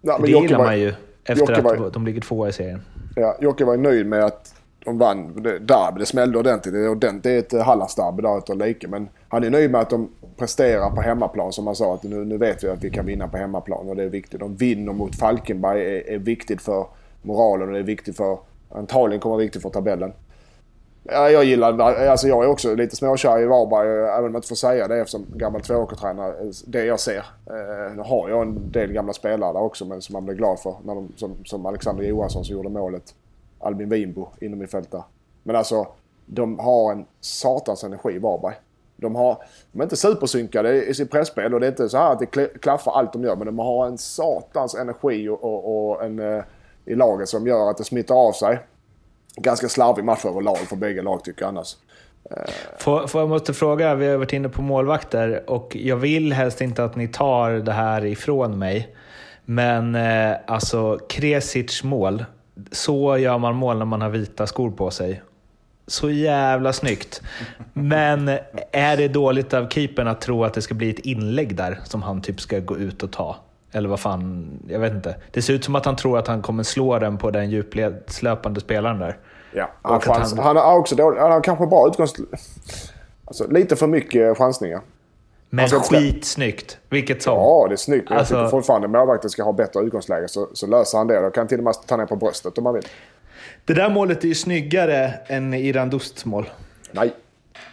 [0.00, 0.94] Ja, det Jocke gillar var- man ju
[1.24, 2.80] efter Jocke var- att de ligger tvåa i serien.
[3.16, 4.54] Ja, Jocke var nöjd med att
[4.84, 5.98] de vann derby.
[6.00, 6.74] Det smällde ordentligt.
[6.74, 7.22] Det är, ordentligt.
[7.50, 8.88] det är ett Hallandsderby där utav like.
[8.88, 11.94] Men han är nöjd med att de presterar på hemmaplan som han sa.
[11.94, 14.40] Att nu, nu vet vi att vi kan vinna på hemmaplan och det är viktigt.
[14.40, 16.86] De vinner mot Falkenberg är, är viktigt för
[17.22, 18.38] moralen och det är viktigt för...
[18.70, 20.12] Antagligen kommer vara viktigt för tabellen.
[21.02, 21.80] Ja, jag gillar...
[21.80, 25.00] Alltså jag är också lite småkär i Varberg, även om jag inte får säga det
[25.00, 26.34] eftersom gammal tvååkertränare.
[26.66, 27.24] Det jag ser.
[27.46, 30.60] Eh, nu har jag en del gamla spelare där också, men som man blir glad
[30.60, 30.74] för.
[30.84, 33.14] När de, som, som Alexander Johansson som gjorde målet.
[33.58, 35.02] Albin Winbo inom i fält där.
[35.42, 35.86] Men alltså,
[36.26, 38.54] de har en satans energi i Varberg.
[39.04, 39.38] De, har,
[39.72, 42.60] de är inte supersynkade i sitt pressspel och det är inte så här att det
[42.60, 43.36] klaffar allt de gör.
[43.36, 46.44] Men de har en satans energi och, och, och en, eh,
[46.84, 48.58] i laget som gör att det smittar av sig.
[49.36, 51.76] Ganska slarvig match överlag för bägge lag tycker jag annars.
[52.30, 52.52] Eh.
[52.78, 56.60] Får, får jag måste fråga, vi har varit inne på målvakter och jag vill helst
[56.60, 58.96] inte att ni tar det här ifrån mig.
[59.44, 62.24] Men eh, alltså, Kresic mål.
[62.72, 65.22] Så gör man mål när man har vita skor på sig.
[65.86, 67.22] Så jävla snyggt.
[67.72, 68.28] Men
[68.72, 72.02] är det dåligt av keepern att tro att det ska bli ett inlägg där som
[72.02, 73.36] han typ ska gå ut och ta?
[73.72, 75.16] Eller vad fan, jag vet inte.
[75.32, 78.60] Det ser ut som att han tror att han kommer slå den på den djupledslöpande
[78.60, 79.16] spelaren där.
[79.52, 82.14] Ja, han, chans, han- han har också dålig, han har kanske bra utgångs...
[83.24, 84.80] Alltså lite för mycket chansningar.
[85.50, 87.34] Men Alltså, skitsnyggt, vilket som.
[87.34, 88.10] Ja, det är snyggt.
[88.10, 91.20] Jag Alltså- tycker fortfarande målvakten ska ha bättre utgångsläge så, så löser han det.
[91.20, 92.86] Då kan han till och med ta ner på bröstet om man vill.
[93.64, 96.46] Det där målet är ju snyggare än Iran Dusts mål.
[96.92, 97.12] Nej.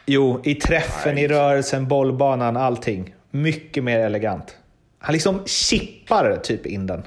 [0.06, 3.16] Jo, i träffen, i rörelsen, bollbanan, allting.
[3.32, 4.58] Mycket mer elegant.
[5.00, 7.04] Han liksom chippar typ in den.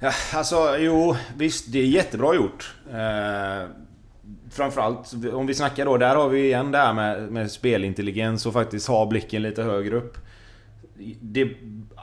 [0.00, 2.74] Ja, alltså jo, visst det är jättebra gjort.
[2.90, 3.68] Eh,
[4.50, 8.52] framförallt om vi snackar då, där har vi igen det här med, med spelintelligens och
[8.52, 10.18] faktiskt ha blicken lite högre upp.
[11.20, 11.48] Det,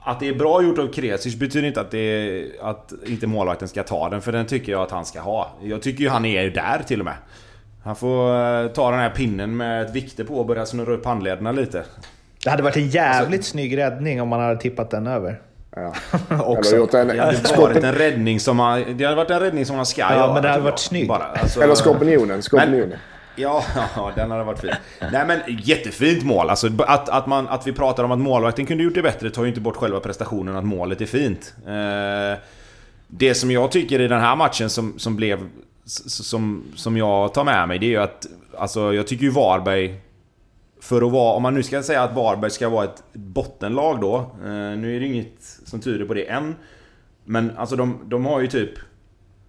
[0.08, 3.84] att det är bra gjort av Kresic betyder inte att, det, att inte målvakten ska
[3.84, 5.52] ta den, för den tycker jag att han ska ha.
[5.64, 7.14] Jag tycker ju han är där till och med.
[7.84, 11.06] Han får eh, ta den här pinnen med ett vikte på och börja snurra upp
[11.06, 11.84] handlederna lite.
[12.44, 15.42] Det hade varit en jävligt snygg räddning om man hade tippat den över.
[15.76, 15.94] Ja.
[16.46, 16.70] Också.
[16.72, 17.08] Eller gjort en...
[17.08, 20.02] Det hade varit en räddning som han, det hade varit en räddning som han ska
[20.02, 20.80] Ja, göra, men det hade varit jag.
[20.80, 21.08] snygg.
[21.08, 22.42] Bara, alltså- Eller skorpionen.
[22.42, 22.94] Skorpionen.
[23.38, 23.64] Ja,
[23.96, 24.74] ja, den hade varit fin.
[25.12, 26.50] Nej men jättefint mål.
[26.50, 29.44] Alltså, att, att, man, att vi pratar om att målvakten kunde gjort det bättre tar
[29.44, 31.56] ju inte bort själva prestationen att målet är fint.
[31.68, 32.40] Eh,
[33.08, 35.40] det som jag tycker i den här matchen som, som blev...
[35.86, 38.28] Som, som jag tar med mig, det är ju att...
[38.58, 40.02] Alltså jag tycker ju Varberg...
[40.82, 41.34] För att vara...
[41.34, 44.16] Om man nu ska säga att Varberg ska vara ett bottenlag då.
[44.18, 46.56] Eh, nu är det inget som tyder på det än.
[47.26, 48.72] Men alltså de, de har ju typ...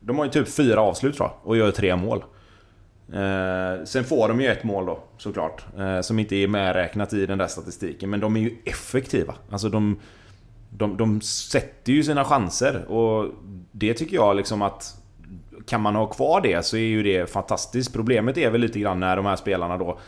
[0.01, 2.25] De har ju typ fyra avslut tror jag, och gör tre mål.
[3.13, 5.65] Eh, sen får de ju ett mål då, såklart.
[5.79, 8.11] Eh, som inte är medräknat i den där statistiken.
[8.11, 9.35] Men de är ju effektiva.
[9.51, 9.99] Alltså de,
[10.71, 12.85] de, de sätter ju sina chanser.
[12.85, 13.35] Och
[13.73, 14.95] det tycker jag liksom att...
[15.67, 17.93] Kan man ha kvar det så är ju det fantastiskt.
[17.93, 19.99] Problemet är väl lite grann när de här spelarna då...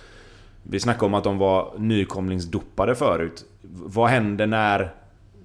[0.62, 3.44] Vi snackade om att de var nykomlingsdopade förut.
[3.62, 4.94] Vad händer när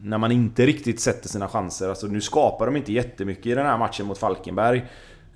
[0.06, 1.90] när man inte riktigt sätter sina chanser.
[1.90, 4.86] Alltså nu skapar de inte jättemycket i den här matchen mot Falkenberg.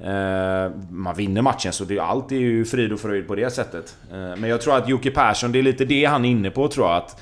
[0.04, 3.97] Eh, man vinner matchen så det, allt är ju frid och fröjd på det sättet.
[4.12, 6.68] Eh, men jag tror att Jocke Persson, det är lite det han är inne på
[6.68, 6.97] tror jag.
[6.97, 7.22] Att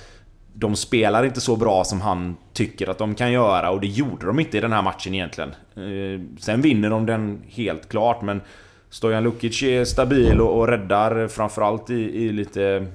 [0.53, 4.25] de spelar inte så bra som han tycker att de kan göra och det gjorde
[4.25, 5.49] de inte i den här matchen egentligen.
[5.75, 8.41] Eh, sen vinner de den helt klart men
[8.89, 12.87] Stojan Lukic är stabil och, och räddar framförallt i, i lite...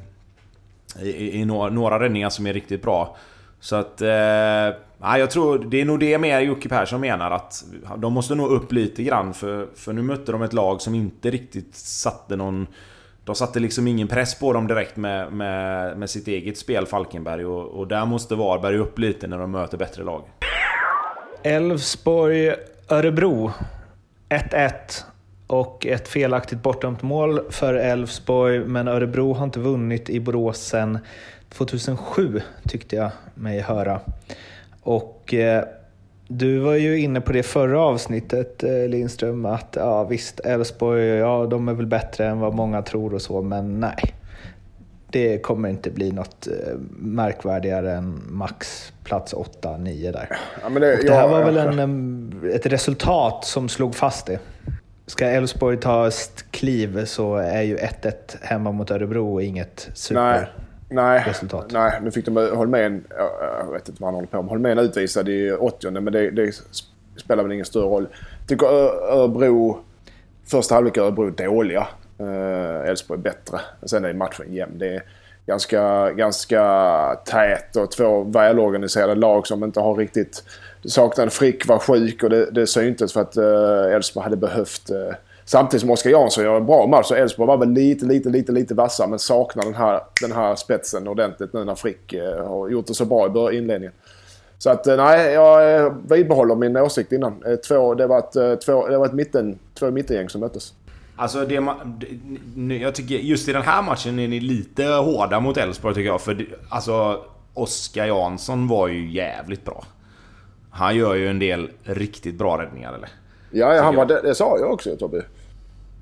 [1.02, 3.16] I, i några, några räddningar som är riktigt bra.
[3.60, 4.02] Så att...
[4.02, 7.64] Eh, jag tror det är nog det mer Jocke Persson menar att
[7.96, 11.30] de måste nå upp lite grann för, för nu mötte de ett lag som inte
[11.30, 12.66] riktigt satte någon...
[13.24, 17.44] De satte liksom ingen press på dem direkt med, med, med sitt eget spel, Falkenberg.
[17.44, 20.22] Och, och där måste Varberg upp lite när de möter bättre lag.
[21.42, 23.52] Elfsborg-Örebro.
[24.28, 24.70] 1-1.
[25.46, 30.98] Och ett felaktigt bortdömt mål för Elfsborg, men Örebro har inte vunnit i Borås sedan
[31.48, 34.00] 2007 tyckte jag mig höra.
[34.82, 35.64] Och eh,
[36.28, 41.46] du var ju inne på det förra avsnittet eh, Lindström, att ja visst, Elfsborg, ja
[41.46, 44.14] de är väl bättre än vad många tror och så, men nej.
[45.10, 50.38] Det kommer inte bli något eh, märkvärdigare än max plats 8-9 där.
[50.62, 54.38] Ja, det, det, här ja, var väl en, ett resultat som slog fast det.
[55.06, 58.12] Ska Elfsborg ta ett kliv så är ju 1-1
[58.42, 60.22] hemma mot Örebro inget super.
[60.22, 60.46] Nej
[60.92, 61.66] nej, resultat.
[61.70, 63.04] Nej, nu fick de Holmén,
[63.60, 64.50] jag vet inte vad han håller på med.
[64.50, 66.54] Holmén utvisad i 80 men det, det
[67.16, 68.06] spelar väl ingen större roll.
[68.38, 69.78] Jag tycker Örebro,
[70.44, 71.86] första halvlek är Örebro dåliga.
[72.18, 73.60] Eh, Elfsborg uh, bättre.
[73.82, 74.78] Sen är matchen jämn.
[74.78, 75.02] Det är
[75.46, 76.64] ganska, ganska
[77.24, 80.44] tät och två välorganiserade lag som inte har riktigt...
[80.84, 84.90] Saknade Frick var sjuk och det, det syntes för att eh, Elfsborg uh, hade behövt
[84.90, 85.14] uh,
[85.44, 88.52] Samtidigt som Oskar Jansson gör en bra match så Elfsborg var väl lite, lite, lite,
[88.52, 92.68] lite vassa men saknar den här, den här spetsen ordentligt nu när Frick eh, har
[92.68, 93.92] gjort det så bra i inledningen.
[94.58, 97.42] Så att eh, nej, jag eh, vidbehåller min åsikt innan.
[97.68, 100.74] Två, det var ett, två, det var ett mitten, två mittengäng som möttes.
[101.16, 101.54] Alltså det,
[102.74, 106.20] jag tycker just i den här matchen är ni lite hårda mot Elfsborg tycker jag.
[106.20, 107.24] För alltså
[107.54, 109.84] Oskar Jansson var ju jävligt bra.
[110.70, 113.08] Han gör ju en del riktigt bra räddningar eller?
[113.52, 115.24] Ja, han var, det, det sa jag också Tobbe.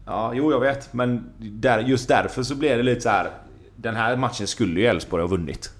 [0.07, 0.92] Ja, jo jag vet.
[0.92, 3.30] Men där, just därför så blev det lite så här.
[3.76, 5.70] Den här matchen skulle ju Elfsborg ha vunnit.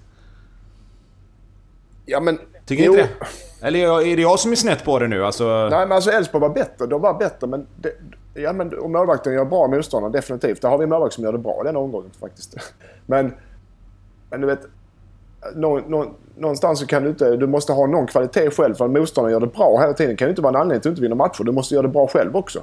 [2.05, 2.39] Ja men...
[2.65, 2.91] Tycker jo.
[2.91, 3.67] inte det?
[3.67, 5.25] Eller är det jag som är snett på det nu?
[5.25, 5.67] Alltså...
[5.71, 6.85] Nej men alltså Elfsborg var bättre.
[6.85, 7.67] De var bättre men...
[7.75, 7.93] Det,
[8.33, 10.61] ja men om målvakten gör bra motståndare, definitivt.
[10.61, 12.55] Där har vi en målvakt som gör det bra den omgången faktiskt.
[13.05, 13.33] Men...
[14.29, 14.61] Men du vet...
[15.55, 17.35] Någon, någon, någonstans så kan du inte...
[17.35, 20.11] Du måste ha någon kvalitet själv för att motståndaren gör det bra hela tiden.
[20.11, 21.43] Det kan ju inte vara en anledning till att du inte vinner matcher.
[21.43, 22.59] Du måste göra det bra själv också.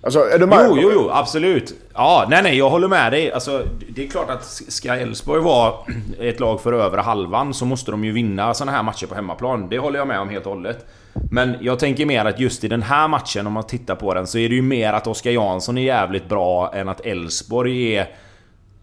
[0.00, 0.66] Alltså, är du med?
[0.68, 1.74] Jo, jo, jo, absolut.
[1.94, 3.32] Ja, nej, nej, jag håller med dig.
[3.32, 3.62] Alltså,
[3.94, 5.72] det är klart att ska Elfsborg vara
[6.20, 9.68] ett lag för över halvan så måste de ju vinna såna här matcher på hemmaplan.
[9.68, 10.86] Det håller jag med om helt och hållet.
[11.30, 14.26] Men jag tänker mer att just i den här matchen, om man tittar på den,
[14.26, 18.08] så är det ju mer att Oskar Jansson är jävligt bra än att Elfsborg är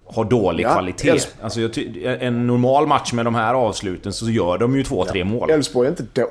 [0.07, 1.09] har dålig ja, kvalitet.
[1.09, 1.43] Älvsborg.
[1.43, 5.11] Alltså en normal match med de här avsluten så gör de ju två, ja.
[5.11, 5.49] tre mål.
[5.49, 6.21] Elfsborg är inte då...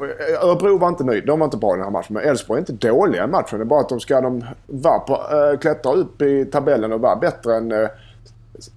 [0.43, 1.27] Örebro var inte nöjd.
[1.27, 2.15] De var inte bra i den här matchen.
[2.15, 3.59] Men Elfsborg är inte dåliga i matchen.
[3.59, 7.01] Det är bara att de ska de vara på, äh, klättra upp i tabellen och
[7.01, 7.89] vara bättre än äh,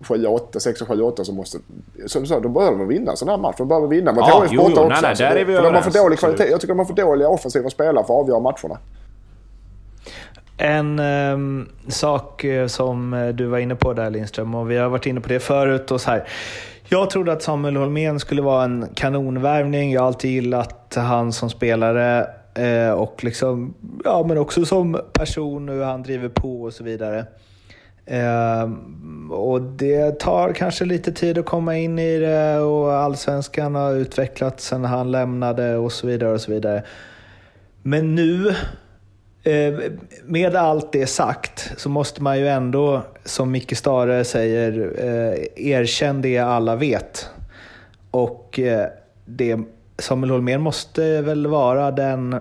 [0.04, 1.58] 7-8, 6-7-8 så måste...
[2.06, 3.56] Som du sa, då behöver de vinna sån här match.
[3.58, 4.88] De behöver vinna mot ja, HIF borta också.
[4.88, 6.50] Nej, nej, där är vi för de har för dålig kvalitet.
[6.50, 8.78] Jag tycker de har för dåliga offensiva spelare för att avgöra matcherna.
[10.58, 14.90] En um, sak eh, som eh, du var inne på där Lindström, och vi har
[14.90, 15.92] varit inne på det förut.
[15.92, 16.28] Och så här.
[16.90, 19.92] Jag trodde att Samuel Holmén skulle vara en kanonvärvning.
[19.92, 23.74] Jag har alltid gillat han som spelare eh, och liksom,
[24.04, 27.26] ja, men också som person, hur han driver på och så vidare.
[28.06, 28.72] Eh,
[29.32, 34.68] och det tar kanske lite tid att komma in i det och allsvenskan har utvecklats
[34.68, 36.34] sedan han lämnade och så vidare.
[36.34, 36.84] och så vidare.
[37.82, 38.56] Men nu
[39.48, 39.92] Eh,
[40.24, 46.22] med allt det sagt så måste man ju ändå, som Micke Stare säger, eh, erkänna
[46.22, 47.30] det alla vet.
[48.12, 48.88] Och eh,
[49.26, 49.60] det,
[49.98, 52.34] Samuel Holmér måste väl vara den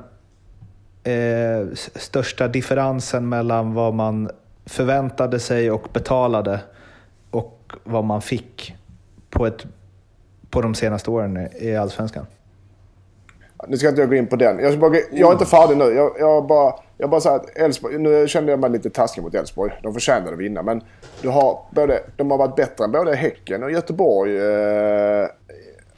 [1.02, 4.30] eh, största differensen mellan vad man
[4.66, 6.60] förväntade sig och betalade
[7.30, 8.74] och vad man fick
[9.30, 9.66] på, ett,
[10.50, 12.26] på de senaste åren i Allsvenskan.
[13.68, 14.58] Nu ska inte jag gå in på den.
[14.58, 15.84] Jag, bara, jag är inte färdig nu.
[15.84, 19.34] Jag, jag bara jag bara säger att Elfsborg, nu kände jag mig lite taskig mot
[19.34, 19.72] Elfsborg.
[19.82, 20.62] De förtjänade att vinna.
[20.62, 20.82] Men
[21.22, 24.36] du har både, de har varit bättre än både Häcken och Göteborg.
[24.36, 25.28] Eh,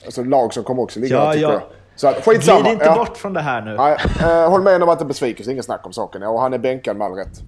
[0.04, 1.52] alltså lag som kommer också ligga Ja, där, tycker ja.
[1.52, 1.62] jag.
[1.96, 2.60] Så att, skitsamma.
[2.60, 2.94] Glid inte ja.
[2.94, 3.76] bort från det här nu.
[3.76, 6.22] Nej, eh, håll med om att det är besvikelse, inget snack om saken.
[6.22, 7.42] Och han är bänkad med all rätt.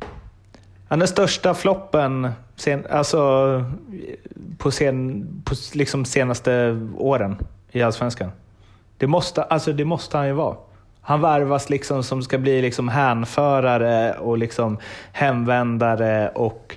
[0.88, 3.18] Han är största floppen sen, alltså,
[4.58, 7.36] på, sen, på liksom senaste åren
[7.70, 8.30] i Allsvenskan.
[8.98, 10.56] Det måste, alltså, det måste han ju vara.
[11.02, 14.78] Han värvas liksom som ska bli liksom hänförare och liksom
[15.12, 16.28] hemvändare.
[16.28, 16.76] Och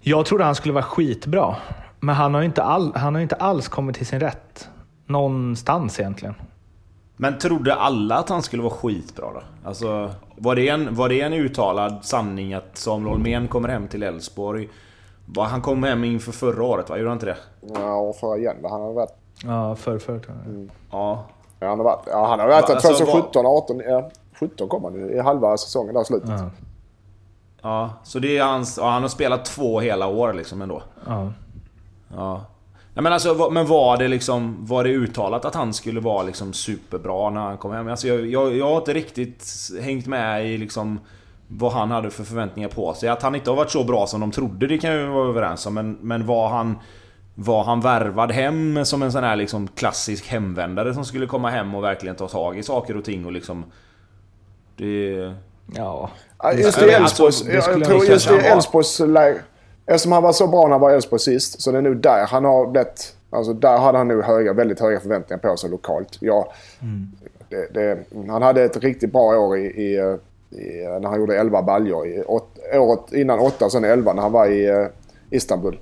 [0.00, 1.56] jag trodde han skulle vara skitbra.
[2.00, 4.68] Men han har ju inte, all, han har inte alls kommit till sin rätt.
[5.06, 6.34] Någonstans egentligen.
[7.16, 9.42] Men trodde alla att han skulle vara skitbra då?
[9.64, 14.02] Alltså, var det en, var det en uttalad sanning att Samuel Holmén kommer hem till
[14.02, 14.68] Elfsborg?
[15.36, 16.96] Han kom hem inför förra året va?
[16.96, 17.36] Gjorde han inte det?
[17.74, 19.16] Ja, och för igen, han har varit...
[19.44, 20.20] Ja, för, för,
[20.90, 21.26] Ja.
[21.60, 23.80] Ja, han har varit, ja, han har varit Alltså, 2017, 18...
[23.80, 24.10] Ja,
[24.40, 26.30] 17 kom han ju i halva säsongen där slutet.
[26.30, 26.50] Ja.
[27.62, 28.78] Ja, så det är hans...
[28.78, 30.82] Ja, han har spelat två hela år liksom ändå.
[31.06, 31.32] Ja.
[32.14, 32.44] Ja.
[32.94, 34.56] ja men alltså, men var det liksom...
[34.66, 37.88] Var det uttalat att han skulle vara liksom superbra när han kom hem?
[37.88, 39.46] Alltså jag, jag, jag har inte riktigt
[39.80, 41.00] hängt med i liksom...
[41.50, 43.08] Vad han hade för förväntningar på sig.
[43.08, 45.66] Att han inte har varit så bra som de trodde, det kan vi vara överens
[45.66, 45.74] om.
[45.74, 46.78] Men, men var han...
[47.40, 51.74] Var han värvad hem som en sån här liksom klassisk hemvändare som skulle komma hem
[51.74, 53.64] och verkligen ta tag i saker och ting och liksom...
[54.76, 55.34] Det...
[55.76, 56.10] ja.
[56.54, 57.42] Just i men Elfsborgs...
[57.42, 58.56] alltså, jag, tror just i kanske han var.
[58.56, 59.40] Elfsborgs läge...
[59.86, 62.26] Eftersom han var så bra när han var Elfsborg sist, så det är nu där
[62.26, 63.16] han har blivit...
[63.30, 66.18] Alltså där hade han nog höga, väldigt höga förväntningar på sig lokalt.
[66.20, 66.52] Ja,
[67.48, 67.98] det, det,
[68.28, 70.16] han hade ett riktigt bra år i, i,
[70.50, 72.06] i, när han gjorde 11 baljor.
[72.06, 74.86] I åt, året innan 8 och sen 11 när han var i eh,
[75.30, 75.78] Istanbul.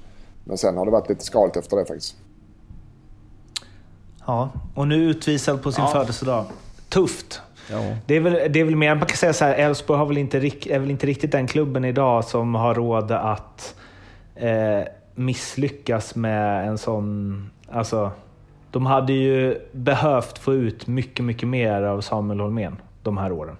[0.48, 2.16] Men sen har det varit lite skalt efter det faktiskt.
[4.26, 5.90] Ja, och nu utvisad på sin Ja.
[5.90, 6.44] födelsedag.
[6.88, 7.40] Tufft.
[7.70, 7.78] Ja.
[8.06, 10.18] Det är, väl, det är väl mer, man kan säga så här, Elfsborg har väl
[10.18, 13.74] inte, rik- är väl inte riktigt den klubben idag som har råd att
[14.34, 14.80] eh,
[15.14, 17.50] misslyckas med en sån...
[17.70, 18.10] Alltså,
[18.70, 23.56] de hade ju behövt få ut mycket, mycket mer av Samuel Holmén de här åren.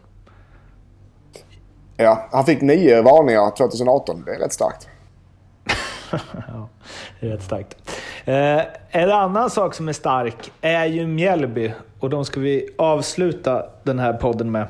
[1.97, 4.23] Ja, han fick nio varningar 2018.
[4.27, 4.89] Det är rätt starkt
[6.49, 6.69] ja,
[7.21, 7.77] det är rätt starkt.
[8.25, 8.61] Eh,
[8.91, 13.99] en annan sak som är stark är ju Mjällby och de ska vi avsluta den
[13.99, 14.67] här podden med.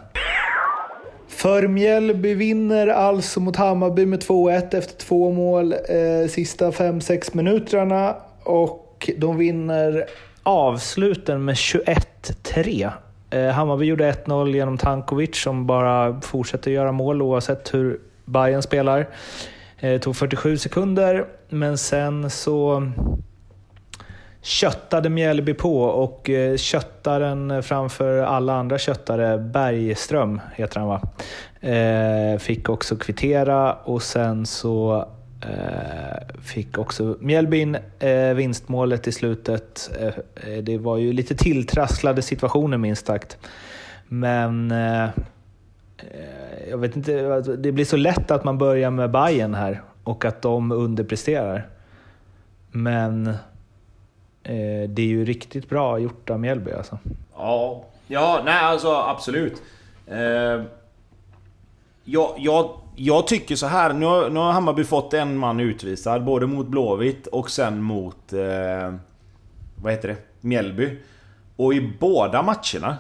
[1.29, 8.17] För Mjällby vinner alltså mot Hammarby med 2-1 efter två mål eh, sista 5-6 minuterna
[8.43, 10.05] och de vinner
[10.43, 12.91] avsluten med 21-3.
[13.31, 19.09] Eh, Hammarby gjorde 1-0 genom Tankovic som bara fortsätter göra mål oavsett hur Bayern spelar.
[19.81, 22.83] Det tog 47 sekunder, men sen så
[24.47, 31.01] köttade Mjällby på och eh, köttaren framför alla andra köttare, Bergström heter han va,
[31.61, 35.09] eh, fick också kvittera och sen så
[35.43, 37.77] eh, fick också Mjällby in
[38.35, 39.91] vinstmålet i slutet.
[40.63, 43.39] Det var ju lite tilltrasslade situationer minst sagt.
[44.09, 44.75] Men
[46.71, 50.25] jag vet inte, alltså, det blir så lätt att man börjar med Bayern här och
[50.25, 51.69] att de underpresterar.
[52.71, 53.27] Men
[54.43, 56.99] eh, det är ju riktigt bra gjort av Mjällby alltså.
[57.37, 59.63] Ja, ja nej alltså absolut.
[60.07, 60.63] Eh,
[62.05, 63.93] jag, jag, jag tycker så här.
[63.93, 68.33] Nu har, nu har Hammarby fått en man utvisad, både mot Blåvitt och sen mot...
[68.33, 68.95] Eh,
[69.83, 70.17] vad heter det?
[70.41, 70.99] Mjällby.
[71.57, 72.97] Och i båda matcherna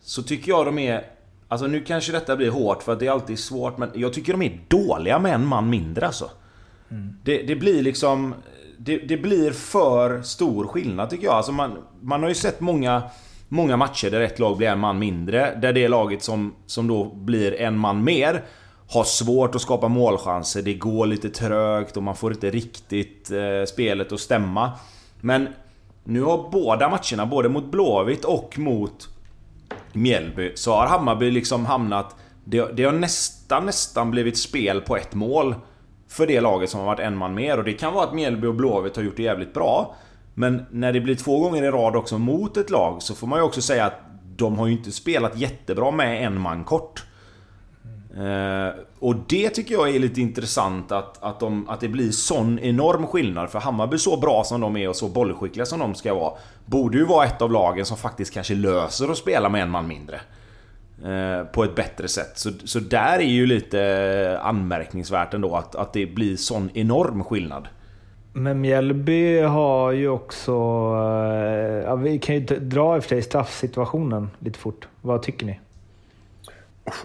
[0.00, 1.04] så tycker jag de är...
[1.48, 4.32] Alltså nu kanske detta blir hårt för att det är alltid svårt men jag tycker
[4.32, 6.30] de är dåliga med en man mindre alltså.
[7.22, 8.34] Det, det blir liksom...
[8.80, 11.34] Det, det blir för stor skillnad tycker jag.
[11.34, 13.02] Alltså man, man har ju sett många,
[13.48, 15.58] många matcher där ett lag blir en man mindre.
[15.62, 18.44] Där det laget som, som då blir en man mer
[18.88, 20.62] har svårt att skapa målchanser.
[20.62, 24.72] Det går lite trögt och man får inte riktigt eh, spelet att stämma.
[25.20, 25.48] Men
[26.04, 29.08] nu har båda matcherna, både mot Blåvitt och mot
[29.94, 32.16] Mjällby, så har Hammarby liksom hamnat...
[32.44, 35.54] Det, det har nästan, nästan blivit spel på ett mål
[36.08, 37.58] för det laget som har varit en man mer.
[37.58, 39.94] Och det kan vara att Mjällby och Blåvitt har gjort det jävligt bra.
[40.34, 43.38] Men när det blir två gånger i rad också mot ett lag så får man
[43.38, 44.00] ju också säga att
[44.36, 47.04] de har ju inte spelat jättebra med en man kort.
[48.18, 52.58] Eh, och det tycker jag är lite intressant att, att, de, att det blir sån
[52.58, 53.50] enorm skillnad.
[53.50, 56.32] För Hammarby så bra som de är och så bollskickliga som de ska vara
[56.66, 59.88] Borde ju vara ett av lagen som faktiskt kanske löser att spela med en man
[59.88, 60.20] mindre.
[61.04, 62.32] Eh, på ett bättre sätt.
[62.34, 67.68] Så, så där är ju lite anmärkningsvärt ändå att, att det blir sån enorm skillnad.
[68.32, 70.52] Men Mjällby har ju också...
[70.52, 74.88] eh, Ja, vi kan ju dra i straffsituationen lite fort.
[75.00, 75.60] Vad tycker ni?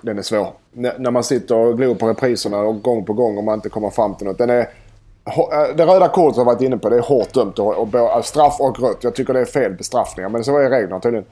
[0.01, 0.47] Den är svår.
[0.77, 3.69] N när man sitter och glor på repriserna och gång på gång och man inte
[3.69, 4.37] kommer fram till något.
[4.37, 6.89] Den är, eh, det röda kortet har jag varit inne på.
[6.89, 7.59] Det är hårt dömt.
[7.59, 9.03] Och, och, och, eh, straff och rött.
[9.03, 10.29] Jag tycker det är fel bestraffningar.
[10.29, 11.25] Men så är reglerna tydligen.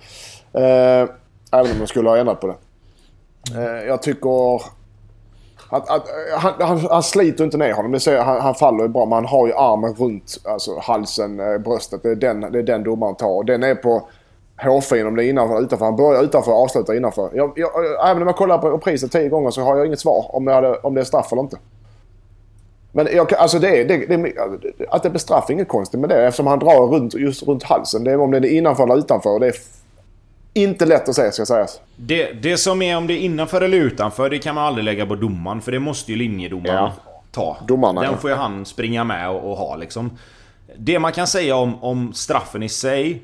[0.53, 1.09] Eh,
[1.51, 2.55] även om de skulle ha ändrat på det.
[3.55, 4.61] Eh, jag tycker...
[5.69, 7.91] Att, att, eh, han, han, han, sliter inte ner honom.
[7.91, 9.05] Det ser, han, han faller ju bra.
[9.05, 12.03] Men han har ju armen runt alltså, halsen, eh, bröstet.
[12.03, 13.37] Det är den, det är den domaren tar.
[13.37, 14.07] Och den är på
[14.61, 15.85] hårfin om det är innanför eller utanför.
[15.85, 17.29] Han börjar utanför och avslutar innanför.
[17.33, 17.69] Jag, jag,
[18.09, 20.55] även om jag kollar på priset tio gånger så har jag inget svar om, jag
[20.55, 21.57] hade, om det är straff eller inte.
[22.91, 24.33] Men jag, alltså det, det, det,
[24.89, 27.63] att det blir straff är inget konstigt med det eftersom han drar runt, just runt
[27.63, 28.03] halsen.
[28.03, 29.39] Det är om det är innanför eller utanför.
[29.39, 29.53] Det är
[30.53, 31.79] inte lätt att säga ska sägas.
[31.95, 35.05] Det, det som är om det är innanför eller utanför, det kan man aldrig lägga
[35.05, 35.61] på domaren.
[35.61, 36.93] För det måste ju linjedomaren ja.
[37.31, 37.57] ta.
[37.67, 40.17] Domarna, Den får ju han springa med och, och, ha liksom.
[40.77, 43.21] Det man kan säga om, om straffen i sig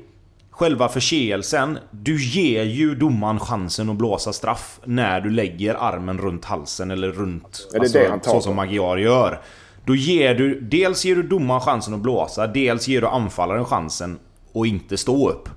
[0.58, 1.78] själva förseelsen.
[1.90, 7.12] Du ger ju domaren chansen att blåsa straff när du lägger armen runt halsen eller
[7.12, 7.68] runt...
[7.74, 9.40] Är det alltså, det så som Magyar gör.
[9.84, 10.60] Då ger du...
[10.60, 14.18] Dels ger du domaren chansen att blåsa, dels ger du anfallaren chansen
[14.54, 15.48] att inte stå upp.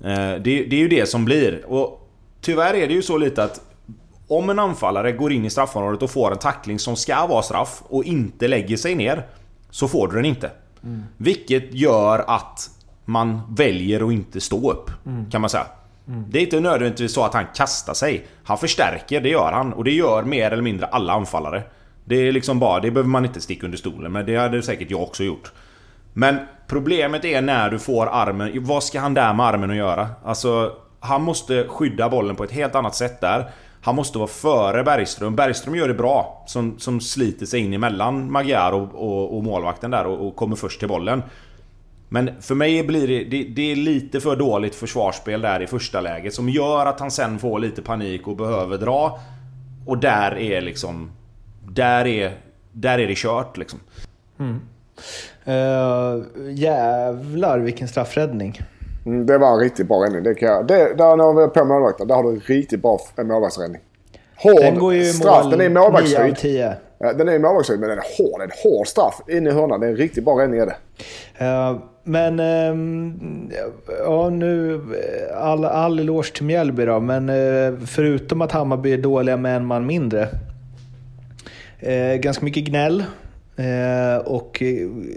[0.00, 1.64] Eh, det, det är ju det som blir.
[1.66, 2.08] Och
[2.40, 3.60] tyvärr är det ju så lite att
[4.28, 7.82] om en anfallare går in i straffområdet och får en tackling som ska vara straff
[7.88, 9.26] och inte lägger sig ner
[9.70, 10.50] Så får du den inte.
[10.84, 11.02] Mm.
[11.16, 12.70] Vilket gör att
[13.12, 14.90] man väljer att inte stå upp.
[15.06, 15.30] Mm.
[15.30, 15.66] Kan man säga.
[16.08, 16.24] Mm.
[16.30, 18.26] Det är inte nödvändigtvis så att han kastar sig.
[18.44, 19.72] Han förstärker, det gör han.
[19.72, 21.62] Och det gör mer eller mindre alla anfallare.
[22.04, 24.90] Det är liksom bara, det behöver man inte sticka under stolen men det hade säkert
[24.90, 25.52] jag också gjort.
[26.12, 26.36] Men
[26.66, 30.08] problemet är när du får armen, vad ska han där med armen att göra?
[30.24, 33.50] Alltså, han måste skydda bollen på ett helt annat sätt där.
[33.82, 35.36] Han måste vara före Bergström.
[35.36, 36.44] Bergström gör det bra.
[36.46, 40.56] Som, som sliter sig in emellan Magyar och, och, och målvakten där och, och kommer
[40.56, 41.22] först till bollen.
[42.12, 46.00] Men för mig blir det, det, det, är lite för dåligt försvarsspel där i första
[46.00, 49.18] läget som gör att han sen får lite panik och behöver dra.
[49.86, 51.10] Och där är liksom...
[51.68, 52.32] Där är,
[52.72, 53.80] där är det kört liksom.
[54.38, 54.60] Mm.
[55.48, 58.60] Uh, jävlar vilken straffräddning.
[59.06, 60.22] Mm, det var en riktigt bra räddning.
[60.22, 62.82] Det kan jag, det, där när vi är på målvakten, där har du en riktigt
[62.82, 63.80] bra målvaktsräddning.
[64.36, 66.36] Hård den går ju straff, mål den är målvaktshöjd.
[66.98, 68.42] Den är målvaktshöjd men den är hård.
[68.42, 69.80] En hård straff in i hörnan.
[69.80, 70.76] Det är en riktigt bra räddning är det.
[71.44, 73.50] Uh, men ehm,
[74.04, 78.98] ja, nu eh, all, all eloge till Mjällby då, men eh, förutom att Hammarby är
[78.98, 80.28] dåliga med en man mindre.
[81.78, 83.04] Eh, ganska mycket gnäll
[83.56, 84.62] eh, och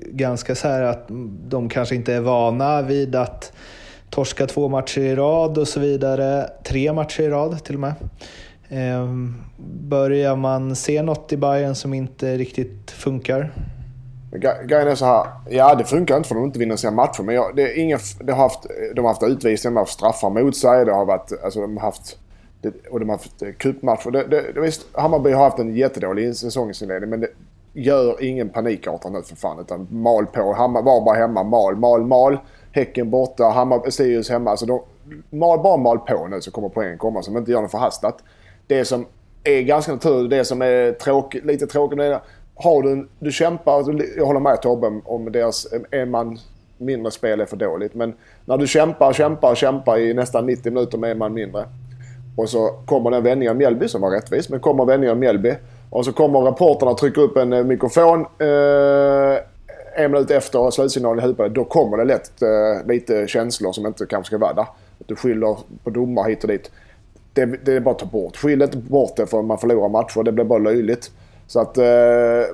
[0.06, 1.06] ganska så här att
[1.48, 3.54] de kanske inte är vana vid att
[4.10, 6.50] torska två matcher i rad och så vidare.
[6.64, 7.94] Tre matcher i rad till och med.
[8.70, 9.36] Ehm,
[9.80, 13.52] börjar man se något i Bayern som inte riktigt funkar?
[14.40, 15.28] Grejen är så här.
[15.50, 17.24] Ja, det funkar inte för de inte vinner sina matcher.
[17.24, 19.94] Men jag, det är inga, det har haft, de har haft utvisningar, de har haft
[19.94, 20.86] straffar mot sig.
[20.86, 22.18] Det har varit, alltså de har haft,
[22.62, 24.12] det, och de har haft eh, cupmatcher.
[24.12, 27.10] Det, det, visst, Hammarby har haft en jättedålig säsongsinledning.
[27.10, 27.30] Men det
[27.74, 29.60] gör ingen panikartad nu för fan.
[29.60, 30.54] Utan mal på.
[30.54, 31.44] Hammar, var bara hemma.
[31.44, 32.38] Mal, mal, mal.
[32.72, 33.44] Häcken borta.
[33.44, 34.52] Hammar, Sirius hemma.
[34.52, 34.82] Alltså de,
[35.30, 37.22] mal, bara mal på nu så kommer poängen komma.
[37.22, 38.24] Så de inte gör något förhastat.
[38.68, 39.06] Det som
[39.46, 42.00] är ganska naturligt, det som är tråkigt, lite tråkigt
[42.56, 46.40] har du, du kämpar, alltså, jag håller med Tobbe om deras en man
[46.78, 47.94] mindre spel är för dåligt.
[47.94, 48.14] Men
[48.46, 51.66] när du kämpar, kämpar, kämpar i nästan 90 minuter med en man mindre.
[52.36, 55.54] Och så kommer den vändningen av Mjällby som var rättvis, men kommer vändningen av Mjällby.
[55.90, 59.38] Och så kommer rapporterna och trycker upp en eh, mikrofon eh,
[59.98, 61.54] en minut efter slutsignalen i huvudet.
[61.54, 64.62] Då kommer det lätt eh, lite känslor som inte kanske ska vara där.
[65.00, 66.72] Att du skyller på domar hit och dit.
[67.34, 68.38] Det, det är bara att ta bort.
[68.38, 70.24] Skyll inte bort det för man förlorar matcher.
[70.24, 71.12] Det blir bara löjligt.
[71.48, 71.84] Så att, eh,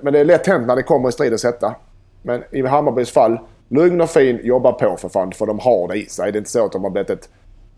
[0.01, 1.76] men det är lätt hänt när det kommer i stridens hetta.
[2.22, 3.39] Men i Hammarbys fall,
[3.69, 5.31] lugn och fin, jobba på för fan.
[5.31, 6.31] För de har det i sig.
[6.31, 7.30] Det är inte så att de har blivit ett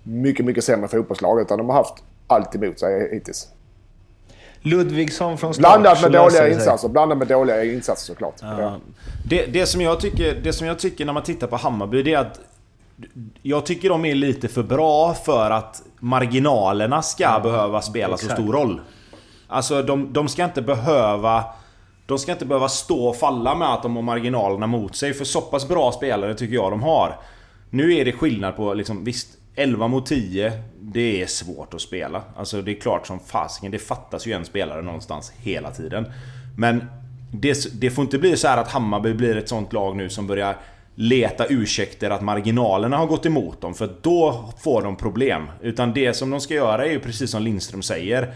[0.03, 1.41] mycket, mycket sämre fotbollslag.
[1.41, 3.47] Utan de har haft allt emot sig hittills.
[4.61, 5.81] Ludvigsson från start.
[5.81, 6.89] Blandat med dåliga insatser.
[6.89, 8.35] Blandat med dåliga insatser såklart.
[8.41, 8.77] Ja.
[9.29, 12.13] Det, det, som jag tycker, det som jag tycker när man tittar på Hammarby, det
[12.13, 12.39] är att
[13.41, 17.43] jag tycker de är lite för bra för att marginalerna ska mm.
[17.43, 18.35] behöva spela Exakt.
[18.35, 18.81] så stor roll.
[19.53, 21.45] Alltså de, de ska inte behöva...
[22.05, 25.13] De ska inte behöva stå och falla med att de har marginalerna mot sig.
[25.13, 27.19] För så pass bra spelare tycker jag de har.
[27.69, 30.51] Nu är det skillnad på liksom, visst 11 mot 10,
[30.81, 32.21] det är svårt att spela.
[32.37, 36.05] Alltså det är klart som fasiken, det fattas ju en spelare någonstans hela tiden.
[36.57, 36.85] Men
[37.31, 40.57] det, det, får inte bli så att Hammarby blir ett sånt lag nu som börjar
[40.95, 45.47] leta ursäkter att marginalerna har gått emot dem, för då får de problem.
[45.61, 48.33] Utan det som de ska göra är ju precis som Lindström säger.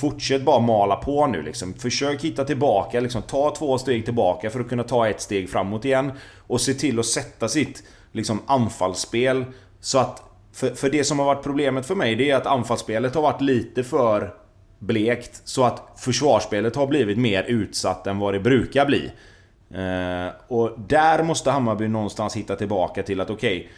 [0.00, 1.74] Fortsätt bara mala på nu liksom.
[1.74, 5.84] Försök hitta tillbaka, liksom, ta två steg tillbaka för att kunna ta ett steg framåt
[5.84, 6.12] igen.
[6.46, 7.82] Och se till att sätta sitt
[8.12, 9.44] liksom, anfallsspel
[9.80, 10.22] så att...
[10.52, 13.40] För, för det som har varit problemet för mig, det är att anfallsspelet har varit
[13.40, 14.34] lite för
[14.78, 15.40] blekt.
[15.44, 19.10] Så att försvarsspelet har blivit mer utsatt än vad det brukar bli.
[19.70, 23.70] Eh, och där måste Hammarby någonstans hitta tillbaka till att okej, okay,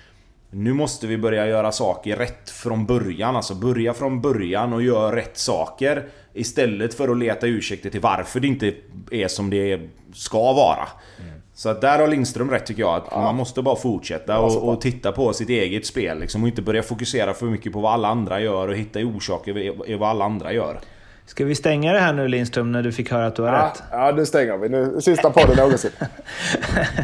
[0.50, 3.36] nu måste vi börja göra saker rätt från början.
[3.36, 6.08] Alltså börja från början och göra rätt saker.
[6.32, 8.74] Istället för att leta ursäkter till varför det inte
[9.10, 9.80] är som det
[10.14, 10.88] ska vara.
[11.20, 11.40] Mm.
[11.54, 12.94] Så att där har Lindström rätt tycker jag.
[12.94, 13.20] Att ja.
[13.20, 16.20] Man måste bara fortsätta och, och, titta på sitt eget spel.
[16.20, 19.58] Liksom, och inte börja fokusera för mycket på vad alla andra gör och hitta orsaker
[19.90, 20.80] i vad alla andra gör.
[21.26, 23.64] Ska vi stänga det här nu Lindström, när du fick höra att du har ja,
[23.64, 23.82] rätt?
[23.90, 24.68] Ja, nu stänger vi.
[24.68, 25.90] Nu, sista podden någonsin.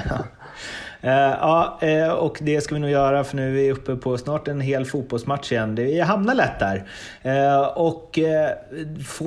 [0.08, 0.18] ja.
[1.00, 4.18] Eh, ja, eh, och det ska vi nog göra för nu är vi uppe på
[4.18, 5.74] snart en hel fotbollsmatch igen.
[5.74, 6.84] Vi hamnar lätt där.
[7.22, 8.18] Eh, och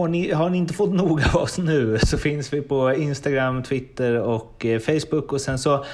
[0.09, 4.19] ni, har ni inte fått nog av oss nu så finns vi på Instagram, Twitter
[4.19, 5.33] och Facebook.
[5.33, 5.85] Och sen så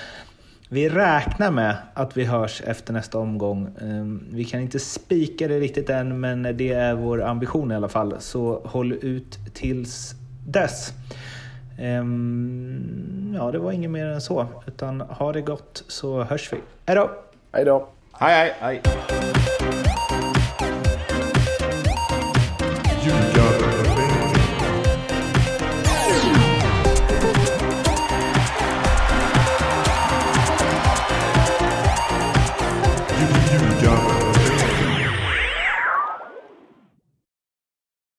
[0.69, 3.69] vi räknar med att vi hörs efter nästa omgång.
[3.81, 7.89] Ehm, vi kan inte spika det riktigt än, men det är vår ambition i alla
[7.89, 8.15] fall.
[8.19, 10.15] Så håll ut tills
[10.47, 10.93] dess.
[11.79, 14.47] Um, ja, det var inget mer än så.
[14.67, 16.57] Utan ha det gott så hörs vi.
[16.85, 17.09] Hej då!
[17.51, 17.87] Hej då!
[18.11, 18.81] Hej, hej, hej!